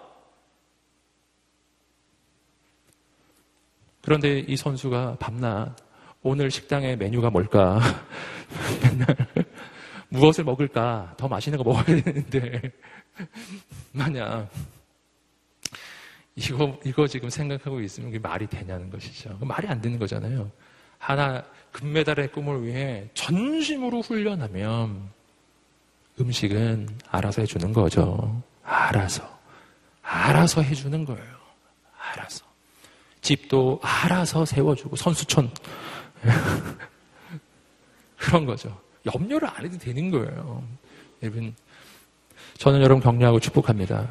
그런데 4.02 4.40
이 4.40 4.56
선수가 4.56 5.16
밤낮 5.18 5.74
오늘 6.22 6.50
식당의 6.50 6.98
메뉴가 6.98 7.30
뭘까? 7.30 7.80
맨날 8.82 9.16
무엇을 10.14 10.44
먹을까? 10.44 11.14
더 11.16 11.28
맛있는 11.28 11.58
거 11.58 11.64
먹어야 11.64 11.84
되는데. 11.84 12.72
만약, 13.92 14.48
이거, 16.36 16.78
이거 16.84 17.06
지금 17.06 17.30
생각하고 17.30 17.80
있으면 17.80 18.10
그게 18.10 18.18
말이 18.18 18.46
되냐는 18.46 18.90
것이죠. 18.90 19.36
말이 19.40 19.68
안 19.68 19.80
되는 19.80 19.98
거잖아요. 19.98 20.50
하나, 20.98 21.44
금메달의 21.72 22.32
꿈을 22.32 22.64
위해 22.64 23.08
전심으로 23.14 24.00
훈련하면 24.00 25.10
음식은 26.20 26.88
알아서 27.10 27.42
해주는 27.42 27.72
거죠. 27.72 28.42
알아서. 28.62 29.34
알아서 30.02 30.62
해주는 30.62 31.04
거예요. 31.04 31.34
알아서. 31.98 32.44
집도 33.20 33.80
알아서 33.82 34.44
세워주고, 34.44 34.96
선수촌. 34.96 35.50
그런 38.16 38.46
거죠. 38.46 38.83
염려를 39.06 39.48
안 39.48 39.64
해도 39.64 39.78
되는 39.78 40.10
거예요. 40.10 40.64
여러분, 41.22 41.54
저는 42.58 42.80
여러분 42.80 43.02
격려하고 43.02 43.40
축복합니다. 43.40 44.08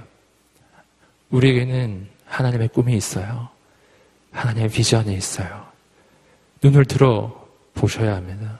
우리에게는 1.30 2.08
하나님의 2.26 2.68
꿈이 2.70 2.96
있어요. 2.96 3.50
하나님의 4.32 4.70
비전이 4.70 5.14
있어요. 5.16 5.66
눈을 6.62 6.86
들어 6.86 7.48
보셔야 7.74 8.16
합니다. 8.16 8.60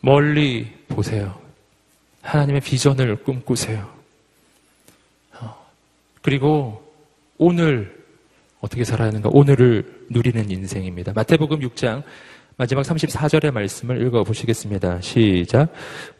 멀리 0.00 0.72
보세요. 0.88 1.38
하나님의 2.22 2.60
비전을 2.60 3.22
꿈꾸세요. 3.22 3.92
그리고 6.22 6.82
오늘 7.36 8.02
어떻게 8.60 8.82
살아야 8.82 9.08
하는가? 9.08 9.28
오늘을 9.30 10.06
누리는 10.08 10.50
인생입니다. 10.50 11.12
마태복음 11.12 11.60
6장 11.60 12.02
마지막 12.56 12.82
34절의 12.82 13.50
말씀을 13.50 14.06
읽어 14.06 14.22
보시겠습니다. 14.22 15.00
시작. 15.00 15.72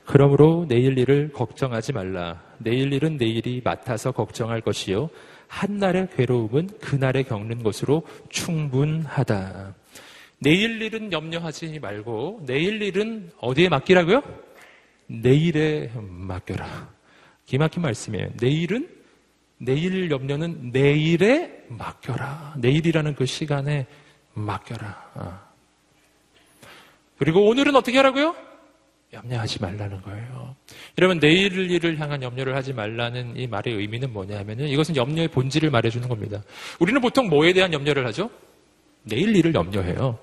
그러므로 0.05 0.66
내일 0.68 0.99
일을 0.99 1.30
걱정하지 1.32 1.93
말라. 1.93 2.43
내일 2.59 2.93
일은 2.93 3.16
내일이 3.16 3.62
맡아서 3.64 4.11
걱정할 4.11 4.61
것이요. 4.61 5.11
한날의 5.47 6.09
괴로움은 6.16 6.70
그날에 6.80 7.22
겪는 7.22 7.62
것으로 7.62 8.03
충분하다. 8.30 9.76
내일 10.41 10.82
일은 10.82 11.12
염려하지 11.12 11.78
말고 11.78 12.43
내일 12.47 12.82
일은 12.82 13.30
어디에 13.39 13.68
맡기라고요? 13.68 14.20
내일에 15.07 15.93
맡겨라. 15.95 16.89
기막힌 17.47 17.80
말씀이에요. 17.80 18.30
내일은 18.41 18.89
내일 19.59 20.11
염려는 20.11 20.72
내일에 20.72 21.64
맡겨라. 21.68 22.55
내일이라는 22.59 23.14
그 23.14 23.24
시간에 23.24 23.87
맡겨라. 24.32 25.53
아. 27.14 27.18
그리고 27.18 27.46
오늘은 27.48 27.74
어떻게 27.76 27.96
하라고요? 27.98 28.34
염려하지 29.12 29.62
말라는 29.62 30.02
거예요. 30.02 30.56
여러분, 30.98 31.20
내일 31.20 31.70
일을 31.70 31.98
향한 32.00 32.22
염려를 32.22 32.56
하지 32.56 32.72
말라는 32.72 33.36
이 33.36 33.46
말의 33.46 33.74
의미는 33.74 34.12
뭐냐 34.12 34.38
하면은 34.40 34.66
이것은 34.68 34.96
염려의 34.96 35.28
본질을 35.28 35.70
말해주는 35.70 36.08
겁니다. 36.08 36.42
우리는 36.80 37.00
보통 37.00 37.28
뭐에 37.28 37.52
대한 37.52 37.72
염려를 37.72 38.06
하죠? 38.08 38.28
내일 39.04 39.34
일을 39.36 39.54
염려해요. 39.54 40.18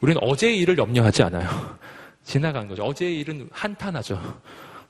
우리는 0.00 0.22
어제의 0.22 0.58
일을 0.60 0.78
염려하지 0.78 1.24
않아요. 1.24 1.78
지나간 2.22 2.68
거죠. 2.68 2.84
어제의 2.84 3.20
일은 3.20 3.48
한탄하죠. 3.50 4.20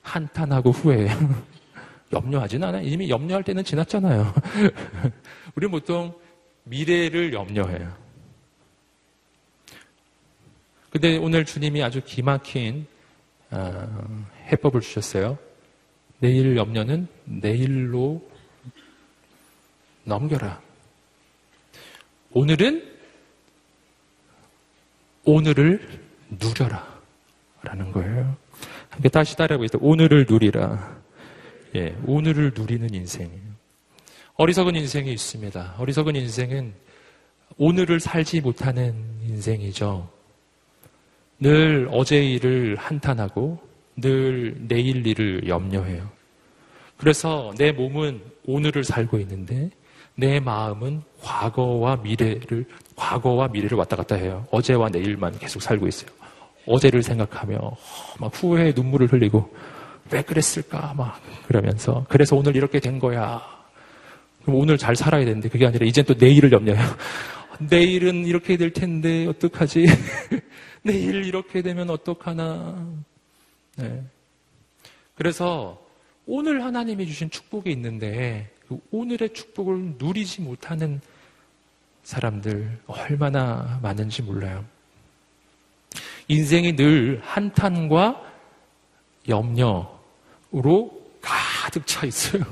한탄하고 0.03 0.71
후회해요. 0.71 1.17
염려하진 2.13 2.63
않아요. 2.63 2.87
이미 2.87 3.09
염려할 3.09 3.43
때는 3.43 3.63
지났잖아요. 3.63 4.33
우리는 5.55 5.71
보통 5.71 6.13
미래를 6.63 7.33
염려해요. 7.33 8.06
근데 10.89 11.17
오늘 11.17 11.45
주님이 11.45 11.83
아주 11.83 12.01
기막힌 12.03 12.87
어, 13.51 14.23
해법을 14.51 14.81
주셨어요. 14.81 15.37
내일 16.19 16.55
염려는 16.55 17.07
내일로 17.25 18.27
넘겨라. 20.03 20.61
오늘은 22.31 22.97
오늘을 25.25 25.99
누려라. 26.29 26.97
라는 27.61 27.91
거예요. 27.91 28.37
함께 28.89 29.09
다시 29.09 29.35
따라해보겠습니다. 29.35 29.85
오늘을 29.85 30.25
누리라. 30.29 30.97
예, 31.75 31.95
오늘을 32.05 32.53
누리는 32.55 32.93
인생이에요. 32.93 33.47
어리석은 34.35 34.75
인생이 34.75 35.11
있습니다. 35.11 35.75
어리석은 35.77 36.15
인생은 36.15 36.73
오늘을 37.57 37.99
살지 37.99 38.41
못하는 38.41 38.93
인생이죠. 39.27 40.16
늘 41.39 41.87
어제 41.91 42.23
일을 42.23 42.75
한탄하고 42.77 43.59
늘 43.97 44.55
내일 44.67 45.05
일을 45.05 45.47
염려해요. 45.47 46.09
그래서 46.97 47.53
내 47.57 47.71
몸은 47.71 48.21
오늘을 48.45 48.83
살고 48.83 49.19
있는데 49.19 49.69
내 50.15 50.39
마음은 50.39 51.03
과거와 51.21 51.97
미래를 51.97 52.65
과거와 52.95 53.49
미래를 53.49 53.77
왔다 53.77 53.95
갔다 53.95 54.15
해요. 54.15 54.47
어제와 54.51 54.89
내일만 54.89 55.37
계속 55.37 55.61
살고 55.61 55.87
있어요. 55.87 56.09
어제를 56.65 57.03
생각하며 57.03 57.57
막 58.19 58.31
후회의 58.33 58.73
눈물을 58.75 59.11
흘리고 59.13 59.53
왜 60.11 60.21
그랬을까 60.21 60.93
막 60.97 61.21
그러면서 61.47 62.05
그래서 62.09 62.35
오늘 62.35 62.55
이렇게 62.55 62.79
된 62.79 62.97
거야. 62.97 63.41
그럼 64.43 64.59
오늘 64.59 64.77
잘 64.77 64.95
살아야 64.95 65.23
되는데 65.23 65.49
그게 65.49 65.67
아니라 65.67 65.85
이젠 65.85 66.03
또 66.05 66.15
내일을 66.17 66.51
염려해요. 66.51 66.85
내일은 67.69 68.25
이렇게 68.25 68.57
될 68.57 68.71
텐데 68.71 69.27
어떡하지? 69.27 69.85
내일 70.83 71.25
이렇게 71.25 71.61
되면 71.61 71.89
어떡하나. 71.89 72.87
네. 73.75 74.03
그래서 75.15 75.83
오늘 76.25 76.63
하나님이 76.63 77.07
주신 77.07 77.29
축복이 77.29 77.71
있는데 77.71 78.51
그 78.67 78.79
오늘의 78.91 79.33
축복을 79.33 79.95
누리지 79.97 80.41
못하는 80.41 81.01
사람들 82.03 82.79
얼마나 82.87 83.79
많은지 83.81 84.21
몰라요. 84.21 84.65
인생이 86.27 86.75
늘 86.75 87.21
한탄과 87.23 88.23
염려로 89.27 89.77
가득 91.21 91.87
차 91.87 92.05
있어요. 92.05 92.43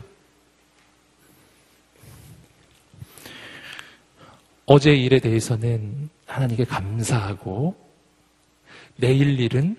어제 4.65 4.95
일에 4.95 5.19
대해서는 5.19 6.09
하나님께 6.25 6.65
감사하고 6.65 7.84
내일 8.97 9.39
일은 9.39 9.77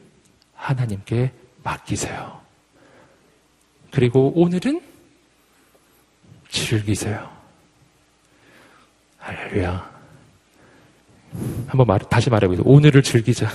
하나님께 0.54 1.32
맡기세요. 1.62 2.40
그리고 3.90 4.32
오늘은 4.34 4.80
즐기세요. 6.48 7.30
할렐루야. 9.18 9.96
한번 11.66 11.86
말, 11.86 11.98
다시 12.00 12.30
말해보세요. 12.30 12.64
오늘을 12.66 13.02
즐기자. 13.02 13.48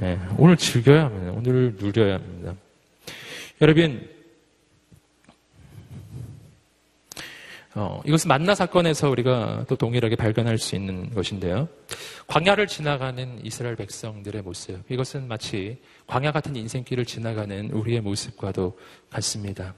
네, 0.00 0.18
오늘 0.36 0.56
즐겨야 0.56 1.04
합니다. 1.04 1.32
오늘을 1.32 1.76
누려야 1.78 2.14
합니다. 2.14 2.54
여러분, 3.60 4.08
어, 7.78 8.00
이것은 8.06 8.28
만나 8.28 8.54
사건에서 8.54 9.10
우리가 9.10 9.66
또 9.68 9.76
동일하게 9.76 10.16
발견할 10.16 10.56
수 10.56 10.76
있는 10.76 11.10
것인데요. 11.10 11.68
광야를 12.26 12.66
지나가는 12.66 13.38
이스라엘 13.44 13.76
백성들의 13.76 14.40
모습. 14.40 14.80
이것은 14.90 15.28
마치 15.28 15.78
광야 16.06 16.32
같은 16.32 16.56
인생길을 16.56 17.04
지나가는 17.04 17.70
우리의 17.70 18.00
모습과도 18.00 18.78
같습니다. 19.10 19.74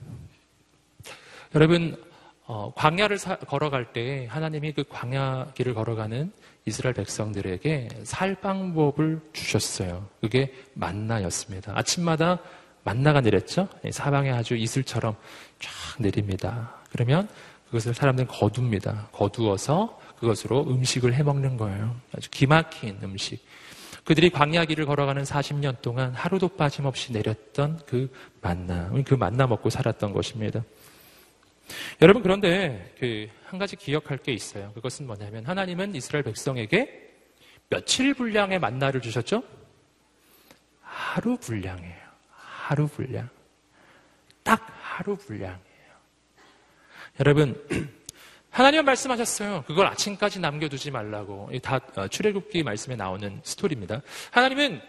여러분, 1.56 2.00
어, 2.46 2.72
광야를 2.76 3.18
사, 3.18 3.34
걸어갈 3.36 3.92
때 3.92 4.28
하나님이 4.30 4.74
그 4.74 4.84
광야 4.88 5.50
길을 5.56 5.74
걸어가는 5.74 6.30
이스라엘 6.66 6.94
백성들에게 6.94 7.88
살 8.04 8.36
방법을 8.36 9.20
주셨어요. 9.32 10.06
그게 10.20 10.54
만나였습니다. 10.74 11.72
아침마다 11.76 12.38
만나가 12.84 13.20
내렸죠? 13.20 13.68
사방에 13.90 14.30
아주 14.30 14.54
이슬처럼 14.54 15.16
쫙 15.58 15.70
내립니다. 15.98 16.76
그러면 16.92 17.28
그것을 17.68 17.94
사람들은 17.94 18.28
거둡니다. 18.28 19.08
거두어서 19.12 19.98
그것으로 20.18 20.64
음식을 20.68 21.14
해 21.14 21.22
먹는 21.22 21.56
거예요. 21.56 21.96
아주 22.16 22.28
기막힌 22.30 22.98
음식. 23.02 23.44
그들이 24.04 24.30
광야 24.30 24.64
길을 24.64 24.86
걸어가는 24.86 25.22
40년 25.22 25.82
동안 25.82 26.14
하루도 26.14 26.48
빠짐없이 26.48 27.12
내렸던 27.12 27.80
그 27.86 28.10
만나, 28.40 28.90
그 29.04 29.14
만나 29.14 29.46
먹고 29.46 29.70
살았던 29.70 30.12
것입니다. 30.12 30.64
여러분 32.00 32.22
그런데 32.22 32.94
그 32.98 33.28
한 33.48 33.58
가지 33.58 33.76
기억할 33.76 34.18
게 34.18 34.32
있어요. 34.32 34.72
그것은 34.74 35.06
뭐냐면 35.06 35.46
하나님은 35.46 35.94
이스라엘 35.94 36.22
백성에게 36.22 37.14
며칠 37.70 38.12
분량의 38.12 38.58
만나를 38.58 39.00
주셨죠? 39.00 39.42
하루 40.82 41.38
분량이에요. 41.38 42.08
하루 42.30 42.86
분량. 42.86 43.28
딱 44.42 44.66
하루 44.82 45.16
분량. 45.16 45.58
여러분, 47.20 47.60
하나님은 48.50 48.84
말씀하셨어요. 48.84 49.64
그걸 49.66 49.86
아침까지 49.86 50.40
남겨두지 50.40 50.90
말라고. 50.90 51.50
다 51.62 51.80
어, 51.96 52.08
출애굽기 52.08 52.62
말씀에 52.62 52.96
나오는 52.96 53.40
스토리입니다. 53.42 54.02
하나님은 54.30 54.80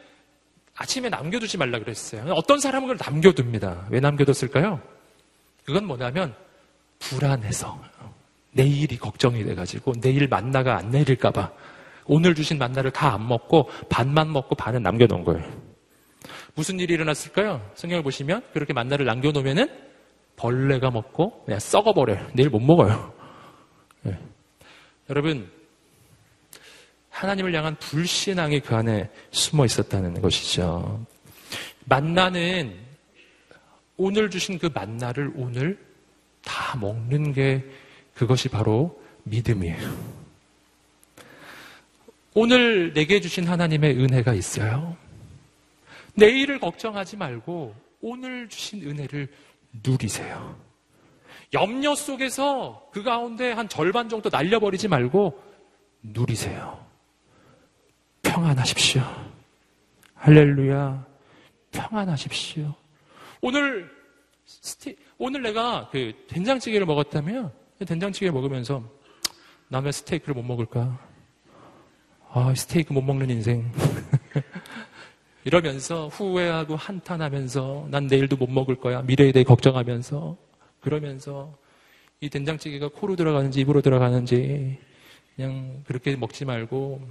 아침에 0.75 1.09
남겨두지 1.09 1.57
말라 1.57 1.79
그랬어요. 1.79 2.31
어떤 2.33 2.59
사람은 2.59 2.87
그걸 2.87 3.05
남겨둡니다. 3.05 3.87
왜 3.89 3.99
남겨뒀을까요? 3.99 4.81
그건 5.65 5.85
뭐냐면 5.85 6.33
불안해서 6.99 7.79
내일이 8.53 8.97
걱정이 8.97 9.43
돼가지고 9.43 9.93
내일 10.01 10.27
만나가 10.27 10.77
안 10.77 10.89
내릴까봐 10.89 11.51
오늘 12.05 12.33
주신 12.33 12.57
만나를 12.57 12.91
다 12.91 13.13
안 13.13 13.27
먹고 13.27 13.69
반만 13.89 14.31
먹고 14.31 14.55
반은 14.55 14.81
남겨놓은 14.81 15.23
거예요. 15.25 15.45
무슨 16.55 16.79
일이 16.79 16.93
일어났을까요? 16.93 17.69
성경을 17.75 18.01
보시면 18.03 18.43
그렇게 18.53 18.73
만나를 18.73 19.05
남겨놓으면은 19.05 19.88
벌레가 20.39 20.89
먹고 20.89 21.43
그냥 21.43 21.59
썩어버려요. 21.59 22.29
내일 22.33 22.49
못 22.49 22.61
먹어요. 22.61 23.13
네. 24.03 24.17
여러분, 25.09 25.51
하나님을 27.09 27.53
향한 27.53 27.75
불신앙이 27.75 28.61
그 28.61 28.73
안에 28.73 29.09
숨어 29.31 29.65
있었다는 29.65 30.21
것이죠. 30.21 31.05
만나는 31.83 32.73
오늘 33.97 34.29
주신 34.29 34.57
그 34.57 34.69
만나를 34.73 35.33
오늘 35.35 35.77
다 36.41 36.77
먹는 36.77 37.33
게 37.33 37.65
그것이 38.13 38.47
바로 38.47 38.97
믿음이에요. 39.23 40.19
오늘 42.33 42.93
내게 42.93 43.19
주신 43.19 43.45
하나님의 43.45 43.97
은혜가 43.97 44.33
있어요. 44.33 44.95
내일을 46.13 46.59
걱정하지 46.59 47.17
말고 47.17 47.75
오늘 48.01 48.47
주신 48.47 48.81
은혜를 48.87 49.27
누리세요. 49.71 50.55
염려 51.53 51.95
속에서 51.95 52.89
그 52.91 53.03
가운데 53.03 53.51
한 53.51 53.67
절반 53.67 54.09
정도 54.09 54.29
날려버리지 54.29 54.87
말고 54.87 55.41
누리세요. 56.01 56.85
평안하십시오. 58.21 59.01
할렐루야. 60.15 61.05
평안하십시오. 61.71 62.73
오늘 63.41 63.89
스티, 64.45 64.95
오늘 65.17 65.41
내가 65.41 65.89
그 65.91 66.13
된장찌개를 66.27 66.85
먹었다면 66.85 67.51
된장찌개 67.85 68.29
먹으면서 68.31 68.83
남의 69.69 69.93
스테이크를 69.93 70.35
못 70.35 70.43
먹을까? 70.43 70.99
아, 72.31 72.53
스테이크 72.55 72.93
못 72.93 73.01
먹는 73.01 73.29
인생. 73.29 73.71
이러면서 75.45 76.07
후회하고 76.09 76.75
한탄하면서 76.75 77.87
난 77.89 78.07
내일도 78.07 78.35
못 78.35 78.49
먹을 78.49 78.75
거야. 78.75 79.01
미래에 79.01 79.31
대해 79.31 79.43
걱정하면서 79.43 80.37
그러면서 80.81 81.55
이 82.21 82.29
된장찌개가 82.29 82.89
코로 82.89 83.15
들어가는지 83.15 83.61
입으로 83.61 83.81
들어가는지 83.81 84.77
그냥 85.35 85.83
그렇게 85.85 86.15
먹지 86.15 86.45
말고 86.45 87.01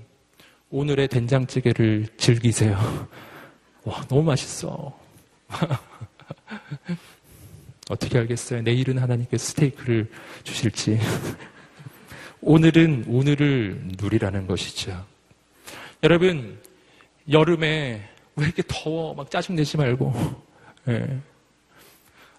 오늘의 0.71 1.09
된장찌개를 1.09 2.09
즐기세요. 2.19 2.77
와, 3.85 4.05
너무 4.09 4.23
맛있어. 4.23 4.99
어떻게 7.89 8.19
알겠어요? 8.19 8.61
내일은 8.61 8.99
하나님께 8.99 9.39
스테이크를 9.39 10.11
주실지. 10.45 10.99
오늘은 12.43 13.07
오늘을 13.09 13.81
누리라는 13.99 14.47
것이죠. 14.47 15.07
여러분, 16.03 16.61
여름에 17.31 18.07
왜 18.39 18.47
이렇게 18.47 18.63
더워? 18.69 19.15
막 19.15 19.31
짜증내지 19.31 19.77
말고. 19.77 20.13
예. 20.89 21.19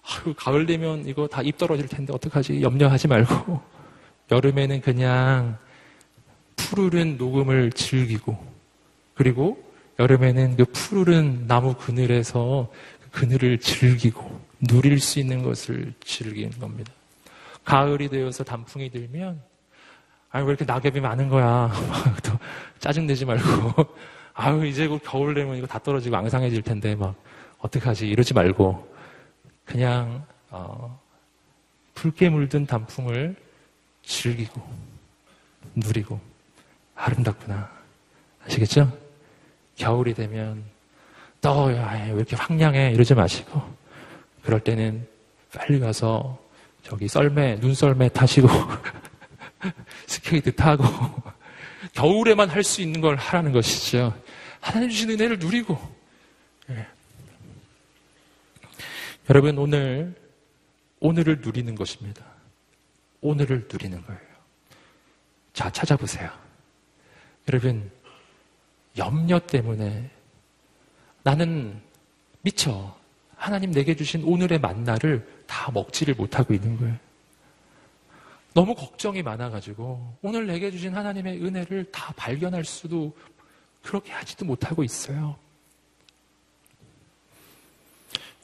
아유, 0.03 0.33
가을 0.35 0.65
되면 0.65 1.05
이거 1.05 1.27
다 1.27 1.43
입 1.43 1.57
떨어질 1.57 1.87
텐데 1.87 2.13
어떡하지? 2.13 2.61
염려하지 2.61 3.07
말고. 3.07 3.61
여름에는 4.31 4.81
그냥 4.81 5.57
푸르른 6.55 7.17
녹음을 7.17 7.71
즐기고, 7.71 8.37
그리고 9.15 9.61
여름에는 9.99 10.55
그 10.55 10.65
푸르른 10.65 11.47
나무 11.47 11.73
그늘에서 11.75 12.71
그 13.01 13.09
그늘을 13.21 13.59
즐기고, 13.59 14.39
누릴 14.61 14.99
수 14.99 15.19
있는 15.19 15.43
것을 15.43 15.93
즐기는 16.03 16.57
겁니다. 16.59 16.91
가을이 17.65 18.09
되어서 18.09 18.43
단풍이 18.43 18.89
들면, 18.89 19.41
아유, 20.31 20.43
왜 20.45 20.49
이렇게 20.49 20.63
낙엽이 20.65 20.99
많은 20.99 21.27
거야. 21.29 21.71
또 22.23 22.31
짜증내지 22.79 23.25
말고. 23.25 23.85
아유, 24.41 24.65
이제 24.65 24.87
곧 24.87 25.01
겨울 25.03 25.33
되면 25.33 25.57
이거 25.57 25.67
다 25.67 25.77
떨어지고 25.79 26.15
앙상해질 26.15 26.61
텐데, 26.61 26.95
막, 26.95 27.13
어떡하지? 27.57 28.07
이러지 28.07 28.33
말고, 28.33 28.89
그냥, 29.65 30.25
어, 30.49 30.97
붉게 31.93 32.29
물든 32.29 32.65
단풍을 32.65 33.35
즐기고, 34.01 34.61
누리고, 35.75 36.21
아름답구나. 36.95 37.69
아시겠죠? 38.45 38.89
겨울이 39.75 40.13
되면, 40.13 40.63
또, 41.41 41.75
야, 41.75 42.05
왜 42.05 42.13
이렇게 42.13 42.37
황량해? 42.37 42.91
이러지 42.93 43.15
마시고, 43.15 43.61
그럴 44.41 44.61
때는 44.61 45.05
빨리 45.53 45.81
가서, 45.81 46.39
저기 46.81 47.09
썰매, 47.09 47.57
눈썰매 47.57 48.07
타시고, 48.07 48.47
스케이트 50.07 50.55
타고, 50.55 50.85
겨울에만 51.91 52.49
할 52.49 52.63
수 52.63 52.81
있는 52.81 53.01
걸 53.01 53.17
하라는 53.17 53.51
것이죠. 53.51 54.13
하나님 54.61 54.89
주신 54.89 55.09
은혜를 55.11 55.39
누리고. 55.39 55.77
예. 56.69 56.87
여러분, 59.29 59.57
오늘, 59.57 60.15
오늘을 60.99 61.41
누리는 61.41 61.75
것입니다. 61.75 62.25
오늘을 63.21 63.67
누리는 63.71 64.01
거예요. 64.05 64.21
자, 65.53 65.71
찾아보세요. 65.71 66.31
여러분, 67.47 67.91
염려 68.97 69.39
때문에 69.39 70.09
나는 71.23 71.81
미쳐. 72.41 72.97
하나님 73.35 73.71
내게 73.71 73.95
주신 73.95 74.23
오늘의 74.23 74.59
만나를 74.59 75.25
다 75.47 75.71
먹지를 75.71 76.13
못하고 76.15 76.53
있는 76.53 76.77
거예요. 76.77 76.97
너무 78.53 78.75
걱정이 78.75 79.21
많아가지고 79.21 80.17
오늘 80.21 80.47
내게 80.47 80.71
주신 80.71 80.93
하나님의 80.93 81.41
은혜를 81.45 81.91
다 81.91 82.13
발견할 82.17 82.65
수도 82.65 83.15
그렇게 83.83 84.11
하지도 84.11 84.45
못하고 84.45 84.83
있어요. 84.83 85.35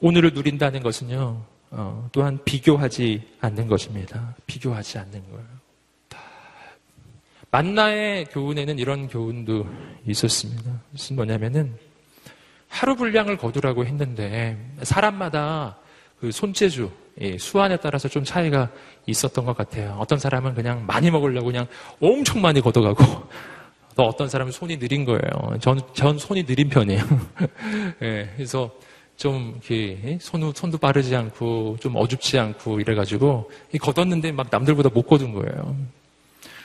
오늘을 0.00 0.32
누린다는 0.34 0.82
것은요, 0.82 1.42
어, 1.70 2.08
또한 2.12 2.38
비교하지 2.44 3.22
않는 3.40 3.66
것입니다. 3.66 4.34
비교하지 4.46 4.98
않는 4.98 5.30
거예요. 5.30 5.56
만나의 7.50 8.26
교훈에는 8.26 8.78
이런 8.78 9.08
교훈도 9.08 9.66
있었습니다. 10.06 10.70
무슨 10.90 11.16
뭐냐면은 11.16 11.78
하루 12.68 12.96
분량을 12.96 13.38
거두라고 13.38 13.86
했는데 13.86 14.58
사람마다 14.82 15.78
그 16.20 16.32
손재주, 16.32 16.90
수완에 17.38 17.78
따라서 17.78 18.08
좀 18.08 18.24
차이가 18.24 18.70
있었던 19.06 19.44
것 19.44 19.56
같아요. 19.56 19.96
어떤 19.98 20.18
사람은 20.18 20.54
그냥 20.54 20.84
많이 20.84 21.10
먹으려고 21.10 21.46
그냥 21.46 21.66
엄청 22.00 22.42
많이 22.42 22.60
걷어가고 22.60 23.26
또 23.96 24.04
어떤 24.04 24.28
사람은 24.28 24.52
손이 24.52 24.78
느린 24.78 25.06
거예요. 25.06 25.58
전, 25.58 25.80
전 25.94 26.18
손이 26.18 26.44
느린 26.44 26.68
편이에요. 26.68 27.02
예, 28.02 28.30
그래서 28.36 28.70
좀 29.16 29.58
이렇게 29.66 30.18
손도, 30.20 30.52
손도 30.52 30.76
빠르지 30.76 31.16
않고 31.16 31.78
좀 31.80 31.96
어줍지 31.96 32.38
않고 32.38 32.78
이래가지고 32.80 33.50
걷었는데 33.80 34.32
막 34.32 34.48
남들보다 34.50 34.90
못 34.90 35.02
걷은 35.02 35.32
거예요. 35.32 35.76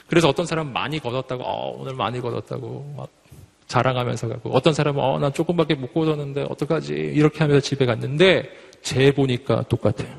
그래서 0.06 0.28
어떤 0.28 0.44
사람은 0.44 0.74
많이 0.74 0.98
걷었다고, 0.98 1.42
어, 1.42 1.80
오늘 1.80 1.94
많이 1.94 2.20
걷었다고 2.20 2.94
막 2.98 3.08
자랑하면서 3.66 4.28
가고 4.28 4.50
어떤 4.50 4.74
사람은 4.74 5.02
어, 5.02 5.18
난 5.18 5.32
조금밖에 5.32 5.74
못 5.74 5.94
걷었는데 5.94 6.46
어떡하지 6.50 6.92
이렇게 6.92 7.38
하면서 7.38 7.60
집에 7.60 7.86
갔는데 7.86 8.50
재 8.82 9.10
보니까 9.10 9.62
똑같아요. 9.70 10.14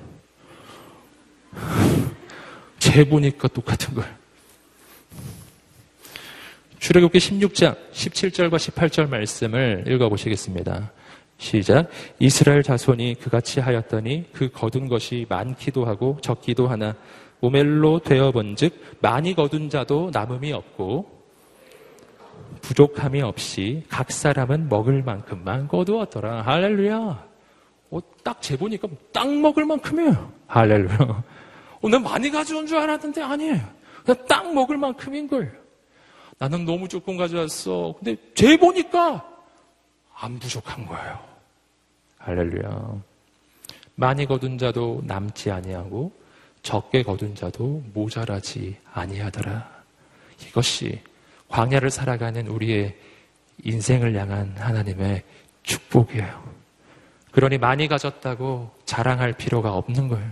재 2.79 3.07
보니까 3.07 3.47
똑같은 3.49 3.93
거예요. 3.93 4.22
출애굽기 6.83 7.17
16장 7.17 7.77
17절과 7.93 8.55
18절 8.55 9.07
말씀을 9.07 9.85
읽어보시겠습니다. 9.87 10.91
시작. 11.37 11.87
이스라엘 12.19 12.61
자손이 12.61 13.15
그같이 13.21 13.61
하였더니 13.61 14.25
그 14.33 14.51
거둔 14.51 14.89
것이 14.89 15.25
많기도 15.29 15.85
하고 15.85 16.17
적기도 16.21 16.67
하나 16.67 16.93
오멜로 17.39 17.99
되어본즉 17.99 18.97
많이 18.99 19.33
거둔 19.33 19.69
자도 19.69 20.09
남음이 20.11 20.51
없고 20.51 21.23
부족함이 22.59 23.21
없이 23.21 23.85
각 23.87 24.11
사람은 24.11 24.67
먹을 24.67 25.03
만큼만 25.03 25.69
거두었더라. 25.69 26.41
할렐루야. 26.41 27.27
어, 27.91 27.99
딱 28.25 28.41
재보니까 28.41 28.89
딱 29.13 29.33
먹을 29.33 29.63
만큼이에요. 29.63 30.33
할렐루야. 30.47 31.23
어, 31.79 31.89
난 31.89 32.03
많이 32.03 32.29
가져온 32.29 32.67
줄 32.67 32.77
알았는데 32.77 33.21
아니에요. 33.21 33.61
그냥 34.03 34.25
딱 34.27 34.53
먹을 34.53 34.75
만큼인 34.75 35.29
거예요. 35.29 35.62
나는 36.37 36.65
너무 36.65 36.87
조금 36.87 37.17
가져왔어. 37.17 37.95
근데 37.97 38.15
재보니까 38.33 39.27
안 40.15 40.39
부족한 40.39 40.85
거예요. 40.85 41.19
할렐루야. 42.17 43.01
많이 43.95 44.25
거둔 44.25 44.57
자도 44.57 45.01
남지 45.05 45.51
아니하고 45.51 46.11
적게 46.61 47.03
거둔 47.03 47.35
자도 47.35 47.83
모자라지 47.93 48.77
아니하더라. 48.93 49.69
이것이 50.47 51.01
광야를 51.49 51.89
살아가는 51.89 52.47
우리의 52.47 52.97
인생을 53.63 54.15
향한 54.15 54.55
하나님의 54.57 55.23
축복이에요. 55.63 56.43
그러니 57.31 57.57
많이 57.57 57.87
가졌다고 57.87 58.71
자랑할 58.85 59.33
필요가 59.33 59.73
없는 59.75 60.07
거예요. 60.07 60.31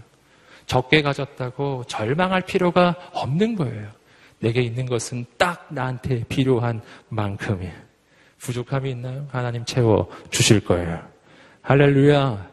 적게 0.66 1.02
가졌다고 1.02 1.84
절망할 1.88 2.42
필요가 2.42 2.96
없는 3.14 3.56
거예요. 3.56 3.90
내게 4.42 4.62
있는 4.62 4.86
것은 4.86 5.26
딱 5.38 5.68
나한테 5.72 6.24
필요한 6.28 6.82
만큼이에요. 7.10 7.74
부족함이 8.40 8.90
있나요? 8.92 9.28
하나님 9.32 9.64
채워 9.66 10.10
주실 10.32 10.60
거예요. 10.66 11.00
할렐루야. 11.62 12.50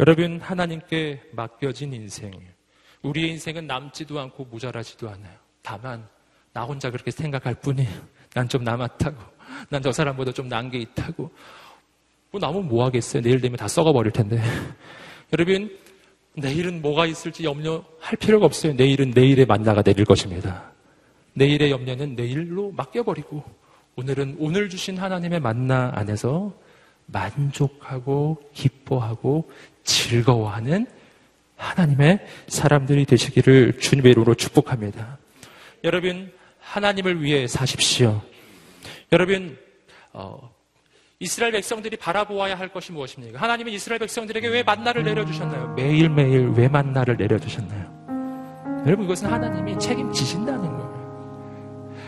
여러분, 0.00 0.40
하나님께 0.40 1.22
맡겨진 1.32 1.92
인생이에요. 1.94 2.50
우리의 3.02 3.30
인생은 3.30 3.66
남지도 3.68 4.18
않고 4.18 4.44
모자라지도 4.46 5.08
않아요. 5.08 5.36
다만 5.62 6.06
나 6.52 6.64
혼자 6.64 6.90
그렇게 6.90 7.10
생각할 7.10 7.54
뿐이에요. 7.54 8.00
난 8.34 8.48
좀 8.48 8.64
남았다고. 8.64 9.16
난 9.70 9.80
저 9.82 9.92
사람보다 9.92 10.32
좀 10.32 10.48
난 10.48 10.70
게 10.70 10.78
있다고. 10.78 11.30
뭐 12.32 12.40
남은 12.40 12.66
뭐 12.68 12.84
하겠어요. 12.84 13.22
내일 13.22 13.40
되면 13.40 13.56
다 13.56 13.68
썩어버릴 13.68 14.12
텐데. 14.12 14.42
여러분 15.32 15.70
내일은 16.34 16.82
뭐가 16.82 17.06
있을지 17.06 17.44
염려할 17.44 18.16
필요가 18.20 18.44
없어요. 18.46 18.74
내일은 18.74 19.10
내일의 19.14 19.46
만나가 19.46 19.82
내릴 19.82 20.04
것입니다. 20.04 20.72
내일의 21.36 21.70
염려는 21.70 22.14
내일로 22.14 22.72
맡겨버리고 22.72 23.44
오늘은 23.96 24.36
오늘 24.38 24.68
주신 24.68 24.96
하나님의 24.96 25.40
만나 25.40 25.92
안에서 25.94 26.52
만족하고 27.06 28.38
기뻐하고 28.52 29.50
즐거워하는 29.84 30.86
하나님의 31.56 32.26
사람들이 32.48 33.04
되시기를 33.04 33.78
주님의 33.78 34.12
이름으로 34.12 34.34
축복합니다. 34.34 35.18
여러분, 35.84 36.32
하나님을 36.60 37.22
위해 37.22 37.46
사십시오. 37.46 38.20
여러분, 39.12 39.58
어, 40.12 40.50
이스라엘 41.18 41.52
백성들이 41.52 41.96
바라보아야 41.96 42.58
할 42.58 42.72
것이 42.72 42.92
무엇입니까? 42.92 43.40
하나님은 43.40 43.72
이스라엘 43.72 43.98
백성들에게 44.00 44.48
왜 44.48 44.62
만나를 44.62 45.04
내려주셨나요? 45.04 45.74
매일매일 45.74 46.48
왜 46.48 46.68
만나를 46.68 47.16
내려주셨나요? 47.16 48.84
여러분, 48.86 49.04
이것은 49.04 49.30
하나님이 49.30 49.78
책임지신다는 49.78 50.60
거예요. 50.60 50.75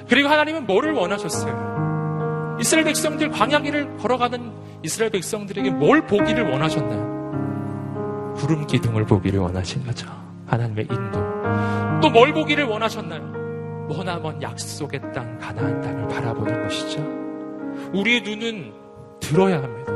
그리고 0.08 0.28
하나님은 0.28 0.66
뭐를 0.66 0.92
원하셨어요? 0.92 2.56
이스라엘 2.60 2.84
백성들 2.86 3.30
광야길을 3.30 3.96
걸어가는 3.98 4.52
이스라엘 4.82 5.10
백성들에게 5.12 5.70
뭘 5.70 6.06
보기를 6.06 6.50
원하셨나요? 6.50 8.34
구름 8.36 8.66
기둥을 8.66 9.04
보기를 9.06 9.40
원하신 9.40 9.84
거죠. 9.84 10.08
하나님의 10.46 10.86
인도. 10.90 11.18
또 12.00 12.10
뭘 12.10 12.32
보기를 12.32 12.64
원하셨나요? 12.64 13.20
머나먼 13.88 14.40
약속의 14.42 15.00
땅, 15.12 15.38
가나안 15.38 15.80
땅을 15.80 16.08
바라보는 16.08 16.62
것이죠. 16.64 17.00
우리의 17.92 18.22
눈은 18.22 18.72
들어야 19.20 19.62
합니다. 19.62 19.92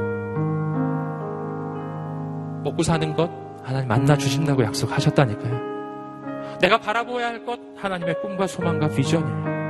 먹고 2.64 2.82
사는 2.82 3.14
것 3.14 3.30
하나님 3.62 3.88
만나 3.88 4.16
주신다고 4.16 4.62
약속하셨다니까요. 4.64 5.72
내가 6.60 6.78
바라보아야 6.78 7.28
할 7.28 7.44
것 7.44 7.58
하나님의 7.76 8.20
꿈과 8.20 8.46
소망과 8.46 8.88
비전이에요. 8.88 9.61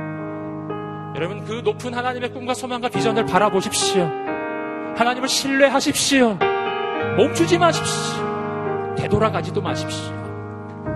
여러분 1.15 1.43
그 1.45 1.61
높은 1.63 1.93
하나님의 1.93 2.31
꿈과 2.31 2.53
소망과 2.53 2.89
비전을 2.89 3.25
바라보십시오. 3.25 4.03
하나님을 4.95 5.27
신뢰하십시오. 5.27 6.37
멈추지 7.17 7.59
마십시오. 7.59 8.95
되돌아가지도 8.97 9.61
마십시오. 9.61 10.11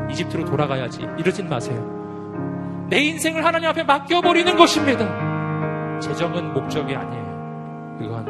이집트로 0.10 0.46
돌아가야지. 0.46 1.08
이러진 1.18 1.48
마세요. 1.48 2.88
내 2.90 3.00
인생을 3.00 3.46
하나님 3.46 3.70
앞에 3.70 3.84
맡겨버리는 3.84 4.56
것입니다. 4.56 6.00
재정은 6.00 6.54
목적이 6.54 6.96
아니에요. 6.96 7.98
그건 8.00 8.28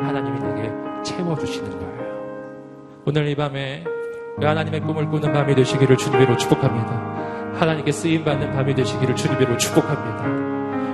하나님이 0.00 0.40
내게 0.40 0.72
채워주시는 1.04 1.70
거예요. 1.70 1.98
오늘 3.04 3.28
이 3.28 3.34
밤에 3.34 3.84
그 4.40 4.46
하나님의 4.46 4.80
꿈을 4.80 5.08
꾸는 5.08 5.32
밤이 5.32 5.54
되시기를 5.54 5.96
주님으로 5.96 6.36
축복합니다. 6.36 7.54
하나님께 7.58 7.92
쓰임 7.92 8.24
받는 8.24 8.52
밤이 8.52 8.74
되시기를 8.74 9.14
주님으로 9.14 9.56
축복합니다. 9.56 10.47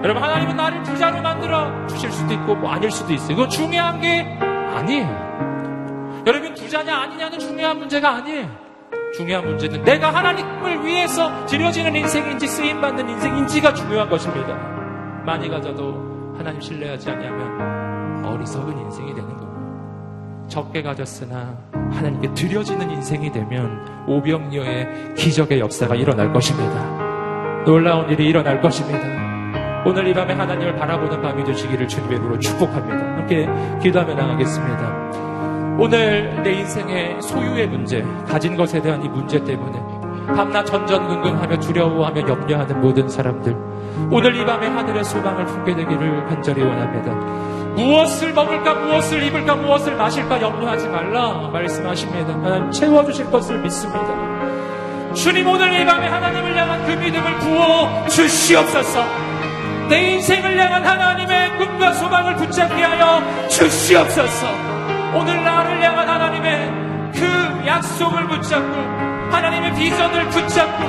여러분, 0.05 0.23
하나님은 0.23 0.55
나를 0.55 0.83
부자로 0.83 1.23
만들어 1.23 1.87
주실 1.87 2.13
수도 2.13 2.35
있고, 2.35 2.55
뭐 2.55 2.71
아닐 2.71 2.91
수도 2.91 3.15
있어요. 3.15 3.35
그건 3.35 3.49
중요한 3.49 4.03
게 4.03 4.21
아니에요. 4.21 6.23
여러분, 6.27 6.53
부자냐 6.53 6.95
아니냐는 6.95 7.39
중요한 7.39 7.79
문제가 7.79 8.17
아니에요. 8.17 8.47
중요한 9.15 9.47
문제는 9.47 9.83
내가 9.85 10.13
하나님을 10.13 10.85
위해서 10.85 11.47
드려지는 11.47 11.97
인생인지 11.97 12.47
쓰임 12.47 12.81
받는 12.81 13.09
인생인지가 13.09 13.73
중요한 13.73 14.11
것입니다. 14.11 14.55
많이 15.25 15.49
가져도 15.49 16.35
하나님 16.37 16.61
신뢰하지 16.61 17.11
않냐면 17.11 18.25
어리석은 18.27 18.77
인생이 18.77 19.15
되는 19.15 19.29
거고 19.37 20.49
적게 20.49 20.83
가졌으나 20.83 21.57
하나님께 21.73 22.35
드려지는 22.35 22.91
인생이 22.91 23.33
되면 23.33 24.07
오병이어의 24.09 25.15
기적의 25.17 25.61
역사가 25.61 25.95
일어날 25.95 26.33
것입니다. 26.33 27.65
놀라운 27.65 28.11
일이 28.11 28.27
일어날 28.27 28.61
것입니다. 28.61 29.24
오늘 29.87 30.09
이 30.09 30.15
밤에 30.15 30.33
하나님을 30.33 30.77
바라보는 30.77 31.21
밤이 31.21 31.45
되시기를 31.45 31.87
주님의 31.87 32.17
이름으로 32.17 32.39
축복합니다. 32.39 32.97
함께 32.97 33.49
기도하며 33.83 34.15
나가겠습니다. 34.15 35.15
오늘 35.79 36.43
내 36.43 36.53
인생의 36.53 37.21
소유의 37.21 37.67
문제, 37.67 38.03
가진 38.27 38.57
것에 38.57 38.81
대한 38.81 39.05
이 39.05 39.09
문제 39.09 39.43
때문에 39.43 39.83
밤낮 40.27 40.65
전전긍긍하며 40.65 41.59
두려워하며 41.59 42.29
염려하는 42.29 42.81
모든 42.81 43.09
사람들 43.09 43.55
오늘 44.11 44.37
이 44.37 44.45
밤에 44.45 44.69
하늘의 44.69 45.05
소망을 45.05 45.45
품게 45.45 45.75
되기를 45.75 46.27
간절히 46.27 46.63
원합니다. 46.63 47.13
무엇을 47.75 48.33
먹을까, 48.33 48.75
무엇을 48.75 49.23
입을까, 49.25 49.57
무엇을 49.57 49.97
마실까 49.97 50.41
염려하지 50.41 50.89
말라 50.89 51.49
말씀하십니다. 51.53 52.33
하나님 52.35 52.71
채워주실 52.71 53.31
것을 53.31 53.59
믿습니다. 53.59 55.13
주님 55.13 55.47
오늘 55.49 55.81
이 55.81 55.85
밤에 55.85 56.07
하나님을 56.07 56.57
향한 56.57 56.85
그 56.87 56.93
믿음을 56.93 57.39
부어 57.39 58.09
주시옵소서. 58.09 59.24
내 59.89 60.13
인생을 60.13 60.59
향한 60.59 60.85
하나님의 60.85 61.59
꿈과 61.59 61.93
소망을 61.93 62.37
붙잡게 62.37 62.83
하여 62.83 63.23
주시옵소서. 63.49 64.47
오늘 65.15 65.45
나를 65.45 65.83
향한 65.83 66.09
하나님의 66.09 66.73
그 67.15 67.67
약속을 67.67 68.27
붙잡고 68.29 68.75
하나님의 69.31 69.75
비전을 69.75 70.29
붙잡고 70.31 70.85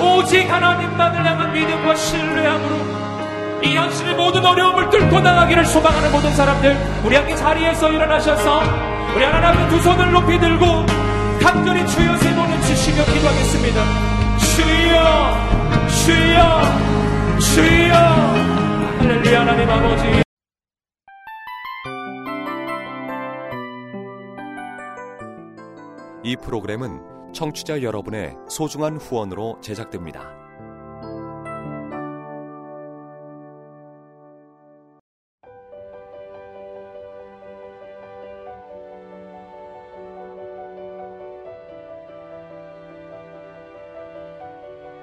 오직 0.00 0.50
하나님만을 0.50 1.24
향한 1.24 1.52
믿음과 1.52 1.94
신뢰함으로 1.94 3.00
이 3.62 3.76
현실의 3.76 4.14
모든 4.14 4.44
어려움을 4.44 4.88
뚫고 4.88 5.20
나가기를 5.20 5.64
소망하는 5.66 6.12
모든 6.12 6.34
사람들 6.34 6.76
우리 7.04 7.16
함께 7.16 7.36
자리에서 7.36 7.90
일어나셔서 7.90 8.62
우리 9.14 9.24
하나님 9.24 9.68
두 9.68 9.80
손을 9.80 10.10
높이 10.12 10.38
들고 10.38 10.86
간절히 11.42 11.86
주여 11.86 12.16
세 12.16 12.34
번을 12.34 12.60
치시며 12.62 13.04
기도하겠습니다 13.04 13.82
주여 14.38 15.50
주여 16.04 16.99
주여 17.40 17.94
할렐루야 18.98 19.40
하나님 19.40 19.70
아버지 19.70 20.04
이 26.22 26.36
프로그램은 26.36 27.32
청취자 27.32 27.82
여러분의 27.82 28.36
소중한 28.48 28.98
후원으로 28.98 29.58
제작됩니다. 29.62 30.49